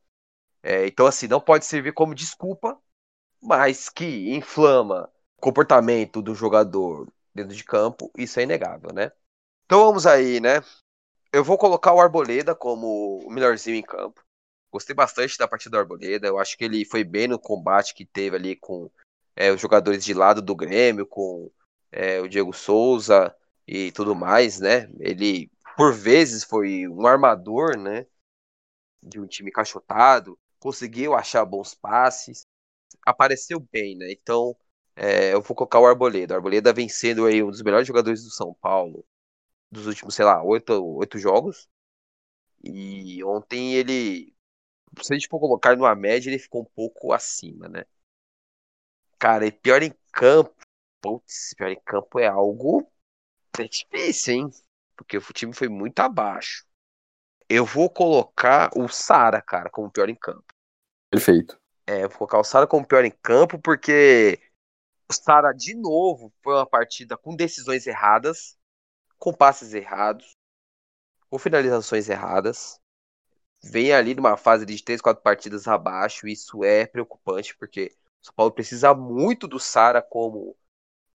É, 0.62 0.87
então, 0.87 1.07
assim, 1.07 1.29
não 1.29 1.41
pode 1.41 1.64
servir 1.64 1.93
como 1.93 2.14
desculpa, 2.14 2.79
mas 3.41 3.89
que 3.89 4.35
inflama 4.35 5.11
o 5.39 5.41
comportamento 5.41 6.20
do 6.20 6.35
jogador 6.35 7.09
dentro 7.35 7.55
de 7.55 7.64
campo, 7.64 8.11
isso 8.16 8.41
é 8.41 8.43
inegável, 8.43 8.93
né? 8.93 9.12
Então 9.64 9.85
vamos 9.85 10.07
aí, 10.07 10.41
né? 10.41 10.62
Eu 11.33 11.45
vou 11.45 11.59
colocar 11.59 11.93
o 11.93 12.01
Arboleda 12.01 12.55
como 12.55 13.18
o 13.27 13.31
melhorzinho 13.31 13.77
em 13.77 13.83
campo. 13.83 14.24
Gostei 14.72 14.95
bastante 14.95 15.39
da 15.39 15.47
partida 15.47 15.77
do 15.77 15.81
Arboleda. 15.81 16.27
Eu 16.27 16.39
acho 16.39 16.57
que 16.57 16.64
ele 16.64 16.85
foi 16.85 17.05
bem 17.05 17.29
no 17.29 17.39
combate 17.39 17.95
que 17.95 18.05
teve 18.05 18.37
ali 18.37 18.57
com 18.57 18.91
é, 19.35 19.53
os 19.53 19.61
jogadores 19.61 20.05
de 20.05 20.14
lado 20.14 20.41
do 20.41 20.55
Grêmio, 20.57 21.07
com 21.07 21.51
é, 21.93 22.20
o 22.20 22.29
Diego 22.29 22.53
Souza 22.53 23.35
e 23.66 23.93
tudo 23.93 24.14
mais, 24.14 24.61
né? 24.61 24.91
Ele, 24.99 25.51
por 25.77 25.93
vezes, 25.93 26.45
foi 26.45 26.89
um 26.89 27.07
armador, 27.07 27.77
né? 27.77 28.07
De 29.03 29.20
um 29.20 29.26
time 29.26 29.51
cachotado, 29.51 30.38
conseguiu 30.59 31.14
achar 31.14 31.44
bons 31.44 31.74
passes, 31.74 32.47
apareceu 33.05 33.61
bem, 33.61 33.97
né? 33.97 34.12
Então, 34.12 34.57
é, 34.97 35.34
eu 35.34 35.42
vou 35.42 35.57
colocar 35.57 35.80
o 35.80 35.86
Arboleda. 35.86 36.34
O 36.34 36.36
Arboleda 36.38 36.72
vem 36.72 36.88
sendo 36.88 37.26
aí 37.26 37.42
um 37.42 37.51
dos 37.51 37.62
melhores 37.62 37.86
jogadores 37.86 38.24
do 38.24 38.30
São 38.30 38.55
Paulo 38.55 39.05
dos 39.70 39.86
últimos, 39.86 40.14
sei 40.14 40.24
lá, 40.24 40.42
oito, 40.42 40.72
oito 40.97 41.18
jogos. 41.18 41.68
E 42.62 43.22
ontem 43.24 43.74
ele, 43.74 44.34
se 45.03 45.12
a 45.12 45.16
gente 45.16 45.28
for 45.28 45.40
colocar 45.40 45.76
numa 45.76 45.94
média, 45.94 46.30
ele 46.30 46.38
ficou 46.38 46.62
um 46.62 46.66
pouco 46.74 47.12
acima, 47.12 47.68
né? 47.68 47.84
Cara, 49.18 49.47
e 49.47 49.53
pior 49.53 49.82
em 49.82 49.92
campo, 50.12 50.55
putz, 51.01 51.55
pior 51.57 51.70
em 51.70 51.80
campo 51.84 52.18
é 52.18 52.26
algo 52.26 52.86
é 53.59 53.68
difícil, 53.68 54.34
hein? 54.34 54.51
Porque 54.97 55.18
o 55.18 55.22
time 55.32 55.53
foi 55.55 55.68
muito 55.68 56.01
abaixo. 56.01 56.64
Eu 57.49 57.64
vou 57.64 57.88
colocar 57.88 58.70
o 58.76 58.88
Sara, 58.88 59.40
cara, 59.40 59.70
como 59.70 59.90
pior 59.90 60.09
em 60.09 60.14
campo. 60.16 60.44
Perfeito. 61.11 61.59
É, 61.86 62.05
eu 62.05 62.09
vou 62.09 62.18
colocar 62.18 62.38
o 62.38 62.44
Sara 62.44 62.66
como 62.66 62.86
pior 62.86 63.05
em 63.05 63.12
campo, 63.22 63.59
porque 63.59 64.40
o 65.09 65.12
Sara, 65.12 65.53
de 65.53 65.74
novo, 65.74 66.32
foi 66.42 66.55
uma 66.55 66.66
partida 66.66 67.16
com 67.16 67.36
decisões 67.36 67.86
erradas, 67.86 68.59
com 69.18 69.32
passes 69.32 69.72
errados, 69.72 70.32
com 71.30 71.38
finalizações 71.38 72.09
erradas. 72.09 72.80
Vem 73.62 73.92
ali 73.92 74.14
numa 74.14 74.36
fase 74.36 74.66
de 74.66 74.82
3, 74.82 75.01
4 75.01 75.22
partidas 75.22 75.68
abaixo. 75.68 76.26
Isso 76.26 76.64
é 76.64 76.86
preocupante, 76.86 77.57
porque 77.57 77.92
o 78.22 78.26
São 78.26 78.34
Paulo 78.34 78.53
precisa 78.53 78.94
muito 78.94 79.47
do 79.47 79.61
Sara 79.61 80.03
como 80.03 80.57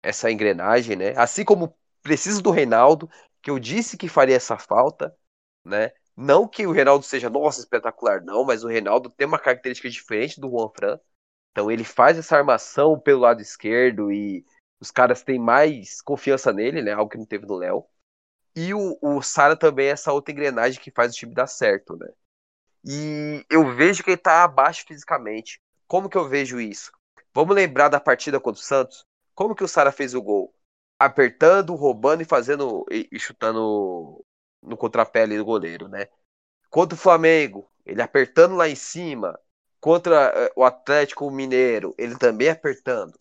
essa 0.02 0.30
engrenagem, 0.30 0.96
né? 0.96 1.14
Assim 1.16 1.44
como 1.44 1.76
precisa 2.02 2.40
do 2.40 2.50
Reinaldo, 2.50 3.10
que 3.42 3.50
eu 3.50 3.58
disse 3.58 3.96
que 3.96 4.08
faria 4.08 4.36
essa 4.36 4.56
falta, 4.58 5.14
né? 5.64 5.92
Não 6.16 6.46
que 6.46 6.66
o 6.66 6.72
Reinaldo 6.72 7.04
seja, 7.04 7.30
nossa, 7.30 7.60
espetacular, 7.60 8.22
não, 8.22 8.44
mas 8.44 8.64
o 8.64 8.68
Reinaldo 8.68 9.10
tem 9.10 9.26
uma 9.26 9.38
característica 9.38 9.88
diferente 9.88 10.40
do 10.40 10.50
Juan 10.50 10.68
Fran. 10.74 11.00
Então 11.52 11.70
ele 11.70 11.84
faz 11.84 12.18
essa 12.18 12.36
armação 12.36 12.98
pelo 12.98 13.20
lado 13.20 13.40
esquerdo 13.40 14.12
e 14.12 14.44
os 14.80 14.90
caras 14.90 15.22
têm 15.22 15.38
mais 15.38 16.00
confiança 16.00 16.52
nele, 16.52 16.82
né? 16.82 16.92
Algo 16.92 17.10
que 17.10 17.18
não 17.18 17.26
teve 17.26 17.46
no 17.46 17.56
Léo. 17.56 17.84
E 18.54 18.74
o, 18.74 18.98
o 19.00 19.22
Sara 19.22 19.56
também 19.56 19.86
é 19.86 19.90
essa 19.90 20.12
outra 20.12 20.32
engrenagem 20.32 20.80
que 20.80 20.90
faz 20.90 21.12
o 21.12 21.16
time 21.16 21.34
dar 21.34 21.46
certo, 21.46 21.96
né? 21.96 22.08
E 22.84 23.44
eu 23.50 23.74
vejo 23.74 24.02
que 24.02 24.10
ele 24.10 24.16
tá 24.16 24.42
abaixo 24.42 24.84
fisicamente. 24.86 25.60
Como 25.86 26.08
que 26.08 26.16
eu 26.16 26.28
vejo 26.28 26.60
isso? 26.60 26.92
Vamos 27.34 27.54
lembrar 27.54 27.88
da 27.88 28.00
partida 28.00 28.40
contra 28.40 28.60
o 28.60 28.64
Santos? 28.64 29.04
Como 29.34 29.54
que 29.54 29.64
o 29.64 29.68
Sara 29.68 29.92
fez 29.92 30.14
o 30.14 30.22
gol? 30.22 30.54
Apertando, 30.98 31.74
roubando 31.74 32.22
e 32.22 32.26
fazendo 32.26 32.84
e, 32.90 33.08
e 33.12 33.18
chutando 33.18 34.24
no 34.62 34.76
contrapé 34.76 35.22
ali 35.22 35.36
do 35.36 35.44
goleiro, 35.44 35.88
né? 35.88 36.08
Contra 36.70 36.94
o 36.94 36.98
Flamengo, 36.98 37.70
ele 37.84 38.02
apertando 38.02 38.54
lá 38.56 38.68
em 38.68 38.76
cima. 38.76 39.38
Contra 39.80 40.32
eh, 40.34 40.52
o 40.56 40.64
Atlético 40.64 41.30
Mineiro, 41.30 41.94
ele 41.98 42.16
também 42.16 42.48
apertando. 42.50 43.16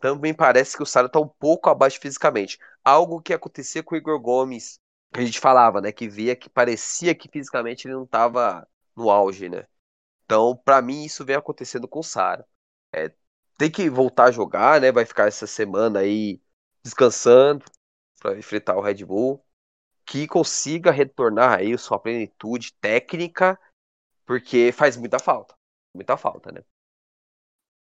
Também 0.00 0.34
parece 0.34 0.76
que 0.76 0.82
o 0.82 0.86
Sara 0.86 1.08
tá 1.08 1.20
um 1.20 1.28
pouco 1.28 1.70
abaixo 1.70 2.00
fisicamente. 2.00 2.58
Algo 2.84 3.22
que 3.22 3.32
acontecia 3.32 3.82
com 3.82 3.94
o 3.94 3.98
Igor 3.98 4.20
Gomes, 4.20 4.78
que 5.12 5.20
a 5.20 5.24
gente 5.24 5.40
falava, 5.40 5.80
né? 5.80 5.92
Que 5.92 6.08
via 6.08 6.36
que 6.36 6.50
parecia 6.50 7.14
que 7.14 7.28
fisicamente 7.28 7.86
ele 7.86 7.94
não 7.94 8.06
tava 8.06 8.66
no 8.96 9.10
auge, 9.10 9.48
né? 9.48 9.66
Então, 10.24 10.56
para 10.56 10.82
mim, 10.82 11.04
isso 11.04 11.24
vem 11.24 11.36
acontecendo 11.36 11.88
com 11.88 12.00
o 12.00 12.04
Sara. 12.04 12.46
É, 12.92 13.12
tem 13.58 13.70
que 13.70 13.88
voltar 13.90 14.24
a 14.26 14.32
jogar, 14.32 14.80
né? 14.80 14.92
Vai 14.92 15.04
ficar 15.04 15.28
essa 15.28 15.46
semana 15.46 16.00
aí 16.00 16.40
descansando 16.82 17.64
para 18.20 18.38
enfrentar 18.38 18.76
o 18.76 18.80
Red 18.80 19.04
Bull 19.04 19.44
que 20.04 20.26
consiga 20.26 20.90
retornar 20.90 21.58
aí 21.58 21.76
sua 21.78 21.98
plenitude 21.98 22.72
técnica, 22.80 23.58
porque 24.26 24.72
faz 24.72 24.96
muita 24.96 25.18
falta. 25.18 25.54
Muita 25.94 26.16
falta, 26.16 26.50
né? 26.50 26.62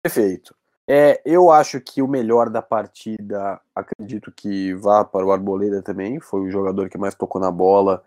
Perfeito. 0.02 0.56
É, 0.90 1.20
eu 1.24 1.50
acho 1.50 1.80
que 1.80 2.00
o 2.00 2.08
melhor 2.08 2.48
da 2.48 2.62
partida, 2.62 3.60
acredito 3.74 4.32
que 4.32 4.72
vá 4.74 5.04
para 5.04 5.26
o 5.26 5.30
Arboleda 5.30 5.82
também, 5.82 6.18
foi 6.18 6.40
o 6.40 6.50
jogador 6.50 6.88
que 6.88 6.96
mais 6.96 7.14
tocou 7.14 7.38
na 7.38 7.50
bola, 7.50 8.02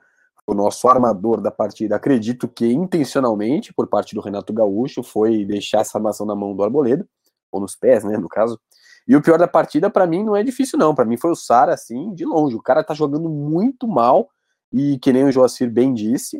o 0.48 0.54
nosso 0.56 0.88
armador 0.88 1.40
da 1.40 1.52
partida. 1.52 1.96
Acredito 1.96 2.48
que 2.48 2.66
intencionalmente, 2.66 3.72
por 3.72 3.88
parte 3.88 4.16
do 4.16 4.22
Renato 4.22 4.52
Gaúcho, 4.52 5.04
foi 5.04 5.46
deixar 5.46 5.82
essa 5.82 5.98
armação 5.98 6.26
na 6.26 6.36
mão 6.36 6.56
do 6.56 6.64
Arboleda, 6.64 7.08
ou 7.52 7.62
nos 7.62 7.76
pés, 7.76 8.04
né, 8.04 8.18
no 8.18 8.28
caso. 8.28 8.60
E 9.08 9.16
o 9.16 9.22
pior 9.22 9.38
da 9.38 9.48
partida, 9.48 9.90
para 9.90 10.08
mim, 10.08 10.24
não 10.24 10.36
é 10.36 10.44
difícil, 10.44 10.78
não. 10.78 10.94
Para 10.94 11.06
mim 11.06 11.18
foi 11.18 11.32
o 11.32 11.36
Sara, 11.36 11.74
assim, 11.74 12.14
de 12.14 12.26
longe. 12.26 12.56
O 12.56 12.62
cara 12.62 12.84
tá 12.84 12.94
jogando 12.94 13.30
muito 13.30 13.88
mal. 13.88 14.30
E 14.72 14.98
que 15.00 15.12
nem 15.12 15.26
o 15.26 15.32
Joacir 15.32 15.70
bem 15.70 15.94
disse, 15.94 16.38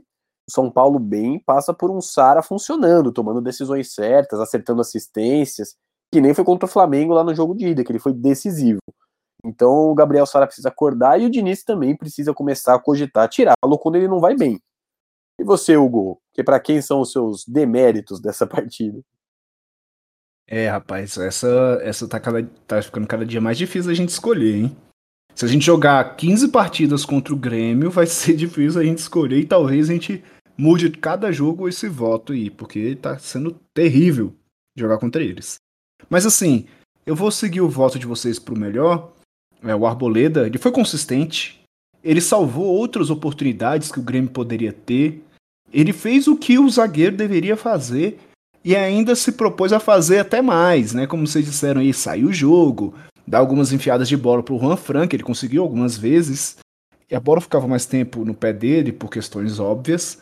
o 0.48 0.52
São 0.52 0.72
Paulo 0.72 1.00
bem 1.00 1.40
passa 1.40 1.74
por 1.74 1.92
um 1.92 2.00
Sara 2.00 2.42
funcionando, 2.42 3.12
tomando 3.12 3.42
decisões 3.42 3.94
certas, 3.94 4.40
acertando 4.40 4.82
assistências, 4.82 5.76
que 6.12 6.22
nem 6.22 6.34
foi 6.34 6.46
contra 6.46 6.66
o 6.66 6.72
Flamengo 6.72 7.14
lá 7.14 7.24
no 7.24 7.36
jogo 7.36 7.56
de 7.56 7.68
ida, 7.68 7.84
que 7.84 7.92
ele 7.92 8.00
foi 8.00 8.14
decisivo. 8.14 8.80
Então 9.44 9.90
o 9.90 9.96
Gabriel 9.96 10.26
Sara 10.26 10.46
precisa 10.46 10.70
acordar 10.70 11.20
e 11.20 11.26
o 11.26 11.30
Diniz 11.30 11.64
também 11.64 11.96
precisa 11.96 12.34
começar 12.34 12.76
a 12.76 12.80
cogitar 12.80 13.28
tirá-lo 13.28 13.80
quando 13.80 13.96
ele 13.96 14.08
não 14.08 14.20
vai 14.20 14.36
bem. 14.36 14.62
E 15.40 15.44
você, 15.44 15.76
Hugo? 15.76 16.22
Que 16.34 16.44
para 16.44 16.60
quem 16.60 16.82
são 16.82 17.02
os 17.02 17.12
seus 17.12 17.46
deméritos 17.46 18.22
dessa 18.22 18.46
partida? 18.48 19.02
É, 20.54 20.68
rapaz, 20.68 21.16
essa, 21.16 21.80
essa 21.82 22.06
tá, 22.10 22.20
cada, 22.20 22.44
tá 22.68 22.82
ficando 22.82 23.08
cada 23.08 23.26
dia 23.26 23.40
mais 23.40 23.58
difícil 23.58 23.90
a 23.90 23.94
gente 23.94 24.10
escolher, 24.10 24.58
hein? 24.58 24.76
Se 25.34 25.46
a 25.46 25.48
gente 25.48 25.66
jogar 25.66 26.18
15 26.18 26.50
partidas 26.50 27.06
contra 27.06 27.34
o 27.34 27.38
Grêmio, 27.38 27.90
vai 27.90 28.04
ser 28.06 28.36
difícil 28.36 28.82
a 28.82 28.84
gente 28.84 28.98
escolher 28.98 29.40
e 29.40 29.46
talvez 29.46 29.90
a 29.90 29.94
gente 29.94 30.22
mude 30.58 30.90
cada 30.90 31.32
jogo 31.32 31.70
esse 31.70 31.88
voto 31.88 32.34
aí, 32.34 32.50
porque 32.50 32.98
tá 32.98 33.18
sendo 33.18 33.56
terrível 33.74 34.36
jogar 34.78 34.98
contra 34.98 35.24
eles. 35.24 35.56
Mas 36.10 36.26
assim, 36.26 36.66
eu 37.06 37.16
vou 37.16 37.32
seguir 37.32 37.62
o 37.62 37.70
voto 37.70 37.98
de 37.98 38.06
vocês 38.06 38.38
pro 38.38 38.60
melhor. 38.60 39.14
É, 39.64 39.74
o 39.74 39.88
Arboleda, 39.88 40.46
ele 40.46 40.58
foi 40.58 40.74
consistente, 40.74 41.62
ele 42.04 42.20
salvou 42.20 42.66
outras 42.66 43.10
oportunidades 43.10 43.90
que 43.90 44.02
o 44.02 44.04
Grêmio 44.04 44.30
poderia 44.30 44.74
ter. 44.74 45.24
Ele 45.72 45.94
fez 45.94 46.28
o 46.28 46.36
que 46.36 46.60
o 46.60 46.70
zagueiro 46.70 47.16
deveria 47.16 47.56
fazer 47.56 48.20
e 48.64 48.76
ainda 48.76 49.16
se 49.16 49.32
propôs 49.32 49.74
a 49.74 49.80
fazer 49.80 50.20
até 50.20 50.42
mais, 50.42 50.94
né? 50.94 51.08
Como 51.08 51.26
vocês 51.26 51.46
disseram 51.46 51.82
aí, 51.82 51.94
sair 51.94 52.26
o 52.26 52.34
jogo, 52.34 52.94
dar 53.28 53.40
algumas 53.40 53.72
enfiadas 53.72 54.08
de 54.08 54.18
bola 54.18 54.44
pro 54.44 54.60
Juan 54.60 54.78
Frank, 54.78 55.16
ele 55.16 55.24
conseguiu 55.24 55.64
algumas 55.64 55.98
vezes, 55.98 56.58
e 57.10 57.16
a 57.16 57.20
bola 57.20 57.42
ficava 57.42 57.68
mais 57.68 57.86
tempo 57.86 58.24
no 58.24 58.34
pé 58.34 58.54
dele 58.54 58.92
por 58.92 59.10
questões 59.10 59.60
óbvias. 59.60 60.20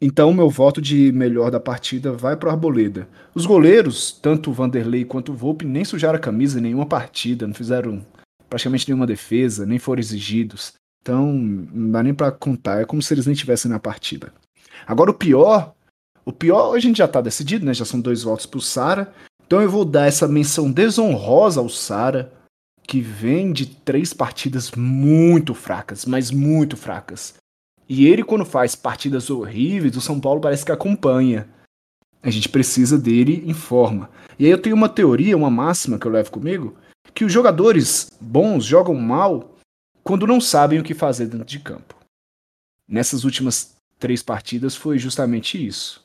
Então, 0.00 0.32
meu 0.32 0.50
voto 0.50 0.82
de 0.82 1.12
melhor 1.12 1.50
da 1.50 1.60
partida 1.60 2.12
vai 2.12 2.36
pro 2.36 2.50
Arboleda. 2.50 3.08
Os 3.34 3.46
goleiros, 3.46 4.10
tanto 4.10 4.50
o 4.50 4.52
Vanderlei 4.52 5.04
quanto 5.04 5.32
o 5.32 5.36
Volpe, 5.36 5.64
nem 5.64 5.84
sujaram 5.84 6.16
a 6.16 6.20
camisa 6.20 6.58
em 6.58 6.62
nenhuma 6.62 6.86
partida, 6.86 7.46
não 7.46 7.54
fizeram 7.54 8.04
praticamente 8.50 8.88
nenhuma 8.88 9.06
defesa, 9.06 9.64
nem 9.64 9.78
foram 9.78 10.00
exigidos. 10.00 10.72
Então, 11.00 11.32
não 11.32 11.90
dá 11.92 12.02
nem 12.02 12.12
para 12.12 12.32
contar, 12.32 12.82
é 12.82 12.84
como 12.84 13.00
se 13.00 13.14
eles 13.14 13.26
nem 13.26 13.32
estivessem 13.32 13.70
na 13.70 13.78
partida. 13.78 14.32
Agora, 14.86 15.10
o 15.10 15.14
pior 15.14 15.72
o 16.24 16.32
pior, 16.32 16.74
a 16.74 16.78
gente 16.78 16.98
já 16.98 17.08
tá 17.08 17.20
decidido, 17.20 17.64
né? 17.64 17.74
Já 17.74 17.84
são 17.84 18.00
dois 18.00 18.22
votos 18.22 18.46
pro 18.46 18.60
Sara. 18.60 19.12
Então 19.44 19.60
eu 19.60 19.70
vou 19.70 19.84
dar 19.84 20.06
essa 20.06 20.28
menção 20.28 20.70
desonrosa 20.70 21.60
ao 21.60 21.68
Sara, 21.68 22.32
que 22.82 23.00
vem 23.00 23.52
de 23.52 23.66
três 23.66 24.12
partidas 24.12 24.70
muito 24.72 25.54
fracas, 25.54 26.04
mas 26.04 26.30
muito 26.30 26.76
fracas. 26.76 27.34
E 27.88 28.06
ele, 28.06 28.22
quando 28.22 28.44
faz 28.44 28.74
partidas 28.74 29.28
horríveis, 29.30 29.96
o 29.96 30.00
São 30.00 30.18
Paulo 30.20 30.40
parece 30.40 30.64
que 30.64 30.72
acompanha. 30.72 31.48
A 32.22 32.30
gente 32.30 32.48
precisa 32.48 32.96
dele 32.96 33.42
em 33.44 33.52
forma. 33.52 34.08
E 34.38 34.46
aí 34.46 34.50
eu 34.50 34.62
tenho 34.62 34.76
uma 34.76 34.88
teoria, 34.88 35.36
uma 35.36 35.50
máxima 35.50 35.98
que 35.98 36.06
eu 36.06 36.12
levo 36.12 36.30
comigo, 36.30 36.76
que 37.12 37.24
os 37.24 37.32
jogadores 37.32 38.08
bons 38.20 38.64
jogam 38.64 38.94
mal 38.94 39.56
quando 40.04 40.26
não 40.26 40.40
sabem 40.40 40.78
o 40.78 40.84
que 40.84 40.94
fazer 40.94 41.26
dentro 41.26 41.46
de 41.46 41.58
campo. 41.58 41.96
Nessas 42.88 43.24
últimas 43.24 43.74
três 43.98 44.22
partidas 44.22 44.74
foi 44.76 44.98
justamente 44.98 45.64
isso 45.64 46.01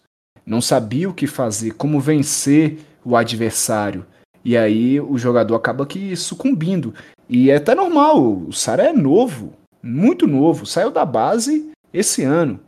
não 0.47 0.61
sabia 0.61 1.09
o 1.09 1.13
que 1.13 1.27
fazer, 1.27 1.71
como 1.71 1.99
vencer 1.99 2.79
o 3.03 3.17
adversário. 3.17 4.05
E 4.45 4.55
aí 4.55 4.99
o 5.01 5.17
jogador 5.17 5.55
acaba 5.55 5.85
que 5.85 6.15
sucumbindo. 6.15 6.93
E 7.27 7.51
é 7.51 7.57
até 7.57 7.75
normal, 7.75 8.43
o 8.47 8.53
Sara 8.53 8.83
é 8.83 8.93
novo, 8.93 9.51
muito 9.83 10.25
novo, 10.25 10.65
saiu 10.65 10.89
da 10.89 11.03
base 11.03 11.69
esse 11.93 12.23
ano. 12.23 12.61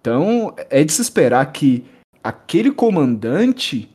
Então 0.00 0.54
é 0.70 0.82
de 0.82 0.90
se 0.90 1.02
esperar 1.02 1.52
que 1.52 1.84
aquele 2.22 2.72
comandante, 2.72 3.90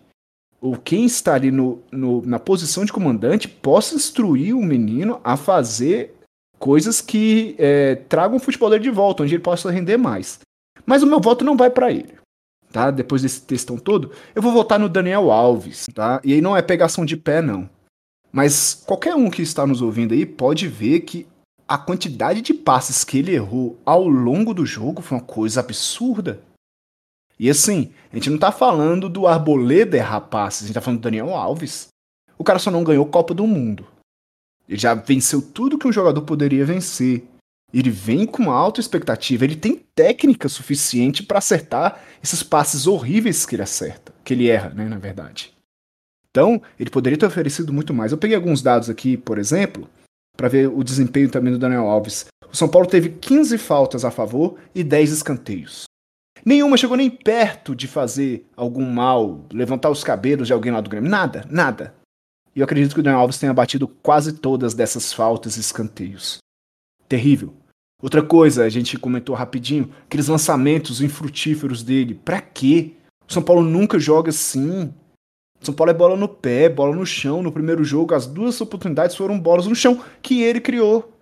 ou 0.62 0.78
quem 0.78 1.05
está 1.05 1.34
ali 1.34 1.49
no, 1.49 1.82
no, 1.91 2.22
na 2.22 2.38
posição 2.38 2.86
de 2.86 2.93
comandante, 2.93 3.47
possa 3.47 3.95
instruir 3.95 4.55
o 4.55 4.62
menino 4.62 5.20
a 5.24 5.36
fazer 5.36 6.14
coisas 6.60 7.01
que 7.01 7.55
é, 7.57 7.95
tragam 7.95 8.38
o 8.38 8.39
futebol 8.39 8.78
de 8.78 8.91
volta, 8.91 9.24
onde 9.24 9.34
ele 9.34 9.41
possa 9.41 9.72
render 9.72 9.97
mais. 9.97 10.39
Mas 10.86 11.01
o 11.01 11.07
meu 11.07 11.20
voto 11.20 11.43
não 11.43 11.57
vai 11.57 11.72
para 11.72 11.91
ele. 11.91 12.18
Tá? 12.72 12.91
Depois 12.91 13.22
desse 13.22 13.41
textão 13.41 13.78
todo, 13.78 14.11
eu 14.36 14.41
vou 14.41 14.51
votar 14.51 14.80
no 14.80 14.88
Daniel 14.88 15.32
Alves, 15.32 15.88
tá? 15.93 16.22
E 16.24 16.34
aí 16.34 16.41
não 16.41 16.55
é 16.55 16.61
pegação 16.61 17.03
de 17.03 17.17
pé, 17.17 17.41
não. 17.41 17.70
Mas 18.32 18.84
qualquer 18.86 19.15
um 19.15 19.30
que 19.30 19.41
está 19.41 19.65
nos 19.65 19.82
ouvindo 19.82 20.13
aí 20.13 20.26
pode 20.26 20.67
ver 20.67 20.99
que 21.01 21.28
a 21.67 21.78
quantidade 21.78 22.41
de 22.41 22.53
passes 22.53 23.03
que 23.03 23.20
ele 23.20 23.34
errou 23.34 23.80
ao 23.86 24.07
longo 24.07 24.53
do 24.53 24.65
jogo 24.65 25.01
foi 25.01 25.17
uma 25.17 25.24
coisa 25.24 25.59
absurda. 25.59 26.41
E 27.39 27.49
assim, 27.49 27.91
a 28.11 28.15
gente 28.15 28.30
não 28.30 28.38
tá 28.38 28.51
falando 28.51 29.07
do 29.07 29.26
Arboleda 29.26 29.95
errar 29.97 30.22
passes, 30.22 30.63
a 30.63 30.65
gente 30.67 30.74
tá 30.74 30.82
falando 30.82 30.99
do 30.99 31.03
Daniel 31.03 31.34
Alves. 31.34 31.88
O 32.38 32.43
cara 32.43 32.59
só 32.59 32.70
não 32.70 32.84
ganhou 32.84 33.05
Copa 33.05 33.34
do 33.34 33.47
Mundo. 33.47 33.88
Ele 34.67 34.78
já 34.78 34.93
venceu 34.93 35.41
tudo 35.41 35.78
que 35.78 35.88
um 35.88 35.91
jogador 35.91 36.22
poderia 36.22 36.65
vencer. 36.65 37.24
Ele 37.74 37.89
vem 37.89 38.26
com 38.26 38.43
uma 38.43 38.53
alta 38.53 38.80
expectativa, 38.80 39.43
ele 39.43 39.55
tem 39.55 39.86
técnica 39.93 40.49
suficiente 40.49 41.24
para 41.24 41.38
acertar 41.38 42.01
esses 42.24 42.41
passes 42.41 42.88
horríveis 42.88 43.45
que 43.45 43.55
ele 43.55 43.61
acerta, 43.61 44.13
que 44.24 44.34
ele 44.34 44.49
erra, 44.49 44.70
né, 44.70 44.86
na 44.86 44.97
verdade. 44.97 45.53
Então, 46.32 46.61
ele 46.80 46.89
poderia 46.89 47.17
ter 47.17 47.26
oferecido 47.26 47.74
muito 47.74 47.93
mais. 47.93 48.11
Eu 48.11 48.17
peguei 48.17 48.36
alguns 48.36 48.61
dados 48.61 48.89
aqui, 48.89 49.17
por 49.17 49.38
exemplo, 49.38 49.89
para 50.36 50.47
ver 50.47 50.67
o 50.67 50.84
desempenho 50.84 51.30
também 51.30 51.51
do 51.51 51.59
Daniel 51.59 51.88
Alves. 51.88 52.26
O 52.51 52.55
São 52.55 52.70
Paulo 52.70 52.88
teve 52.88 53.09
15 53.09 53.57
faltas 53.57 54.05
a 54.05 54.11
favor 54.11 54.57
e 54.74 54.84
10 54.84 55.11
escanteios. 55.11 55.84
Nenhuma 56.45 56.78
chegou 56.78 56.95
nem 56.95 57.09
perto 57.09 57.76
de 57.76 57.88
fazer 57.88 58.47
algum 58.55 58.86
mal, 58.86 59.45
levantar 59.51 59.89
os 59.89 60.03
cabelos 60.03 60.47
de 60.47 60.53
alguém 60.53 60.72
lá 60.72 60.82
do 60.82 60.89
Grêmio. 60.89 61.09
Nada, 61.09 61.45
nada. 61.49 61.93
E 62.55 62.59
eu 62.59 62.63
acredito 62.63 62.93
que 62.93 62.99
o 62.99 63.03
Daniel 63.03 63.22
Alves 63.22 63.38
tenha 63.38 63.53
batido 63.53 63.88
quase 63.88 64.34
todas 64.34 64.74
dessas 64.74 65.11
faltas 65.11 65.57
e 65.57 65.59
escanteios. 65.59 66.38
Terrível. 67.07 67.53
Outra 68.02 68.24
coisa, 68.24 68.64
a 68.64 68.70
gente 68.70 68.97
comentou 68.97 69.36
rapidinho, 69.36 69.89
aqueles 70.06 70.28
lançamentos 70.28 71.02
infrutíferos 71.02 71.84
dele. 71.84 72.16
Pra 72.16 72.39
quê? 72.39 72.93
O 73.28 73.34
São 73.34 73.43
Paulo 73.43 73.62
nunca 73.62 74.00
joga 74.00 74.30
assim. 74.30 74.93
São 75.60 75.74
Paulo 75.74 75.91
é 75.91 75.93
bola 75.93 76.16
no 76.16 76.28
pé, 76.28 76.70
bola 76.70 76.95
no 76.95 77.06
chão. 77.06 77.43
No 77.43 77.52
primeiro 77.52 77.84
jogo, 77.84 78.16
as 78.16 78.26
duas 78.26 78.62
oportunidades 78.62 79.16
foram 79.16 79.38
bolas 79.38 79.68
no 79.68 79.76
chão 79.76 80.02
que 80.22 80.41
ele 80.41 80.62
criou. 80.62 81.14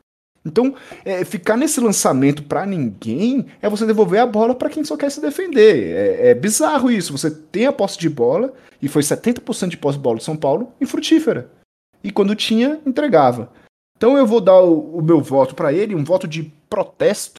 Então, 0.46 0.76
é, 1.04 1.26
ficar 1.26 1.58
nesse 1.58 1.82
lançamento 1.82 2.44
para 2.44 2.66
ninguém 2.66 3.48
é 3.62 3.70
você 3.70 3.86
devolver 3.86 4.22
a 4.22 4.26
bola 4.26 4.56
para 4.56 4.70
quem 4.70 4.84
só 4.84 4.96
quer 4.96 5.12
se 5.12 5.20
defender. 5.20 5.94
É, 5.94 6.30
é, 6.30 6.34
bizarro 6.36 6.90
isso. 6.90 7.12
Você 7.12 7.30
tem 7.30 7.66
a 7.66 7.74
posse 7.74 7.98
de 7.98 8.08
bola, 8.08 8.54
e 8.82 8.88
foi 8.88 9.02
70% 9.02 9.70
de 9.70 9.78
posse 9.78 9.98
de 9.98 10.04
bola 10.04 10.18
de 10.18 10.24
São 10.24 10.38
Paulo, 10.38 10.72
infrutífera. 10.80 11.52
E 12.04 12.12
quando 12.12 12.36
tinha, 12.36 12.80
entregava. 12.86 13.52
Então 13.98 14.16
eu 14.16 14.28
vou 14.28 14.40
dar 14.40 14.62
o, 14.62 14.98
o 14.98 15.02
meu 15.02 15.20
voto 15.20 15.56
para 15.56 15.74
ele, 15.74 15.96
um 15.96 16.04
voto 16.04 16.28
de 16.28 16.44
protesto 16.70 17.36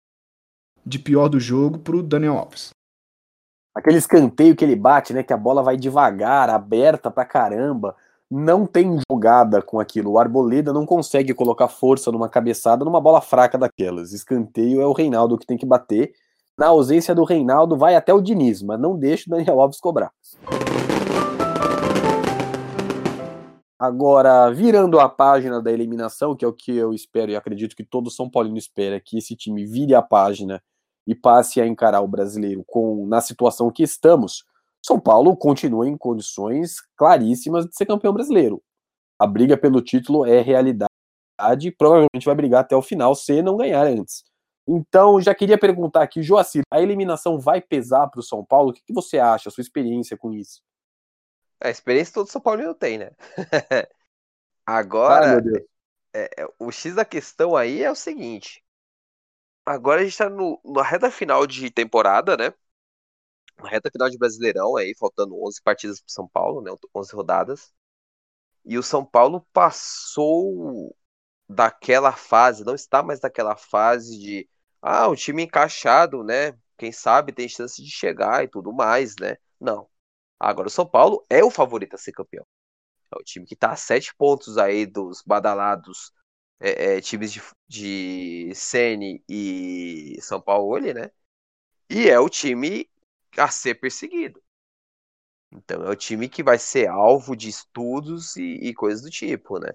de 0.85 0.99
pior 0.99 1.29
do 1.29 1.39
jogo 1.39 1.79
pro 1.79 2.03
Daniel 2.03 2.37
Alves. 2.37 2.71
Aquele 3.75 3.99
escanteio 3.99 4.57
que 4.57 4.65
ele 4.65 4.75
bate, 4.75 5.13
né? 5.13 5.23
Que 5.23 5.33
a 5.33 5.37
bola 5.37 5.63
vai 5.63 5.77
devagar, 5.77 6.51
aberta 6.51 7.11
pra 7.13 7.25
caramba. 7.25 7.95
Não 8.29 8.67
tem 8.67 8.99
jogada 9.09 9.63
com 9.63 9.79
aquilo. 9.79 10.11
O 10.11 10.19
Arboleda 10.19 10.73
não 10.73 10.85
consegue 10.85 11.33
colocar 11.33 11.69
força 11.69 12.11
numa 12.11 12.29
cabeçada 12.29 12.85
numa 12.85 13.01
bola 13.01 13.21
fraca 13.21 13.57
daquelas. 13.57 14.13
Escanteio 14.13 14.81
é 14.81 14.87
o 14.87 14.93
Reinaldo 14.93 15.39
que 15.39 15.47
tem 15.47 15.57
que 15.57 15.65
bater. 15.65 16.13
Na 16.59 16.67
ausência 16.67 17.15
do 17.15 17.23
Reinaldo, 17.23 17.77
vai 17.77 17.95
até 17.95 18.13
o 18.13 18.21
Diniz, 18.21 18.63
mas 18.63 18.81
não 18.81 18.99
deixa 18.99 19.25
o 19.29 19.31
Daniel 19.31 19.61
Alves 19.61 19.79
cobrar. 19.79 20.11
Agora, 23.81 24.51
virando 24.51 24.99
a 24.99 25.09
página 25.09 25.63
da 25.63 25.71
eliminação, 25.71 26.35
que 26.35 26.45
é 26.45 26.49
o 26.49 26.53
que 26.53 26.77
eu 26.77 26.93
espero 26.93 27.31
e 27.31 27.37
acredito 27.37 27.77
que 27.77 27.85
todo 27.85 28.11
São 28.11 28.29
Paulino 28.29 28.59
espera, 28.59 29.01
que 29.01 29.19
esse 29.19 29.37
time 29.37 29.65
vire 29.65 29.95
a 29.95 30.03
página 30.03 30.61
e 31.07 31.15
passe 31.15 31.61
a 31.61 31.67
encarar 31.67 32.01
o 32.01 32.09
brasileiro 32.09 32.65
com 32.67 33.07
na 33.07 33.21
situação 33.21 33.71
que 33.71 33.85
estamos, 33.85 34.45
São 34.85 34.99
Paulo 34.99 35.37
continua 35.37 35.89
em 35.89 35.97
condições 35.97 36.77
claríssimas 36.97 37.67
de 37.67 37.77
ser 37.77 37.87
campeão 37.87 38.13
brasileiro. 38.13 38.61
A 39.17 39.27
briga 39.29 39.57
pelo 39.57 39.81
título 39.81 40.27
é 40.27 40.41
realidade 40.41 40.89
e 41.63 41.71
provavelmente 41.71 42.27
vai 42.27 42.35
brigar 42.35 42.63
até 42.63 42.75
o 42.75 42.83
final 42.83 43.15
se 43.15 43.41
não 43.43 43.57
ganhar 43.57 43.87
antes. 43.87 44.25
Então, 44.67 45.21
já 45.21 45.35
queria 45.35 45.57
perguntar 45.57 46.03
aqui, 46.03 46.21
Joacir, 46.21 46.63
a 46.71 46.83
eliminação 46.83 47.39
vai 47.39 47.61
pesar 47.61 48.09
para 48.09 48.21
o 48.21 48.25
São 48.25 48.45
Paulo? 48.45 48.71
O 48.71 48.73
que, 48.73 48.83
que 48.85 48.93
você 48.93 49.19
acha, 49.19 49.49
a 49.49 49.53
sua 49.53 49.63
experiência 49.63 50.17
com 50.17 50.33
isso? 50.33 50.61
A 51.61 51.71
experiência 51.71 52.15
todo 52.15 52.31
São 52.31 52.41
Paulo 52.41 52.75
tem, 52.75 52.99
né? 52.99 53.11
Agora, 54.65 55.39
Ai, 55.39 55.67
é, 56.13 56.43
é, 56.43 56.49
o 56.59 56.71
X 56.71 56.95
da 56.95 57.05
questão 57.05 57.57
aí 57.57 57.83
é 57.83 57.91
o 57.91 57.95
seguinte. 57.95 58.63
Agora 59.65 60.01
a 60.01 60.05
gente 60.05 60.17
tá 60.17 60.29
no, 60.31 60.61
na 60.65 60.83
reta 60.83 61.11
final 61.11 61.47
de 61.47 61.71
temporada, 61.71 62.37
né? 62.37 62.53
Na 63.59 63.69
reta 63.69 63.91
final 63.91 64.09
de 64.09 64.19
Brasileirão 64.19 64.77
aí, 64.77 64.95
faltando 64.99 65.41
11 65.45 65.61
partidas 65.63 66.01
pro 66.01 66.11
São 66.11 66.29
Paulo, 66.29 66.63
né? 66.63 66.71
11 66.95 67.15
rodadas. 67.15 67.73
E 68.65 68.79
o 68.79 68.83
São 68.83 69.05
Paulo 69.05 69.47
passou 69.53 70.97
daquela 71.49 72.13
fase, 72.13 72.65
não 72.65 72.75
está 72.75 73.03
mais 73.03 73.21
naquela 73.21 73.57
fase 73.57 74.19
de 74.19 74.49
ah, 74.83 75.09
o 75.09 75.17
time 75.17 75.43
encaixado, 75.43 76.23
né? 76.23 76.53
Quem 76.77 76.93
sabe 76.93 77.33
tem 77.33 77.49
chance 77.49 77.83
de 77.83 77.91
chegar 77.91 78.45
e 78.45 78.49
tudo 78.49 78.73
mais, 78.73 79.17
né? 79.21 79.37
Não. 79.61 79.89
Agora 80.39 80.69
o 80.69 80.71
São 80.71 80.87
Paulo 80.87 81.25
é 81.29 81.45
o 81.45 81.51
favorito 81.51 81.95
a 81.95 81.99
ser 81.99 82.13
campeão. 82.13 82.47
É 83.13 83.17
o 83.19 83.25
time 83.25 83.47
que 83.47 83.55
está 83.55 83.73
a 83.73 83.77
sete 83.77 84.15
pontos 84.15 84.59
aí 84.59 84.87
dos 84.87 85.23
badalados 85.23 86.13
é, 86.61 86.97
é, 86.97 87.01
times 87.01 87.33
de, 87.33 87.43
de 87.69 88.55
Sene 88.55 89.23
e 89.29 90.19
São 90.23 90.41
Paulo, 90.41 90.79
né? 90.81 91.11
E 91.91 92.09
é 92.11 92.19
o 92.21 92.29
time 92.29 92.89
a 93.39 93.49
ser 93.51 93.77
perseguido. 93.77 94.43
Então 95.53 95.83
é 95.85 95.91
o 95.91 95.97
time 95.97 96.29
que 96.29 96.43
vai 96.43 96.59
ser 96.59 96.89
alvo 96.89 97.35
de 97.37 97.49
estudos 97.49 98.37
e, 98.37 98.43
e 98.43 98.75
coisas 98.75 99.03
do 99.03 99.11
tipo, 99.11 99.59
né? 99.59 99.73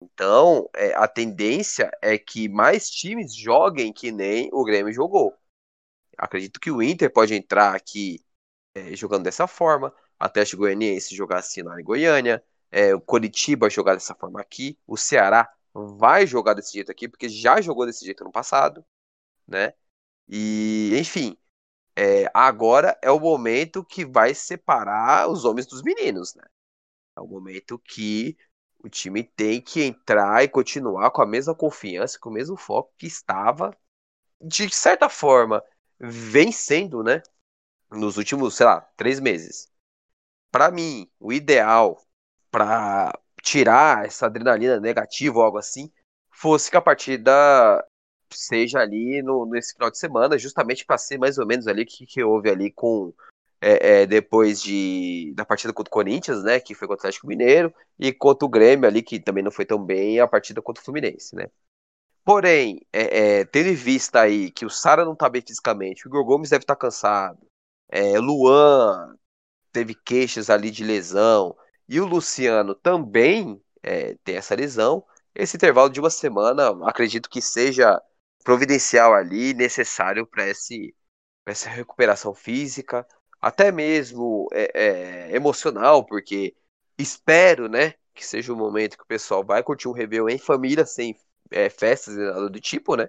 Então 0.00 0.68
é, 0.74 0.94
a 0.94 1.08
tendência 1.08 1.90
é 2.02 2.18
que 2.18 2.48
mais 2.48 2.90
times 2.90 3.34
joguem 3.34 3.92
que 3.92 4.12
nem 4.12 4.50
o 4.52 4.64
Grêmio 4.64 4.92
jogou. 4.92 5.34
Acredito 6.18 6.60
que 6.60 6.70
o 6.70 6.82
Inter 6.82 7.12
pode 7.12 7.34
entrar 7.34 7.74
aqui 7.74 8.20
é, 8.74 8.94
jogando 8.94 9.24
dessa 9.24 9.46
forma, 9.46 9.94
Atlético 10.18 10.62
Goianiense 10.62 11.14
jogar 11.14 11.38
assim 11.38 11.60
em 11.60 11.84
Goiânia, 11.84 12.42
é, 12.70 12.94
o 12.94 13.00
Coritiba 13.00 13.68
jogar 13.68 13.94
dessa 13.94 14.14
forma 14.14 14.40
aqui, 14.40 14.78
o 14.86 14.96
Ceará 14.96 15.52
vai 15.72 16.26
jogar 16.26 16.54
desse 16.54 16.72
jeito 16.72 16.90
aqui, 16.90 17.08
porque 17.08 17.28
já 17.28 17.60
jogou 17.60 17.86
desse 17.86 18.04
jeito 18.04 18.24
no 18.24 18.32
passado, 18.32 18.84
né? 19.46 19.74
E, 20.28 20.92
enfim, 20.98 21.36
é, 21.96 22.30
agora 22.34 22.98
é 23.02 23.10
o 23.10 23.20
momento 23.20 23.84
que 23.84 24.04
vai 24.04 24.34
separar 24.34 25.28
os 25.28 25.44
homens 25.44 25.66
dos 25.66 25.82
meninos, 25.82 26.34
né? 26.34 26.44
É 27.16 27.20
o 27.20 27.26
momento 27.26 27.78
que 27.78 28.36
o 28.78 28.88
time 28.88 29.22
tem 29.24 29.60
que 29.60 29.82
entrar 29.82 30.42
e 30.42 30.48
continuar 30.48 31.10
com 31.10 31.22
a 31.22 31.26
mesma 31.26 31.54
confiança, 31.54 32.18
com 32.18 32.30
o 32.30 32.32
mesmo 32.32 32.56
foco 32.56 32.92
que 32.96 33.06
estava, 33.06 33.76
de 34.40 34.74
certa 34.74 35.08
forma, 35.08 35.62
vencendo, 35.98 37.02
né? 37.02 37.22
Nos 37.90 38.16
últimos, 38.16 38.54
sei 38.56 38.66
lá, 38.66 38.80
três 38.96 39.20
meses. 39.20 39.68
Para 40.50 40.70
mim, 40.70 41.08
o 41.18 41.32
ideal 41.32 42.00
para 42.50 43.18
tirar 43.42 44.04
essa 44.04 44.26
adrenalina 44.26 44.80
negativa 44.80 45.38
ou 45.38 45.44
algo 45.44 45.58
assim 45.58 45.90
fosse 46.30 46.70
que 46.70 46.76
a 46.76 46.82
partida 46.82 47.32
seja 48.32 48.80
ali 48.80 49.22
no, 49.22 49.46
nesse 49.46 49.74
final 49.74 49.90
de 49.90 49.98
semana, 49.98 50.38
justamente 50.38 50.84
para 50.84 50.98
ser 50.98 51.18
mais 51.18 51.38
ou 51.38 51.46
menos 51.46 51.66
ali 51.66 51.82
o 51.82 51.86
que, 51.86 52.06
que 52.06 52.22
houve 52.22 52.48
ali 52.50 52.70
com 52.70 53.12
é, 53.60 54.02
é, 54.02 54.06
depois 54.06 54.62
de 54.62 55.32
da 55.34 55.44
partida 55.44 55.72
contra 55.72 55.90
o 55.90 55.92
Corinthians, 55.92 56.42
né, 56.42 56.58
que 56.60 56.74
foi 56.74 56.88
contra 56.88 57.00
o 57.00 57.02
Atlético 57.02 57.26
Mineiro, 57.26 57.74
e 57.98 58.12
contra 58.12 58.46
o 58.46 58.48
Grêmio 58.48 58.88
ali, 58.88 59.02
que 59.02 59.20
também 59.20 59.44
não 59.44 59.50
foi 59.50 59.66
tão 59.66 59.84
bem, 59.84 60.18
a 60.18 60.26
partida 60.26 60.62
contra 60.62 60.80
o 60.80 60.84
Fluminense, 60.84 61.34
né. 61.34 61.48
Porém, 62.24 62.80
é, 62.92 63.40
é 63.40 63.44
tendo 63.44 63.68
em 63.68 63.74
vista 63.74 64.20
aí 64.20 64.50
que 64.50 64.64
o 64.64 64.70
Sara 64.70 65.04
não 65.04 65.14
tá 65.16 65.28
bem 65.28 65.42
fisicamente, 65.42 66.06
o 66.06 66.08
Igor 66.08 66.24
Gomes 66.24 66.50
deve 66.50 66.62
estar 66.62 66.74
tá 66.74 66.80
cansado, 66.80 67.38
é, 67.90 68.18
Luan 68.18 69.16
teve 69.72 69.94
queixas 69.94 70.50
ali 70.50 70.70
de 70.70 70.84
lesão. 70.84 71.56
E 71.88 72.00
o 72.00 72.06
Luciano 72.06 72.74
também 72.74 73.60
é, 73.82 74.14
tem 74.24 74.36
essa 74.36 74.54
lesão. 74.54 75.04
Esse 75.34 75.56
intervalo 75.56 75.90
de 75.90 76.00
uma 76.00 76.10
semana, 76.10 76.70
acredito 76.88 77.28
que 77.28 77.42
seja 77.42 78.00
providencial 78.44 79.14
ali, 79.14 79.54
necessário 79.54 80.26
para 80.26 80.44
essa 80.46 81.68
recuperação 81.68 82.34
física, 82.34 83.06
até 83.40 83.72
mesmo 83.72 84.48
é, 84.52 85.30
é, 85.32 85.36
emocional, 85.36 86.04
porque 86.04 86.54
espero, 86.98 87.68
né, 87.68 87.94
que 88.14 88.24
seja 88.26 88.52
o 88.52 88.56
momento 88.56 88.96
que 88.96 89.04
o 89.04 89.06
pessoal 89.06 89.44
vai 89.44 89.62
curtir 89.62 89.88
um 89.88 89.92
Réveillon 89.92 90.28
em 90.28 90.38
família, 90.38 90.84
sem 90.86 91.16
é, 91.50 91.68
festas 91.70 92.14
e 92.14 92.18
nada 92.18 92.48
do 92.48 92.60
tipo, 92.60 92.96
né? 92.96 93.08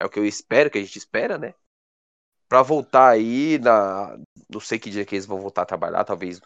É 0.00 0.06
o 0.06 0.10
que 0.10 0.18
eu 0.18 0.24
espero, 0.26 0.70
que 0.70 0.78
a 0.78 0.82
gente 0.82 0.98
espera, 0.98 1.38
né? 1.38 1.54
Pra 2.54 2.62
voltar 2.62 3.08
aí 3.08 3.58
na. 3.58 4.16
Não 4.48 4.60
sei 4.60 4.78
que 4.78 4.88
dia 4.88 5.04
que 5.04 5.16
eles 5.16 5.26
vão 5.26 5.40
voltar 5.40 5.62
a 5.62 5.66
trabalhar, 5.66 6.04
talvez. 6.04 6.40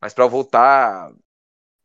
Mas 0.00 0.14
pra 0.14 0.26
voltar 0.26 1.12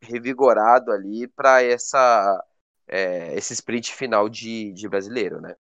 revigorado 0.00 0.90
ali 0.90 1.28
para 1.28 1.62
essa 1.62 2.42
é, 2.88 3.34
esse 3.36 3.52
sprint 3.52 3.94
final 3.94 4.30
de, 4.30 4.72
de 4.72 4.88
brasileiro, 4.88 5.38
né? 5.42 5.54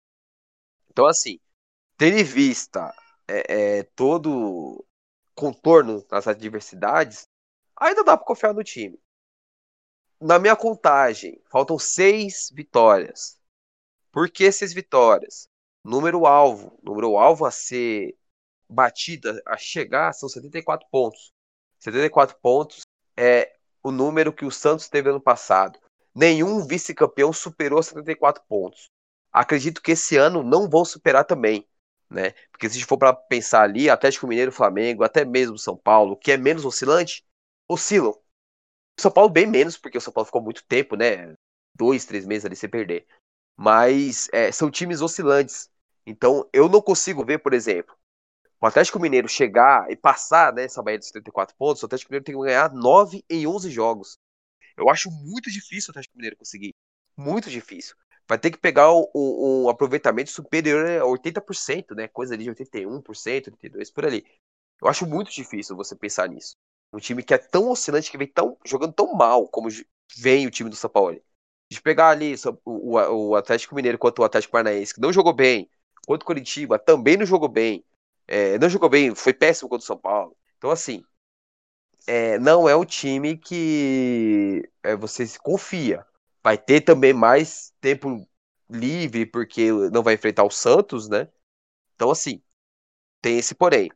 Então, 0.90 1.06
assim, 1.06 1.38
tendo 1.98 2.18
em 2.18 2.24
vista 2.24 2.96
é, 3.28 3.80
é, 3.80 3.84
todo 3.84 4.86
contorno 5.36 6.02
das 6.08 6.30
adversidades, 6.30 7.28
ainda 7.76 8.06
dá 8.06 8.16
para 8.16 8.26
confiar 8.26 8.54
no 8.54 8.64
time. 8.64 8.98
Na 10.22 10.40
minha 10.40 10.56
contagem, 10.56 11.42
faltam 11.52 11.78
seis 11.78 12.50
vitórias. 12.54 13.38
Por 14.14 14.30
que 14.30 14.50
seis 14.50 14.74
vitórias? 14.74 15.50
Número 15.86 16.26
alvo, 16.26 16.76
número 16.82 17.16
alvo 17.16 17.46
a 17.46 17.52
ser 17.52 18.18
batida, 18.68 19.40
a 19.46 19.56
chegar, 19.56 20.14
são 20.14 20.28
74 20.28 20.88
pontos. 20.90 21.32
74 21.80 22.36
pontos 22.42 22.82
é 23.16 23.54
o 23.84 23.92
número 23.92 24.34
que 24.34 24.46
o 24.46 24.50
Santos 24.50 24.90
teve 24.90 25.12
ano 25.12 25.22
passado. 25.22 25.78
Nenhum 26.14 26.66
vice-campeão 26.66 27.32
superou 27.32 27.84
74 27.84 28.44
pontos. 28.50 28.90
Acredito 29.32 29.80
que 29.80 29.92
esse 29.92 30.18
ano 30.18 30.42
não 30.42 30.68
vão 30.68 30.84
superar 30.84 31.24
também, 31.24 31.68
né? 32.10 32.32
Porque 32.52 32.68
se 32.68 32.78
a 32.78 32.80
gente 32.80 32.88
for 32.88 32.98
para 32.98 33.14
pensar 33.14 33.62
ali, 33.62 33.88
Atlético 33.88 34.26
Mineiro, 34.26 34.52
Flamengo, 34.52 35.04
até 35.04 35.24
mesmo 35.24 35.56
São 35.56 35.78
Paulo, 35.78 36.18
que 36.18 36.32
é 36.32 36.38
menos 36.38 36.66
oscilante, 36.66 37.24
oscilam. 37.70 38.18
São 39.00 39.12
Paulo 39.12 39.30
bem 39.30 39.46
menos, 39.46 39.78
porque 39.78 40.00
o 40.00 40.02
São 40.02 40.12
Paulo 40.12 40.26
ficou 40.26 40.42
muito 40.42 40.66
tempo, 40.66 40.96
né? 40.96 41.36
Dois, 41.76 42.06
três 42.06 42.26
meses 42.26 42.44
ali 42.44 42.56
sem 42.56 42.70
perder. 42.72 43.06
Mas 43.56 44.28
é, 44.34 44.52
são 44.52 44.72
times 44.72 45.02
oscilantes. 45.02 45.70
Então 46.06 46.48
eu 46.54 46.70
não 46.70 46.82
consigo 46.82 47.26
ver, 47.26 47.40
por 47.40 47.54
exemplo, 47.54 47.96
o 48.62 48.66
Atlético 48.66 49.00
Mineiro 49.00 49.28
chegar 49.28 49.90
e 49.92 49.96
passar 49.96 50.54
né, 50.54 50.68
barreira 50.78 51.00
de 51.00 51.06
74 51.08 51.56
pontos, 51.56 51.84
o 51.84 51.86
Atlético 51.86 52.12
Mineiro 52.12 52.26
tem 52.26 52.36
que 52.36 52.42
ganhar 52.42 52.74
9 52.74 53.24
em 53.30 53.46
11 53.46 53.70
jogos. 53.70 54.18
Eu 54.78 54.90
acho 54.90 55.10
muito 55.12 55.52
difícil 55.52 55.90
o 55.90 55.92
Atlético 55.92 56.16
Mineiro 56.18 56.38
conseguir. 56.38 56.74
Muito 57.18 57.50
difícil. 57.50 57.96
Vai 58.28 58.40
ter 58.40 58.52
que 58.52 58.58
pegar 58.58 58.92
um, 58.92 59.70
aproveitamento 59.70 60.32
superior 60.32 60.86
a 61.02 61.06
80%, 61.06 61.96
né? 61.96 62.08
Coisa 62.08 62.34
ali 62.34 62.46
de 62.46 62.50
81%, 62.50 63.52
82%, 63.52 63.94
por 63.94 64.06
ali. 64.06 64.26
Eu 64.82 64.88
acho 64.88 65.06
muito 65.06 65.32
difícil 65.32 65.76
você 65.76 65.96
pensar 65.96 66.28
nisso. 66.28 66.56
Um 66.92 66.98
time 66.98 67.24
que 67.24 67.34
é 67.34 67.38
tão 67.38 67.70
oscilante, 67.70 68.10
que 68.10 68.18
vem 68.18 68.28
tão, 68.28 68.58
jogando 68.66 68.94
tão 68.94 69.14
mal 69.14 69.48
como 69.48 69.70
vem 70.18 70.48
o 70.48 70.52
time 70.52 70.70
do 70.70 70.76
São 70.76 70.90
Paulo. 70.90 71.22
De 71.72 71.82
pegar 71.82 72.10
ali 72.10 72.36
o, 72.64 72.96
o 72.98 73.36
Atlético 73.36 73.76
Mineiro 73.76 73.98
quanto 73.98 74.20
o 74.20 74.26
Atlético 74.26 74.54
Paranaense, 74.54 74.94
que 74.94 75.02
não 75.02 75.14
jogou 75.14 75.34
bem, 75.34 75.70
quanto 76.06 76.24
o 76.24 76.26
Curitiba 76.26 76.80
também 76.80 77.18
não 77.18 77.26
jogou 77.26 77.50
bem. 77.50 77.84
É, 78.28 78.58
não 78.60 78.70
jogou 78.70 78.90
bem, 78.90 79.14
foi 79.16 79.34
péssimo 79.34 79.70
contra 79.70 79.84
o 79.84 79.88
São 79.88 79.98
Paulo. 79.98 80.36
Então, 80.58 80.72
assim, 80.72 81.04
é, 82.08 82.38
não 82.40 82.68
é 82.70 82.76
um 82.76 82.86
time 82.86 83.38
que 83.38 84.70
é, 84.84 84.96
você 84.96 85.26
se 85.26 85.40
confia. 85.40 86.06
Vai 86.44 86.58
ter 86.58 86.82
também 86.82 87.14
mais 87.14 87.74
tempo 87.82 88.28
livre, 88.70 89.26
porque 89.26 89.72
não 89.92 90.04
vai 90.04 90.14
enfrentar 90.16 90.44
o 90.44 90.52
Santos, 90.52 91.10
né? 91.10 91.28
Então, 91.96 92.12
assim, 92.12 92.42
tem 93.22 93.38
esse 93.40 93.56
porém. 93.56 93.92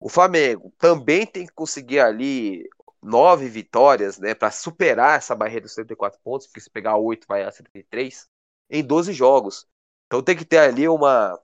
O 0.00 0.08
Flamengo 0.08 0.72
também 0.78 1.26
tem 1.26 1.46
que 1.46 1.52
conseguir 1.52 2.00
ali 2.00 2.68
nove 3.02 3.48
vitórias, 3.48 4.18
né, 4.18 4.34
para 4.34 4.50
superar 4.50 5.18
essa 5.18 5.34
barreira 5.34 5.62
dos 5.62 5.72
74 5.72 6.20
pontos, 6.22 6.46
porque 6.46 6.60
se 6.60 6.70
pegar 6.70 6.96
oito 6.98 7.26
vai 7.28 7.42
a 7.44 7.52
73 7.52 8.28
em 8.70 8.84
12 8.84 9.12
jogos. 9.12 9.66
Então 10.06 10.22
tem 10.22 10.36
que 10.36 10.44
ter 10.44 10.58
ali 10.58 10.88
uma 10.88 11.40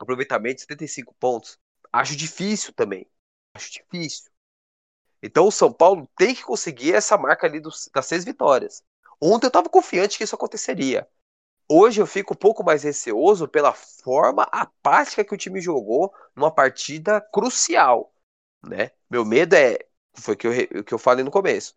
aproveitamento 0.00 0.56
de 0.56 0.62
75 0.62 1.14
pontos. 1.14 1.58
Acho 1.92 2.16
difícil 2.16 2.72
também. 2.72 3.06
Acho 3.54 3.72
difícil. 3.72 4.30
Então 5.22 5.46
o 5.46 5.52
São 5.52 5.72
Paulo 5.72 6.08
tem 6.16 6.34
que 6.34 6.42
conseguir 6.42 6.94
essa 6.94 7.16
marca 7.16 7.46
ali 7.46 7.60
dos, 7.60 7.88
das 7.92 8.06
seis 8.06 8.24
vitórias. 8.24 8.82
Ontem 9.20 9.46
eu 9.46 9.48
estava 9.48 9.68
confiante 9.68 10.18
que 10.18 10.24
isso 10.24 10.34
aconteceria. 10.34 11.08
Hoje 11.68 12.00
eu 12.00 12.06
fico 12.06 12.34
um 12.34 12.36
pouco 12.36 12.62
mais 12.62 12.84
receoso 12.84 13.48
pela 13.48 13.72
forma 13.72 14.44
apática 14.52 15.24
que 15.24 15.34
o 15.34 15.38
time 15.38 15.60
jogou 15.60 16.14
numa 16.34 16.50
partida 16.50 17.20
crucial. 17.20 18.12
Né? 18.64 18.90
Meu 19.10 19.24
medo 19.24 19.54
é, 19.54 19.78
foi 20.14 20.34
o 20.34 20.38
que 20.38 20.82
que 20.84 20.94
eu 20.94 20.98
falei 20.98 21.24
no 21.24 21.30
começo, 21.30 21.74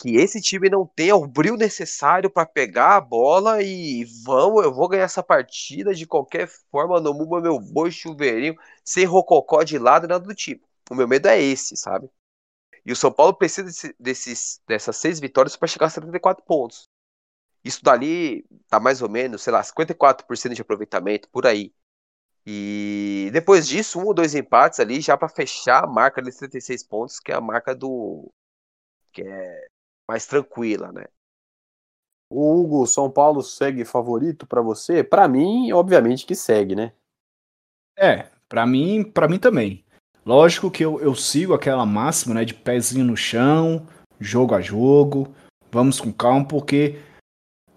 que 0.00 0.16
esse 0.16 0.40
time 0.40 0.70
não 0.70 0.86
tenha 0.86 1.14
o 1.14 1.26
brilho 1.26 1.56
necessário 1.56 2.30
para 2.30 2.46
pegar 2.46 2.96
a 2.96 3.00
bola 3.00 3.62
e 3.62 4.04
vamos, 4.24 4.64
eu 4.64 4.72
vou 4.72 4.88
ganhar 4.88 5.04
essa 5.04 5.22
partida 5.22 5.94
de 5.94 6.06
qualquer 6.06 6.48
forma, 6.70 6.98
no 7.00 7.12
Mumba 7.12 7.38
meu 7.40 7.60
boi 7.60 7.90
chuveirinho, 7.90 8.56
sem 8.82 9.04
rococó 9.04 9.62
de 9.62 9.78
lado 9.78 10.08
nada 10.08 10.24
do 10.24 10.34
tipo. 10.34 10.66
O 10.90 10.94
meu 10.94 11.06
medo 11.06 11.28
é 11.28 11.40
esse, 11.40 11.76
sabe? 11.76 12.10
E 12.84 12.92
o 12.92 12.96
São 12.96 13.12
Paulo 13.12 13.34
precisa 13.34 13.64
desse, 13.64 13.94
desses, 14.00 14.60
dessas 14.66 14.96
seis 14.96 15.20
vitórias 15.20 15.54
para 15.54 15.68
chegar 15.68 15.86
a 15.86 15.90
74 15.90 16.42
pontos. 16.46 16.88
Isso 17.62 17.84
dali 17.84 18.44
tá 18.68 18.80
mais 18.80 19.02
ou 19.02 19.08
menos, 19.08 19.42
sei 19.42 19.52
lá, 19.52 19.62
54% 19.62 20.54
de 20.54 20.62
aproveitamento 20.62 21.28
por 21.30 21.46
aí. 21.46 21.74
E 22.46 23.30
depois 23.34 23.68
disso, 23.68 24.00
um 24.00 24.06
ou 24.06 24.14
dois 24.14 24.34
empates 24.34 24.80
ali 24.80 25.00
já 25.02 25.16
para 25.16 25.28
fechar 25.28 25.84
a 25.84 25.86
marca 25.86 26.22
de 26.22 26.32
76 26.32 26.84
pontos, 26.84 27.20
que 27.20 27.32
é 27.32 27.34
a 27.34 27.40
marca 27.40 27.74
do 27.74 28.32
que 29.12 29.22
é 29.22 29.68
mais 30.10 30.26
tranquila, 30.26 30.90
né? 30.90 31.04
O 32.28 32.52
Hugo, 32.52 32.84
São 32.84 33.08
Paulo 33.08 33.42
segue 33.42 33.84
favorito 33.84 34.44
para 34.44 34.60
você? 34.60 35.04
Para 35.04 35.28
mim, 35.28 35.70
obviamente 35.70 36.26
que 36.26 36.34
segue, 36.34 36.74
né? 36.74 36.92
É, 37.96 38.26
para 38.48 38.66
mim, 38.66 39.04
para 39.04 39.28
mim 39.28 39.38
também. 39.38 39.84
Lógico 40.26 40.68
que 40.68 40.84
eu, 40.84 41.00
eu 41.00 41.14
sigo 41.14 41.54
aquela 41.54 41.86
máxima, 41.86 42.34
né, 42.34 42.44
de 42.44 42.54
pezinho 42.54 43.04
no 43.04 43.16
chão, 43.16 43.86
jogo 44.18 44.52
a 44.56 44.60
jogo, 44.60 45.32
vamos 45.70 46.00
com 46.00 46.12
calma, 46.12 46.44
porque 46.44 46.98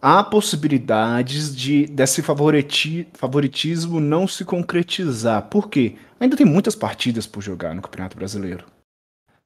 há 0.02 0.24
possibilidades 0.24 1.56
de 1.56 1.86
desse 1.86 2.24
favoriti, 2.24 3.08
favoritismo 3.14 4.00
não 4.00 4.28
se 4.28 4.44
concretizar. 4.44 5.50
Por 5.50 5.70
quê? 5.70 5.98
Ainda 6.20 6.36
tem 6.36 6.48
muitas 6.48 6.76
partidas 6.76 7.28
por 7.28 7.42
jogar 7.42 7.76
no 7.76 7.82
Campeonato 7.84 8.18
Brasileiro. 8.18 8.66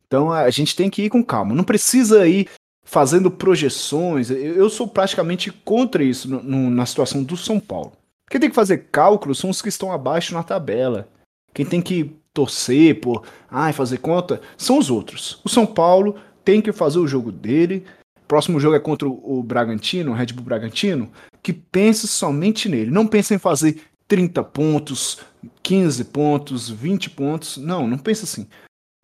Então 0.06 0.32
a 0.32 0.50
gente 0.50 0.74
tem 0.74 0.90
que 0.90 1.04
ir 1.04 1.10
com 1.10 1.22
calma. 1.22 1.54
Não 1.54 1.66
precisa 1.66 2.26
ir 2.26 2.50
fazendo 2.88 3.30
projeções. 3.30 4.32
Eu 4.32 4.70
sou 4.70 4.88
praticamente 4.88 5.52
contra 5.52 6.02
isso 6.02 6.30
no, 6.30 6.42
no, 6.42 6.70
na 6.70 6.86
situação 6.86 7.22
do 7.22 7.36
São 7.36 7.60
Paulo. 7.60 7.92
Quem 8.30 8.40
tem 8.40 8.50
que 8.50 8.56
fazer 8.56 8.88
cálculos 8.92 9.40
são 9.40 9.50
os 9.50 9.62
que 9.62 9.68
estão 9.68 9.92
abaixo 9.92 10.34
na 10.34 10.42
tabela. 10.42 11.10
Quem 11.54 11.66
tem 11.66 11.82
que 11.82 12.16
torcer 12.34 13.02
por 13.02 13.24
ai, 13.52 13.74
fazer 13.74 13.98
conta 13.98 14.42
são 14.58 14.80
os 14.80 14.90
outros. 14.90 15.42
O 15.44 15.50
São 15.50 15.66
Paulo 15.66 16.16
tem 16.46 16.62
que 16.62 16.72
fazer 16.72 17.00
o 17.00 17.08
jogo 17.08 17.30
dele. 17.30 17.86
Próximo 18.26 18.60
jogo 18.60 18.76
é 18.76 18.80
contra 18.80 19.08
o 19.08 19.44
Bragantino, 19.44 20.12
o 20.12 20.16
Red 20.16 20.28
Bull 20.28 20.46
Bragantino, 20.46 21.12
que 21.44 21.52
pense 21.52 22.08
somente 22.08 22.70
nele. 22.70 22.90
Não 22.90 23.06
pense 23.06 23.34
em 23.34 23.38
fazer 23.38 23.82
30 24.08 24.44
pontos, 24.46 25.20
15 25.62 26.06
pontos, 26.06 26.70
20 26.70 27.10
pontos. 27.10 27.58
Não, 27.58 27.86
não 27.86 27.98
pense 27.98 28.24
assim. 28.24 28.48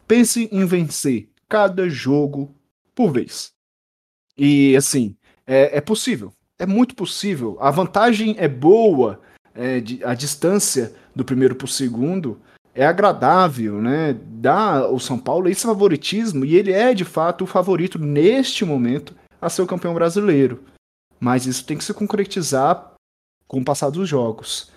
Pense 0.08 0.48
em 0.52 0.66
vencer 0.66 1.30
cada 1.50 1.90
jogo 1.90 2.54
por 2.96 3.12
vez. 3.12 3.53
E 4.38 4.76
assim, 4.76 5.16
é, 5.46 5.78
é 5.78 5.82
possível. 5.82 6.34
É 6.58 6.66
muito 6.66 6.96
possível. 6.96 7.58
A 7.60 7.72
vantagem 7.72 8.36
é 8.38 8.48
boa. 8.48 9.22
É, 9.56 9.80
de, 9.80 10.04
a 10.04 10.16
distância 10.16 10.96
do 11.16 11.24
primeiro 11.24 11.56
para 11.56 11.66
o 11.66 11.68
segundo 11.68 12.42
é 12.74 12.86
agradável, 12.86 13.80
né? 13.80 14.18
Dá 14.26 14.80
ao 14.80 15.00
São 15.00 15.20
Paulo 15.20 15.48
esse 15.48 15.64
favoritismo 15.64 16.44
e 16.44 16.56
ele 16.56 16.72
é 16.72 16.94
de 16.94 17.06
fato 17.06 17.44
o 17.44 17.48
favorito 17.48 18.00
neste 18.00 18.66
momento 18.66 19.14
a 19.40 19.50
ser 19.50 19.62
o 19.62 19.68
campeão 19.68 19.94
brasileiro. 19.94 20.64
Mas 21.20 21.46
isso 21.46 21.66
tem 21.66 21.78
que 21.78 21.84
se 21.84 21.94
concretizar 21.94 22.94
com 23.48 23.60
o 23.60 23.64
passar 23.64 23.90
dos 23.90 24.10
jogos. 24.10 24.72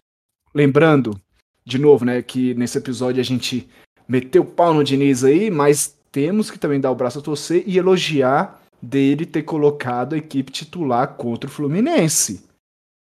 Lembrando, 0.55 1.19
de 1.65 1.79
novo, 1.79 2.05
né, 2.05 2.21
que 2.21 2.55
nesse 2.55 2.77
episódio 2.77 3.21
a 3.21 3.25
gente 3.25 3.69
meteu 4.07 4.43
o 4.43 4.47
pau 4.47 4.75
no 4.75 4.85
Diniz 4.85 5.25
aí, 5.25 5.51
mas 5.51 5.97
temos 6.13 6.51
que 6.51 6.59
também 6.59 6.81
dar 6.81 6.91
o 6.91 6.95
braço 6.95 7.19
a 7.19 7.23
torcer 7.23 7.65
e 7.67 7.79
elogiar 7.79 8.63
dele 8.81 9.27
ter 9.27 9.43
colocado 9.43 10.15
a 10.15 10.19
equipe 10.19 10.53
titular 10.53 11.15
contra 11.15 11.49
o 11.49 11.53
Fluminense. 11.53 12.45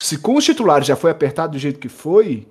Se 0.02 0.18
com 0.18 0.36
os 0.36 0.44
titulares 0.44 0.86
já 0.86 0.96
foi 0.96 1.11
apertado 1.11 1.52
do 1.52 1.59
jeito 1.59 1.80
que 1.80 1.88
foi, 1.88 2.46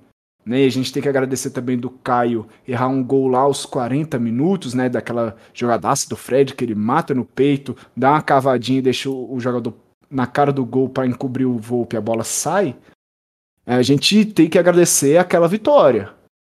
né, 0.45 0.61
e 0.61 0.65
a 0.65 0.71
gente 0.71 0.91
tem 0.91 1.01
que 1.01 1.09
agradecer 1.09 1.49
também 1.49 1.77
do 1.77 1.89
Caio 1.89 2.47
errar 2.67 2.87
um 2.87 3.03
gol 3.03 3.27
lá 3.27 3.39
aos 3.39 3.65
40 3.65 4.17
minutos, 4.19 4.73
né, 4.73 4.89
daquela 4.89 5.35
jogadaça 5.53 6.09
do 6.09 6.15
Fred 6.15 6.53
que 6.53 6.63
ele 6.63 6.75
mata 6.75 7.13
no 7.13 7.25
peito, 7.25 7.75
dá 7.95 8.11
uma 8.11 8.21
cavadinha 8.21 8.79
e 8.79 8.83
deixa 8.83 9.09
o 9.09 9.39
jogador 9.39 9.73
na 10.09 10.25
cara 10.25 10.51
do 10.51 10.65
gol 10.65 10.89
para 10.89 11.07
encobrir 11.07 11.45
o 11.45 11.57
Volpe 11.57 11.97
a 11.97 12.01
bola 12.01 12.23
sai. 12.23 12.75
A 13.65 13.81
gente 13.81 14.23
tem 14.25 14.49
que 14.49 14.57
agradecer 14.57 15.17
aquela 15.17 15.47
vitória. 15.47 16.13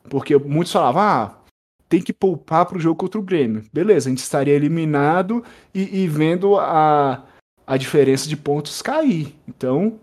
Porque 0.07 0.37
muitos 0.37 0.71
falavam, 0.71 1.01
ah, 1.01 1.38
tem 1.89 2.01
que 2.01 2.13
poupar 2.13 2.67
para 2.67 2.77
o 2.77 2.79
jogo 2.79 2.95
contra 2.95 3.19
o 3.19 3.23
Grêmio. 3.23 3.63
Beleza, 3.73 4.07
a 4.07 4.11
gente 4.11 4.19
estaria 4.19 4.53
eliminado 4.53 5.43
e, 5.73 6.03
e 6.03 6.07
vendo 6.07 6.55
a, 6.55 7.25
a 7.65 7.75
diferença 7.75 8.29
de 8.29 8.37
pontos 8.37 8.81
cair. 8.81 9.35
Então, 9.47 9.99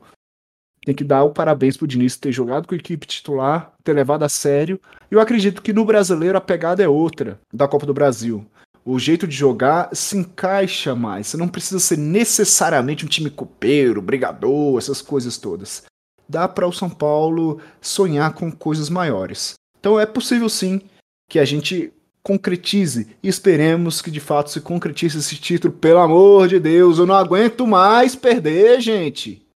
tem 0.84 0.94
que 0.94 1.04
dar 1.04 1.22
o 1.22 1.30
parabéns 1.30 1.76
pro 1.76 1.86
Diniz 1.86 2.16
ter 2.16 2.32
jogado 2.32 2.66
com 2.66 2.74
a 2.74 2.78
equipe 2.78 3.06
titular, 3.06 3.72
ter 3.84 3.92
levado 3.92 4.24
a 4.24 4.28
sério. 4.28 4.80
Eu 5.10 5.20
acredito 5.20 5.62
que 5.62 5.72
no 5.72 5.84
brasileiro 5.84 6.36
a 6.36 6.40
pegada 6.40 6.82
é 6.82 6.88
outra 6.88 7.40
da 7.52 7.68
Copa 7.68 7.86
do 7.86 7.94
Brasil. 7.94 8.44
O 8.84 8.98
jeito 8.98 9.26
de 9.26 9.34
jogar 9.34 9.88
se 9.92 10.16
encaixa 10.16 10.94
mais. 10.94 11.28
Você 11.28 11.36
não 11.36 11.48
precisa 11.48 11.80
ser 11.80 11.98
necessariamente 11.98 13.04
um 13.04 13.08
time 13.08 13.30
copeiro, 13.30 14.02
brigador, 14.02 14.78
essas 14.78 15.00
coisas 15.00 15.38
todas. 15.38 15.84
Dá 16.28 16.46
para 16.48 16.66
o 16.66 16.72
São 16.72 16.90
Paulo 16.90 17.60
sonhar 17.80 18.32
com 18.32 18.50
coisas 18.50 18.88
maiores. 18.88 19.54
Então 19.78 19.98
é 19.98 20.06
possível 20.06 20.48
sim 20.48 20.80
que 21.28 21.38
a 21.38 21.44
gente 21.44 21.92
concretize 22.22 23.16
esperemos 23.22 24.02
que 24.02 24.10
de 24.10 24.20
fato 24.20 24.50
se 24.50 24.60
concretize 24.60 25.18
esse 25.18 25.36
título. 25.36 25.72
Pelo 25.72 26.00
amor 26.00 26.48
de 26.48 26.58
Deus, 26.58 26.98
eu 26.98 27.06
não 27.06 27.14
aguento 27.14 27.66
mais 27.66 28.16
perder, 28.16 28.80
gente 28.80 29.46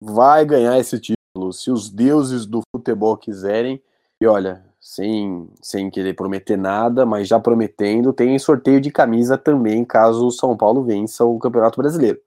vai 0.00 0.44
ganhar 0.44 0.78
esse 0.78 0.98
título 0.98 1.52
se 1.52 1.70
os 1.70 1.90
deuses 1.90 2.46
do 2.46 2.60
futebol 2.74 3.16
quiserem. 3.16 3.82
E 4.20 4.26
olha, 4.26 4.64
sem, 4.80 5.48
sem 5.60 5.90
querer 5.90 6.14
prometer 6.14 6.56
nada, 6.56 7.04
mas 7.04 7.28
já 7.28 7.38
prometendo, 7.38 8.12
tem 8.12 8.38
sorteio 8.38 8.80
de 8.80 8.90
camisa 8.90 9.36
também, 9.36 9.84
caso 9.84 10.26
o 10.26 10.32
São 10.32 10.56
Paulo 10.56 10.84
vença 10.84 11.24
o 11.24 11.38
Campeonato 11.38 11.80
Brasileiro. 11.80 12.20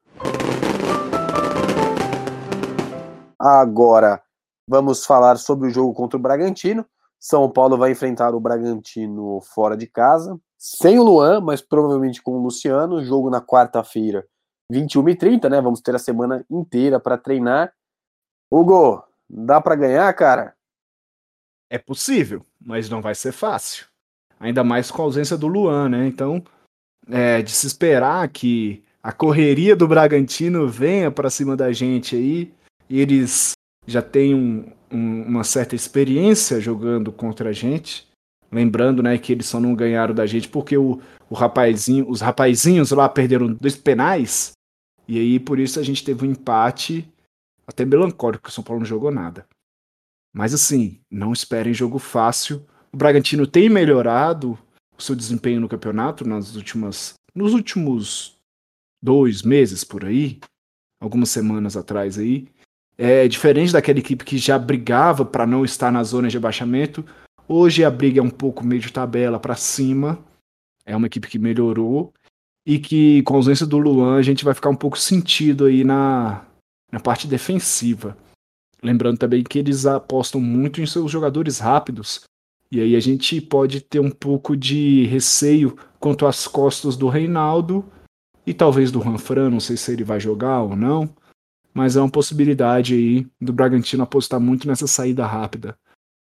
Agora, 3.40 4.22
vamos 4.68 5.06
falar 5.06 5.38
sobre 5.38 5.68
o 5.68 5.72
jogo 5.72 5.94
contra 5.94 6.18
o 6.18 6.22
Bragantino. 6.22 6.86
São 7.22 7.48
Paulo 7.52 7.78
vai 7.78 7.92
enfrentar 7.92 8.34
o 8.34 8.40
Bragantino 8.40 9.40
fora 9.42 9.78
de 9.78 9.86
casa, 9.86 10.40
sem 10.58 10.98
o 10.98 11.04
Luan, 11.04 11.40
mas 11.40 11.62
provavelmente 11.62 12.20
com 12.20 12.32
o 12.32 12.42
Luciano. 12.42 13.04
Jogo 13.04 13.30
na 13.30 13.40
quarta-feira, 13.40 14.26
21 14.72 15.10
e 15.10 15.16
30, 15.16 15.48
né? 15.48 15.62
Vamos 15.62 15.82
ter 15.82 15.94
a 15.94 16.00
semana 16.00 16.44
inteira 16.50 17.00
para 17.00 17.20
treinar. 17.20 17.72
Hugo, 18.52 19.04
dá 19.30 19.62
para 19.62 19.76
ganhar, 19.76 20.12
cara? 20.16 20.56
É 21.70 21.78
possível, 21.78 22.44
mas 22.60 22.90
não 22.90 23.04
vai 23.04 23.14
ser 23.14 23.32
fácil. 23.32 23.86
Ainda 24.40 24.64
mais 24.64 24.90
com 24.90 25.04
a 25.04 25.06
ausência 25.06 25.38
do 25.38 25.46
Luan, 25.46 25.90
né? 25.90 26.08
Então, 26.08 26.44
é 27.08 27.44
de 27.44 27.52
se 27.52 27.68
esperar 27.68 28.28
que 28.30 28.84
a 29.04 29.12
correria 29.12 29.76
do 29.76 29.88
Bragantino 29.88 30.68
venha 30.68 31.12
para 31.12 31.30
cima 31.30 31.56
da 31.56 31.72
gente 31.72 32.16
aí. 32.16 32.52
Eles 32.90 33.52
já 33.86 34.02
têm 34.02 34.34
um, 34.34 34.66
um, 34.92 35.24
uma 35.24 35.44
certa 35.44 35.76
experiência 35.76 36.60
jogando 36.60 37.12
contra 37.12 37.50
a 37.50 37.54
gente. 37.54 38.08
Lembrando, 38.52 39.02
né, 39.02 39.18
que 39.18 39.32
eles 39.32 39.46
só 39.46 39.60
não 39.60 39.74
ganharam 39.74 40.14
da 40.14 40.26
gente 40.26 40.50
porque 40.50 40.78
o, 40.78 41.00
o 41.30 41.36
rapazinho, 41.36 42.10
os 42.10 42.20
rapazinhos 42.20 42.92
lá 42.92 43.08
perderam 43.08 43.54
dois 43.54 43.78
penais 43.78 44.54
e 45.12 45.20
aí, 45.20 45.40
por 45.42 45.60
isso, 45.60 45.78
a 45.78 45.84
gente 45.84 46.06
teve 46.06 46.26
um 46.26 46.32
empate 46.32 47.06
até 47.68 47.84
melancólico, 47.84 48.44
que 48.44 48.50
o 48.50 48.52
São 48.54 48.64
Paulo 48.64 48.80
não 48.80 48.86
jogou 48.86 49.12
nada. 49.12 49.46
Mas 50.34 50.54
assim, 50.54 51.02
não 51.12 51.34
esperem 51.34 51.74
jogo 51.74 52.00
fácil. 52.00 52.66
O 52.94 52.98
Bragantino 52.98 53.46
tem 53.46 53.70
melhorado 53.70 54.58
o 54.98 55.02
seu 55.02 55.14
desempenho 55.14 55.60
no 55.60 55.68
campeonato 55.68 56.26
nas 56.26 56.56
últimas, 56.56 57.16
nos 57.36 57.54
últimos 57.54 58.38
dois 59.04 59.42
meses 59.42 59.84
por 59.84 60.06
aí, 60.06 60.40
algumas 60.98 61.30
semanas 61.30 61.76
atrás 61.76 62.18
aí. 62.18 62.48
É 63.04 63.28
diferente 63.28 63.74
daquela 63.74 63.98
equipe 63.98 64.24
que 64.24 64.38
já 64.38 64.60
brigava 64.60 65.26
para 65.26 65.48
não 65.48 65.66
estar 65.66 65.92
na 65.92 66.04
zona 66.04 66.28
de 66.28 66.38
abaixamento. 66.38 67.04
Hoje 67.48 67.84
a 67.84 67.90
briga 67.90 68.20
é 68.20 68.24
um 68.24 68.30
pouco 68.30 68.64
meio 68.64 68.80
de 68.80 68.94
tabela 68.94 69.40
para 69.40 69.56
cima. 69.56 70.20
É 70.86 70.96
uma 70.96 71.08
equipe 71.08 71.28
que 71.28 71.40
melhorou 71.40 72.14
e 72.64 72.78
que 72.78 73.24
com 73.24 73.34
a 73.34 73.38
ausência 73.38 73.66
do 73.66 73.80
Luan 73.80 74.18
a 74.18 74.22
gente 74.22 74.46
vai 74.46 74.54
ficar 74.54 74.70
um 74.70 74.76
pouco 74.76 75.00
sentido 75.00 75.66
aí 75.66 75.84
na, 75.84 76.46
na 76.92 77.00
parte 77.00 77.26
defensiva. 77.26 78.16
Lembrando 78.84 79.18
também 79.18 79.42
que 79.42 79.58
eles 79.58 79.88
apostam 79.88 80.40
muito 80.40 80.80
em 80.80 80.86
seus 80.86 81.10
jogadores 81.10 81.58
rápidos. 81.58 82.26
E 82.72 82.80
aí 82.80 82.96
a 82.96 83.00
gente 83.00 83.42
pode 83.42 83.82
ter 83.82 84.00
um 84.00 84.12
pouco 84.12 84.56
de 84.56 85.08
receio 85.08 85.76
quanto 86.00 86.28
às 86.28 86.48
costas 86.48 86.96
do 86.96 87.10
Reinaldo 87.10 87.84
e 88.46 88.54
talvez 88.54 88.92
do 88.92 89.00
Ranfran, 89.00 89.50
não 89.50 89.60
sei 89.60 89.76
se 89.76 89.92
ele 89.92 90.04
vai 90.04 90.20
jogar 90.20 90.62
ou 90.62 90.76
não, 90.76 91.10
mas 91.74 91.96
é 91.96 92.02
uma 92.02 92.10
possibilidade 92.10 92.94
aí 92.94 93.28
do 93.40 93.54
Bragantino 93.54 94.04
apostar 94.04 94.40
muito 94.40 94.68
nessa 94.68 94.88
saída 94.88 95.26
rápida. 95.26 95.78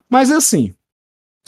Mas 0.09 0.31
é 0.31 0.35
assim, 0.35 0.73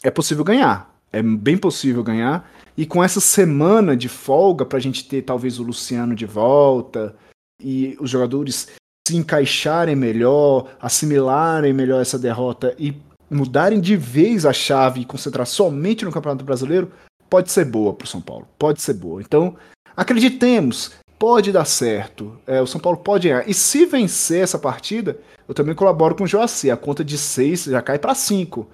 é 0.04 0.12
possível 0.12 0.44
ganhar. 0.44 0.96
É 1.12 1.22
bem 1.22 1.58
possível 1.58 2.04
ganhar. 2.04 2.50
E 2.76 2.86
com 2.86 3.04
essa 3.04 3.20
semana 3.20 3.96
de 3.96 4.10
folga, 4.10 4.66
para 4.66 4.78
a 4.78 4.82
gente 4.82 5.08
ter 5.08 5.22
talvez 5.22 5.60
o 5.60 5.64
Luciano 5.64 6.14
de 6.14 6.26
volta 6.26 7.16
e 7.62 7.98
os 8.00 8.10
jogadores 8.10 8.68
se 9.08 9.16
encaixarem 9.16 9.96
melhor, 9.96 10.76
assimilarem 10.80 11.74
melhor 11.74 12.02
essa 12.02 12.20
derrota 12.20 12.76
e 12.78 12.94
mudarem 13.30 13.80
de 13.80 13.96
vez 13.96 14.46
a 14.46 14.54
chave 14.54 15.02
e 15.02 15.06
concentrar 15.06 15.48
somente 15.48 16.06
no 16.06 16.12
Campeonato 16.12 16.46
Brasileiro, 16.46 16.92
pode 17.30 17.52
ser 17.52 17.66
boa 17.66 17.94
para 17.94 18.06
o 18.06 18.08
São 18.08 18.22
Paulo. 18.22 18.48
Pode 18.60 18.82
ser 18.82 18.94
boa. 18.94 19.22
Então, 19.22 19.56
acreditemos, 19.96 20.92
pode 21.20 21.52
dar 21.52 21.66
certo. 21.66 22.40
É, 22.46 22.62
o 22.62 22.68
São 22.68 22.80
Paulo 22.80 22.98
pode 22.98 23.28
ganhar. 23.28 23.48
E 23.48 23.54
se 23.54 23.86
vencer 23.86 24.44
essa 24.44 24.60
partida, 24.60 25.20
eu 25.48 25.54
também 25.54 25.76
colaboro 25.76 26.16
com 26.16 26.24
o 26.24 26.28
Joaci. 26.28 26.72
A 26.72 26.78
conta 26.78 27.04
de 27.04 27.18
6 27.18 27.66
já 27.66 27.82
cai 27.82 28.00
para 28.00 28.16
5 28.16 28.68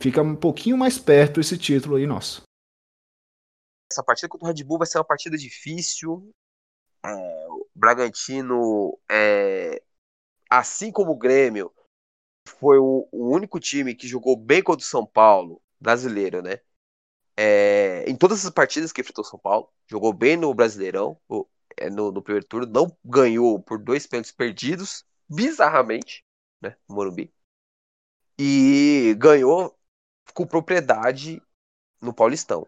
fica 0.00 0.22
um 0.22 0.36
pouquinho 0.36 0.76
mais 0.76 0.98
perto 0.98 1.40
esse 1.40 1.58
título 1.58 1.96
aí 1.96 2.06
nosso. 2.06 2.42
Essa 3.90 4.02
partida 4.02 4.28
contra 4.28 4.46
o 4.46 4.48
Red 4.48 4.64
Bull 4.64 4.78
vai 4.78 4.86
ser 4.86 4.98
uma 4.98 5.04
partida 5.04 5.36
difícil. 5.36 6.30
É, 7.04 7.46
o 7.48 7.66
Bragantino, 7.74 8.98
é, 9.10 9.82
assim 10.48 10.92
como 10.92 11.12
o 11.12 11.18
Grêmio, 11.18 11.72
foi 12.46 12.78
o, 12.78 13.08
o, 13.10 13.34
único 13.34 13.58
time 13.58 13.94
que 13.94 14.08
jogou 14.08 14.36
bem 14.36 14.62
contra 14.62 14.84
o 14.84 14.88
São 14.88 15.06
Paulo, 15.06 15.60
brasileiro, 15.80 16.42
né? 16.42 16.60
É, 17.36 18.04
em 18.08 18.16
todas 18.16 18.44
as 18.44 18.50
partidas 18.50 18.92
que 18.92 19.00
enfrentou 19.00 19.24
o 19.24 19.26
São 19.26 19.38
Paulo, 19.38 19.70
jogou 19.86 20.12
bem 20.12 20.36
no 20.36 20.52
Brasileirão, 20.52 21.18
é, 21.30 21.34
no, 21.90 22.12
no, 22.12 22.22
primeiro 22.22 22.46
turno, 22.46 22.66
não 22.66 22.96
ganhou 23.04 23.60
por 23.60 23.78
dois 23.78 24.06
pênaltis 24.06 24.32
perdidos, 24.32 25.04
bizarramente, 25.28 26.24
né? 26.60 26.76
No 26.88 26.96
Morumbi. 26.96 27.32
E 28.38 29.14
ganhou 29.18 29.76
com 30.34 30.46
propriedade 30.46 31.42
no 32.00 32.12
Paulistão. 32.12 32.66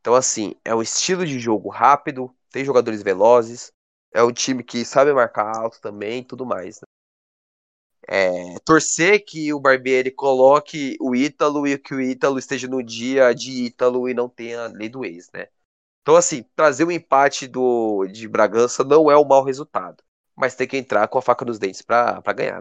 Então, 0.00 0.14
assim, 0.14 0.54
é 0.64 0.74
um 0.74 0.82
estilo 0.82 1.24
de 1.24 1.38
jogo 1.38 1.68
rápido, 1.68 2.34
tem 2.50 2.64
jogadores 2.64 3.02
velozes, 3.02 3.72
é 4.12 4.22
um 4.22 4.32
time 4.32 4.62
que 4.62 4.84
sabe 4.84 5.12
marcar 5.12 5.56
alto 5.56 5.80
também 5.80 6.20
e 6.20 6.24
tudo 6.24 6.44
mais. 6.44 6.80
Né? 6.80 6.86
É, 8.08 8.58
torcer 8.64 9.24
que 9.24 9.52
o 9.54 9.60
Barbieri 9.60 10.10
coloque 10.10 10.96
o 11.00 11.14
Ítalo 11.14 11.66
e 11.66 11.78
que 11.78 11.94
o 11.94 12.00
Ítalo 12.00 12.38
esteja 12.38 12.66
no 12.66 12.82
dia 12.82 13.32
de 13.32 13.66
Ítalo 13.66 14.08
e 14.08 14.14
não 14.14 14.28
tenha 14.28 14.66
lei 14.66 14.88
do 14.88 15.04
ex, 15.04 15.30
né? 15.32 15.48
Então, 16.02 16.16
assim, 16.16 16.44
trazer 16.56 16.84
o 16.84 16.88
um 16.88 16.90
empate 16.90 17.46
do, 17.46 18.06
de 18.06 18.28
Bragança 18.28 18.82
não 18.82 19.10
é 19.10 19.16
um 19.16 19.24
mau 19.24 19.44
resultado, 19.44 20.02
mas 20.36 20.56
tem 20.56 20.66
que 20.66 20.76
entrar 20.76 21.06
com 21.08 21.18
a 21.18 21.22
faca 21.22 21.44
nos 21.44 21.58
dentes 21.58 21.80
para 21.80 22.20
ganhar. 22.34 22.60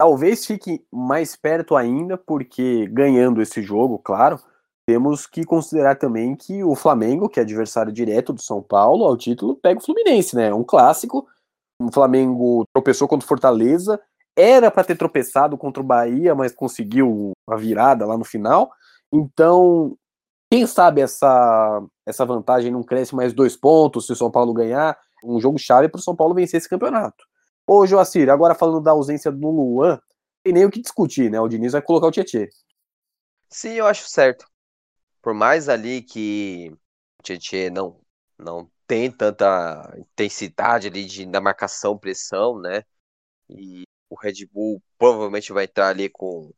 Talvez 0.00 0.46
fique 0.46 0.86
mais 0.92 1.34
perto 1.34 1.74
ainda, 1.74 2.16
porque 2.16 2.86
ganhando 2.86 3.42
esse 3.42 3.60
jogo, 3.60 3.98
claro, 3.98 4.38
temos 4.86 5.26
que 5.26 5.44
considerar 5.44 5.96
também 5.96 6.36
que 6.36 6.62
o 6.62 6.76
Flamengo, 6.76 7.28
que 7.28 7.40
é 7.40 7.42
adversário 7.42 7.92
direto 7.92 8.32
do 8.32 8.40
São 8.40 8.62
Paulo 8.62 9.04
ao 9.04 9.16
título, 9.16 9.56
pega 9.56 9.80
o 9.80 9.84
Fluminense, 9.84 10.36
né? 10.36 10.48
É 10.48 10.54
um 10.54 10.62
clássico. 10.62 11.26
O 11.82 11.92
Flamengo 11.92 12.64
tropeçou 12.72 13.08
contra 13.08 13.24
o 13.24 13.28
Fortaleza, 13.28 14.00
era 14.36 14.70
para 14.70 14.84
ter 14.84 14.96
tropeçado 14.96 15.58
contra 15.58 15.82
o 15.82 15.86
Bahia, 15.86 16.34
mas 16.34 16.54
conseguiu 16.54 17.32
a 17.48 17.56
virada 17.56 18.06
lá 18.06 18.16
no 18.16 18.24
final. 18.24 18.72
Então, 19.12 19.98
quem 20.50 20.66
sabe 20.66 21.00
essa, 21.00 21.82
essa 22.06 22.24
vantagem 22.24 22.70
não 22.70 22.82
cresce 22.82 23.14
mais 23.14 23.32
dois 23.32 23.56
pontos 23.56 24.06
se 24.06 24.12
o 24.12 24.16
São 24.16 24.30
Paulo 24.30 24.52
ganhar? 24.52 24.98
Um 25.22 25.40
jogo 25.40 25.58
chave 25.58 25.88
para 25.88 25.98
o 25.98 26.02
São 26.02 26.16
Paulo 26.16 26.34
vencer 26.34 26.58
esse 26.58 26.68
campeonato. 26.68 27.24
Ô, 27.66 27.86
Joacir, 27.86 28.30
agora 28.30 28.54
falando 28.54 28.80
da 28.80 28.92
ausência 28.92 29.30
do 29.30 29.50
Luan, 29.50 30.00
tem 30.42 30.52
nem 30.52 30.64
o 30.64 30.70
que 30.70 30.80
discutir, 30.80 31.30
né? 31.30 31.38
O 31.40 31.48
Diniz 31.48 31.72
vai 31.72 31.82
colocar 31.82 32.06
o 32.06 32.10
Tietchan. 32.10 32.46
Sim, 33.50 33.72
eu 33.72 33.86
acho 33.86 34.08
certo. 34.08 34.46
Por 35.20 35.34
mais 35.34 35.68
ali 35.68 36.00
que 36.00 36.72
o 37.20 37.22
Tietchan 37.22 37.70
não, 37.70 38.00
não 38.38 38.70
tem 38.86 39.10
tanta 39.10 39.94
intensidade 39.98 40.86
ali 40.88 41.04
de, 41.04 41.26
na 41.26 41.40
marcação, 41.40 41.98
pressão, 41.98 42.58
né? 42.58 42.84
E 43.50 43.82
o 44.08 44.16
Red 44.18 44.46
Bull 44.50 44.82
provavelmente 44.96 45.52
vai 45.52 45.64
entrar 45.64 45.88
ali 45.88 46.08
com 46.08 46.50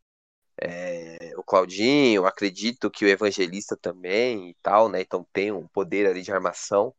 é, 0.60 1.32
o 1.36 1.42
Claudinho, 1.42 2.26
acredito 2.26 2.90
que 2.90 3.04
o 3.04 3.08
Evangelista 3.08 3.76
também 3.76 4.50
e 4.50 4.54
tal, 4.62 4.88
né? 4.88 5.00
Então 5.00 5.26
tem 5.32 5.52
um 5.52 5.66
poder 5.68 6.06
ali 6.06 6.22
de 6.22 6.32
armação. 6.32 6.94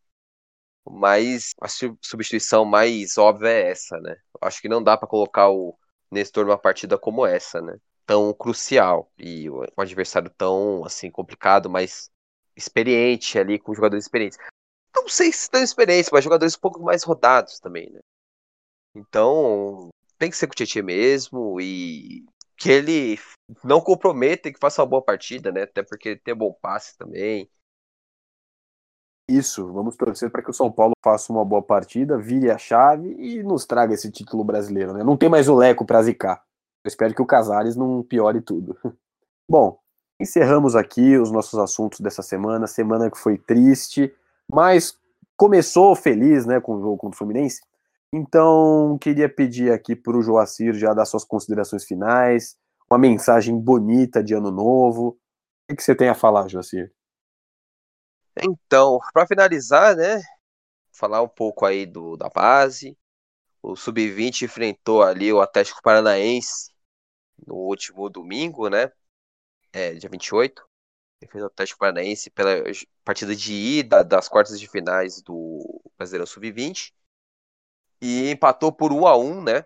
Mas 0.90 1.54
a 1.62 1.68
substituição 1.68 2.66
mais 2.66 3.18
óbvia 3.18 3.50
é 3.50 3.70
essa, 3.72 3.98
né? 4.00 4.18
Acho 4.42 4.62
que 4.62 4.70
não 4.70 4.84
dá 4.84 4.98
para 4.98 5.08
colocar 5.08 5.50
o 5.50 5.78
Nestor 6.12 6.46
numa 6.46 6.58
partida 6.58 6.98
como 6.98 7.26
essa, 7.26 7.62
né? 7.62 7.78
tão 8.12 8.34
crucial 8.34 9.10
e 9.18 9.50
um 9.50 9.64
adversário 9.78 10.30
tão 10.38 10.84
assim 10.84 11.10
complicado, 11.10 11.70
mas 11.70 12.10
experiente 12.56 13.40
ali 13.40 13.58
com 13.58 13.74
jogadores 13.74 14.04
experientes. 14.04 14.38
Não 14.94 15.08
sei 15.08 15.32
se 15.32 15.50
tão 15.50 15.64
experientes, 15.64 16.10
mas 16.12 16.22
jogadores 16.22 16.56
um 16.56 16.60
pouco 16.60 16.82
mais 16.82 17.04
rodados 17.04 17.60
também, 17.62 17.90
né? 17.90 18.02
Então, 18.94 19.90
tem 20.18 20.30
que 20.30 20.36
ser 20.36 20.48
com 20.48 20.52
o 20.52 20.56
Tietchan 20.56 20.84
mesmo 20.84 21.62
e 21.62 22.26
que 22.62 22.70
ele 22.70 23.20
não 23.64 23.82
comprometa 23.82 24.48
e 24.48 24.54
que 24.54 24.60
faça 24.60 24.84
uma 24.84 24.88
boa 24.88 25.02
partida, 25.02 25.52
né? 25.52 25.64
Até 25.64 25.82
porque 25.82 26.10
ele 26.10 26.20
tem 26.20 26.36
bom 26.36 26.54
passe 26.54 26.96
também. 26.96 27.50
Isso, 29.28 29.72
vamos 29.74 29.96
torcer 29.96 30.30
para 30.30 30.44
que 30.44 30.52
o 30.52 30.54
São 30.54 30.72
Paulo 30.72 30.94
faça 31.04 31.34
uma 31.34 31.44
boa 31.44 31.64
partida, 31.64 32.20
vire 32.20 32.52
a 32.52 32.60
chave 32.60 33.16
e 33.18 33.42
nos 33.42 33.66
traga 33.66 33.96
esse 33.96 34.12
título 34.12 34.44
brasileiro, 34.44 34.94
né? 34.94 35.04
Não 35.04 35.18
tem 35.18 35.28
mais 35.28 35.50
o 35.50 35.56
Leco 35.56 35.86
para 35.86 36.04
zicar. 36.04 36.44
Eu 36.84 36.90
espero 36.90 37.16
que 37.16 37.22
o 37.22 37.26
Casares 37.26 37.76
não 37.76 38.04
piore 38.04 38.42
tudo. 38.42 38.78
Bom, 39.50 39.80
encerramos 40.20 40.76
aqui 40.76 41.18
os 41.18 41.32
nossos 41.32 41.58
assuntos 41.58 42.00
dessa 42.00 42.22
semana, 42.22 42.68
semana 42.68 43.10
que 43.10 43.18
foi 43.18 43.40
triste, 43.40 44.14
mas 44.52 44.96
começou 45.36 45.96
feliz, 45.96 46.46
né, 46.46 46.60
com 46.60 46.76
o 46.76 46.82
jogo 46.82 46.98
contra 46.98 47.16
o 47.16 47.18
Fluminense. 47.18 47.62
Então, 48.14 48.98
queria 49.00 49.34
pedir 49.34 49.72
aqui 49.72 49.96
para 49.96 50.18
o 50.18 50.22
Joacir 50.22 50.74
já 50.74 50.94
dar 50.94 51.06
suas 51.06 51.24
considerações 51.24 51.86
finais, 51.86 52.58
uma 52.90 52.98
mensagem 53.00 53.58
bonita 53.58 54.22
de 54.22 54.34
ano 54.34 54.52
novo. 54.52 55.18
O 55.70 55.76
que 55.76 55.82
você 55.82 55.96
tem 55.96 56.10
a 56.10 56.16
falar, 56.16 56.50
Joacir? 56.50 56.94
Então, 58.44 59.00
para 59.14 59.28
finalizar, 59.28 59.96
né, 59.96 60.22
falar 60.92 61.22
um 61.22 61.28
pouco 61.28 61.66
aí 61.66 61.86
do 61.86 62.18
da 62.18 62.30
base. 62.30 62.98
O 63.62 63.76
Sub-20 63.76 64.44
enfrentou 64.44 65.04
ali 65.04 65.32
o 65.32 65.42
Atlético 65.42 65.82
Paranaense 65.82 66.72
no 67.46 67.56
último 67.56 68.10
domingo, 68.10 68.70
né? 68.70 68.92
É, 69.72 69.94
dia 69.94 70.10
28. 70.10 70.64
Ele 71.22 71.32
fez 71.32 71.44
o 71.44 71.48
Atlético 71.48 71.80
Paranaense 71.80 72.30
pela 72.32 72.52
partida 73.06 73.36
de 73.36 73.54
ida 73.54 74.04
das 74.04 74.28
quartas 74.28 74.60
de 74.60 74.68
finais 74.68 75.22
do 75.22 75.82
Brasileirão 75.98 76.26
Sub-20. 76.26 76.92
E 78.02 78.32
empatou 78.32 78.72
por 78.72 78.92
1 78.92 79.06
a 79.08 79.18
1 79.18 79.44
né? 79.44 79.66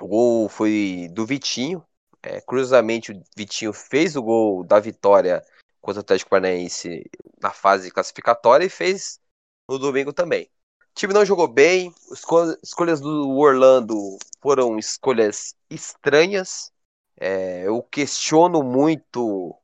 O 0.00 0.06
gol 0.06 0.48
foi 0.48 1.08
do 1.12 1.24
Vitinho. 1.24 1.84
É, 2.22 2.40
curiosamente, 2.40 3.12
o 3.12 3.22
Vitinho 3.36 3.72
fez 3.72 4.16
o 4.16 4.22
gol 4.22 4.64
da 4.64 4.80
vitória 4.80 5.42
contra 5.80 6.00
o 6.00 6.02
Atlético 6.02 6.30
Paranaense 6.30 7.08
na 7.40 7.50
fase 7.50 7.90
classificatória 7.90 8.64
e 8.64 8.68
fez 8.68 9.20
no 9.68 9.78
domingo 9.78 10.12
também. 10.12 10.50
O 10.80 10.94
time 10.98 11.12
não 11.12 11.24
jogou 11.24 11.46
bem, 11.46 11.94
escol 12.10 12.56
escolhas 12.62 13.00
do 13.00 13.36
Orlando 13.36 13.94
foram 14.40 14.78
escolhas 14.78 15.54
estranhas. 15.70 16.72
É, 17.18 17.66
eu 17.66 17.82
questiono 17.82 18.62
muito 18.62 19.54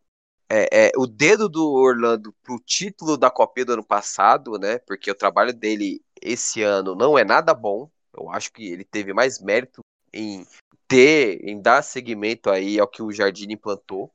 é, 0.49 0.89
é, 0.89 0.91
o 0.97 1.07
dedo 1.07 1.49
do 1.49 1.72
Orlando 1.72 2.35
pro 2.43 2.59
título 2.59 3.16
da 3.16 3.30
Copa 3.30 3.64
do 3.64 3.72
ano 3.72 3.85
passado, 3.85 4.59
né? 4.59 4.78
Porque 4.80 5.11
o 5.11 5.14
trabalho 5.14 5.53
dele 5.53 6.03
esse 6.22 6.62
ano 6.62 6.94
não 6.94 7.18
é 7.18 7.24
nada 7.24 7.54
bom. 7.54 7.90
Eu 8.16 8.30
acho 8.30 8.52
que 8.52 8.64
ele 8.66 8.84
teve 8.84 9.12
mais 9.12 9.40
mérito 9.40 9.82
em 10.12 10.46
ter, 10.86 11.40
em 11.48 11.60
dar 11.60 11.82
seguimento 11.82 12.50
aí 12.50 12.78
ao 12.78 12.88
que 12.88 13.02
o 13.02 13.12
Jardim 13.12 13.50
implantou. 13.50 14.12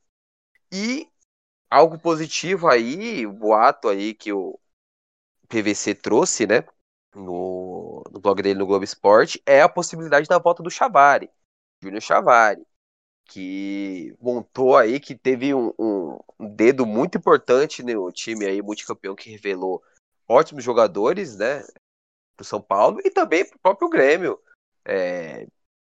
E 0.72 1.08
algo 1.70 2.00
positivo 2.00 2.68
aí, 2.68 3.26
o 3.26 3.34
boato 3.34 3.90
aí 3.90 4.14
que 4.14 4.32
o 4.32 4.60
PVC 5.50 5.96
trouxe, 5.96 6.46
né? 6.46 6.64
No, 7.16 8.04
no 8.12 8.20
blog 8.20 8.42
dele 8.42 8.60
no 8.60 8.68
Globo 8.68 8.84
Esporte, 8.84 9.42
é 9.46 9.62
a 9.62 9.70
possibilidade 9.70 10.28
da 10.28 10.38
volta 10.38 10.62
do 10.62 10.70
Chavari, 10.70 11.32
Júnior 11.82 12.02
Chavari, 12.02 12.64
que 13.26 14.16
montou 14.22 14.78
aí, 14.78 15.00
que 15.00 15.16
teve 15.16 15.54
um, 15.54 15.74
um, 15.80 16.20
um 16.40 16.50
dedo 16.50 16.86
muito 16.86 17.18
importante 17.18 17.82
no 17.82 18.12
time 18.12 18.46
aí, 18.46 18.62
multicampeão, 18.62 19.16
que 19.16 19.32
revelou 19.32 19.82
ótimos 20.28 20.64
jogadores, 20.64 21.38
né? 21.38 21.64
Pro 22.38 22.46
São 22.46 22.62
Paulo 22.62 23.02
e 23.04 23.10
também 23.10 23.44
pro 23.44 23.60
próprio 23.60 23.90
Grêmio. 23.90 24.40
É, 24.86 25.48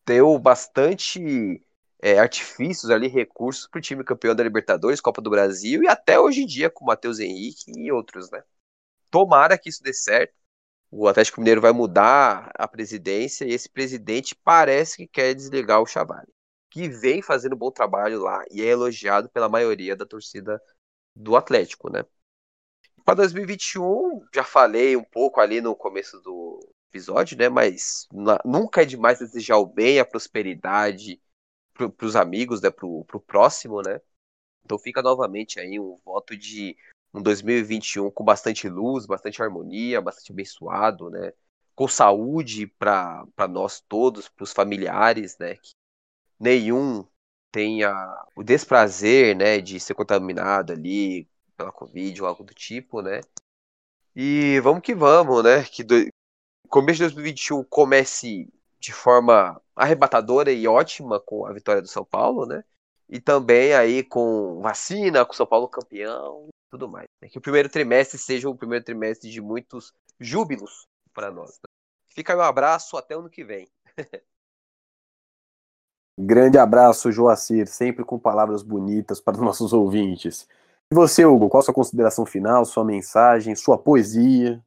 deu 0.06 0.40
bastante 0.40 1.62
é, 2.02 2.18
artifícios 2.18 2.90
ali, 2.90 3.08
recursos 3.08 3.68
para 3.68 3.78
o 3.78 3.82
time 3.82 4.04
campeão 4.04 4.34
da 4.34 4.44
Libertadores, 4.44 5.02
Copa 5.02 5.22
do 5.22 5.30
Brasil 5.30 5.84
e 5.84 5.88
até 5.88 6.20
hoje 6.20 6.42
em 6.42 6.46
dia 6.46 6.70
com 6.70 6.84
o 6.84 6.88
Matheus 6.88 7.20
Henrique 7.20 7.72
e 7.76 7.92
outros, 7.92 8.32
né? 8.32 8.42
Tomara 9.12 9.58
que 9.58 9.70
isso 9.70 9.84
dê 9.84 9.94
certo. 9.94 10.34
O 10.92 11.08
Atlético 11.08 11.40
Mineiro 11.40 11.62
vai 11.62 11.72
mudar 11.72 12.52
a 12.56 12.68
presidência 12.68 13.46
e 13.46 13.52
esse 13.52 13.70
presidente 13.70 14.36
parece 14.36 14.98
que 14.98 15.08
quer 15.08 15.36
desligar 15.36 15.82
o 15.82 15.86
Chavali, 15.86 16.34
que 16.72 16.90
vem 16.90 17.22
fazendo 17.22 17.54
um 17.54 17.60
bom 17.60 17.72
trabalho 17.72 18.22
lá 18.22 18.44
e 18.50 18.62
é 18.62 18.66
elogiado 18.66 19.30
pela 19.30 19.50
maioria 19.50 19.96
da 19.96 20.06
torcida 20.06 20.60
do 21.16 21.36
Atlético, 21.36 21.92
né? 21.92 22.04
Para 23.10 23.16
2021, 23.16 24.24
já 24.32 24.44
falei 24.44 24.96
um 24.96 25.04
pouco 25.04 25.42
ali 25.42 25.62
no 25.62 25.76
começo 25.76 26.22
do 26.22 26.60
episódio, 26.92 27.36
né? 27.36 27.50
Mas 27.50 28.08
nunca 28.46 28.84
é 28.84 28.86
demais 28.86 29.18
desejar 29.18 29.58
o 29.58 29.66
bem, 29.66 29.98
a 29.98 30.06
prosperidade 30.06 31.20
para 31.74 32.06
os 32.06 32.16
amigos, 32.16 32.62
né? 32.62 32.70
Para 32.70 32.86
o 32.86 33.24
próximo, 33.26 33.82
né? 33.82 34.00
Então 34.64 34.78
fica 34.78 35.02
novamente 35.02 35.60
aí 35.60 35.80
um 35.80 35.96
voto 36.06 36.38
de 36.38 36.78
um 37.12 37.20
2021 37.20 38.12
com 38.12 38.24
bastante 38.24 38.70
luz, 38.70 39.08
bastante 39.08 39.42
harmonia, 39.42 40.00
bastante 40.00 40.32
abençoado, 40.32 41.10
né? 41.10 41.34
Com 41.74 41.88
saúde 41.88 42.68
para 42.68 43.26
nós 43.50 43.82
todos, 43.90 44.30
para 44.30 44.44
os 44.44 44.54
familiares, 44.54 45.36
né? 45.40 45.56
Que 45.56 45.72
nenhum 46.40 47.04
tenha 47.52 47.92
o 48.36 48.44
desprazer, 48.44 49.36
né, 49.36 49.60
de 49.60 49.80
ser 49.80 49.96
contaminado 49.96 50.74
ali 50.74 51.28
pela 51.60 51.74
Covid 51.74 52.22
ou 52.22 52.28
algo 52.28 52.42
do 52.42 52.54
tipo, 52.54 53.02
né? 53.02 53.20
E 54.16 54.62
vamos 54.62 54.82
que 54.82 54.96
vamos, 54.96 55.44
né? 55.44 55.64
Que 55.66 55.84
do... 55.84 56.08
começo 56.70 57.00
de 57.00 57.04
2021 57.04 57.66
comece 57.66 58.48
de 58.80 58.94
forma 58.94 59.62
arrebatadora 59.76 60.54
e 60.54 60.66
ótima 60.66 61.20
com 61.20 61.46
a 61.46 61.52
vitória 61.52 61.82
do 61.82 61.88
São 61.90 62.06
Paulo, 62.06 62.46
né? 62.46 62.64
E 63.10 63.20
também 63.20 63.74
aí 63.74 64.04
com 64.04 64.62
vacina, 64.62 65.26
com 65.26 65.34
o 65.34 65.36
São 65.36 65.46
Paulo 65.46 65.68
campeão 65.68 66.48
tudo 66.72 66.88
mais. 66.88 67.08
Né? 67.22 67.28
Que 67.28 67.40
o 67.40 67.42
primeiro 67.42 67.68
trimestre 67.68 68.18
seja 68.18 68.50
o 68.50 68.56
primeiro 68.56 68.86
trimestre 68.86 69.30
de 69.30 69.42
muitos 69.42 69.94
júbilos 70.20 70.88
para 71.14 71.30
nós. 71.32 71.50
Né? 71.58 71.70
Fica 72.08 72.32
aí 72.34 72.40
um 72.40 72.44
abraço, 72.44 72.96
até 72.96 73.16
ano 73.16 73.30
que 73.30 73.44
vem. 73.44 73.68
Grande 76.18 76.58
abraço, 76.58 77.12
Joacir, 77.12 77.68
sempre 77.68 78.06
com 78.06 78.20
palavras 78.20 78.62
bonitas 78.62 79.20
para 79.20 79.36
os 79.36 79.42
nossos 79.42 79.74
ouvintes. 79.74 80.48
E 80.92 80.96
você, 80.96 81.24
Hugo, 81.24 81.50
qual 81.50 81.62
a 81.62 81.64
sua 81.64 81.74
consideração 81.74 82.26
final, 82.26 82.66
sua 82.66 82.84
mensagem, 82.84 83.56
sua 83.56 83.78
poesia? 83.78 84.60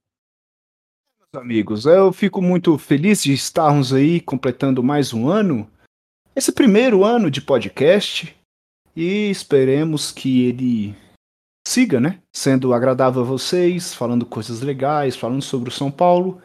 Meus 1.18 1.42
amigos, 1.42 1.84
eu 1.84 2.12
fico 2.12 2.40
muito 2.40 2.78
feliz 2.78 3.24
de 3.24 3.32
estarmos 3.32 3.92
aí 3.92 4.20
completando 4.20 4.84
mais 4.84 5.12
um 5.12 5.28
ano, 5.28 5.68
esse 6.36 6.52
primeiro 6.52 7.04
ano 7.04 7.28
de 7.28 7.40
podcast, 7.40 8.36
e 8.94 9.30
esperemos 9.30 10.12
que 10.12 10.46
ele 10.46 10.96
siga, 11.66 11.98
né? 11.98 12.22
Sendo 12.32 12.72
agradável 12.72 13.22
a 13.22 13.24
vocês, 13.24 13.92
falando 13.92 14.24
coisas 14.24 14.60
legais, 14.60 15.16
falando 15.16 15.42
sobre 15.42 15.70
o 15.70 15.72
São 15.72 15.90
Paulo, 15.90 16.40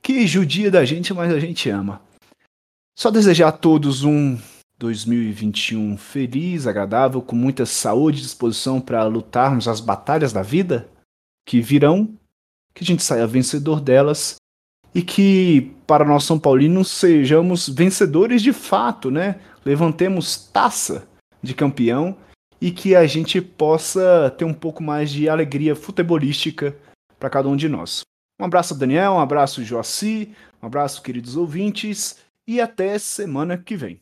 que 0.00 0.24
judia 0.24 0.70
da 0.70 0.84
gente, 0.84 1.12
mas 1.12 1.32
a 1.32 1.40
gente 1.40 1.68
ama. 1.68 2.00
Só 2.96 3.10
desejar 3.10 3.48
a 3.48 3.52
todos 3.52 4.04
um 4.04 4.38
2021 4.78 5.96
feliz, 5.96 6.66
agradável, 6.66 7.22
com 7.22 7.34
muita 7.34 7.64
saúde 7.64 8.18
e 8.18 8.22
disposição 8.22 8.80
para 8.80 9.04
lutarmos 9.04 9.68
as 9.68 9.80
batalhas 9.80 10.32
da 10.32 10.42
vida 10.42 10.88
que 11.46 11.60
virão, 11.60 12.14
que 12.74 12.84
a 12.84 12.86
gente 12.86 13.02
saia 13.02 13.26
vencedor 13.26 13.80
delas 13.80 14.36
e 14.94 15.02
que, 15.02 15.72
para 15.86 16.04
nós 16.04 16.24
São 16.24 16.38
Paulinos, 16.38 16.88
sejamos 16.88 17.68
vencedores 17.68 18.42
de 18.42 18.52
fato, 18.52 19.10
né? 19.10 19.40
Levantemos 19.64 20.36
taça 20.52 21.08
de 21.42 21.54
campeão 21.54 22.16
e 22.60 22.70
que 22.70 22.94
a 22.94 23.06
gente 23.06 23.40
possa 23.40 24.34
ter 24.36 24.44
um 24.44 24.54
pouco 24.54 24.82
mais 24.82 25.10
de 25.10 25.28
alegria 25.28 25.76
futebolística 25.76 26.76
para 27.18 27.30
cada 27.30 27.48
um 27.48 27.56
de 27.56 27.68
nós. 27.68 28.02
Um 28.40 28.44
abraço, 28.44 28.74
Daniel, 28.74 29.12
um 29.12 29.20
abraço, 29.20 29.64
Joaci, 29.64 30.34
um 30.62 30.66
abraço, 30.66 31.02
queridos 31.02 31.36
ouvintes, 31.36 32.18
e 32.46 32.60
até 32.60 32.98
semana 32.98 33.56
que 33.56 33.76
vem. 33.76 34.00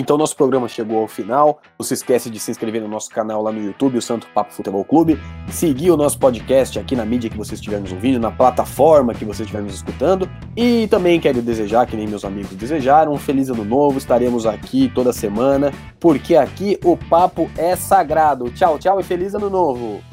Então 0.00 0.16
nosso 0.16 0.34
programa 0.34 0.66
chegou 0.66 1.02
ao 1.02 1.06
final. 1.06 1.60
Não 1.78 1.84
se 1.84 1.92
esquece 1.92 2.30
de 2.30 2.40
se 2.40 2.50
inscrever 2.50 2.80
no 2.80 2.88
nosso 2.88 3.10
canal 3.10 3.42
lá 3.42 3.52
no 3.52 3.62
YouTube, 3.62 3.98
o 3.98 4.02
Santo 4.02 4.26
Papo 4.34 4.50
Futebol 4.50 4.82
Clube. 4.82 5.20
Seguir 5.50 5.90
o 5.90 5.96
nosso 5.96 6.18
podcast 6.18 6.78
aqui 6.78 6.96
na 6.96 7.04
mídia 7.04 7.28
que 7.28 7.36
você 7.36 7.52
estiver 7.52 7.78
nos 7.78 7.92
ouvindo, 7.92 8.18
na 8.18 8.30
plataforma 8.30 9.12
que 9.12 9.26
você 9.26 9.42
estiver 9.42 9.62
nos 9.62 9.74
escutando. 9.74 10.26
E 10.56 10.88
também 10.88 11.20
quero 11.20 11.42
desejar, 11.42 11.86
que 11.86 11.98
nem 11.98 12.06
meus 12.06 12.24
amigos 12.24 12.52
desejaram, 12.52 13.12
um 13.12 13.18
feliz 13.18 13.50
ano 13.50 13.62
novo. 13.62 13.98
Estaremos 13.98 14.46
aqui 14.46 14.90
toda 14.94 15.12
semana, 15.12 15.70
porque 16.00 16.34
aqui 16.34 16.78
o 16.82 16.96
papo 16.96 17.50
é 17.58 17.76
sagrado. 17.76 18.50
Tchau, 18.52 18.78
tchau 18.78 19.00
e 19.00 19.02
feliz 19.02 19.34
ano 19.34 19.50
novo! 19.50 20.09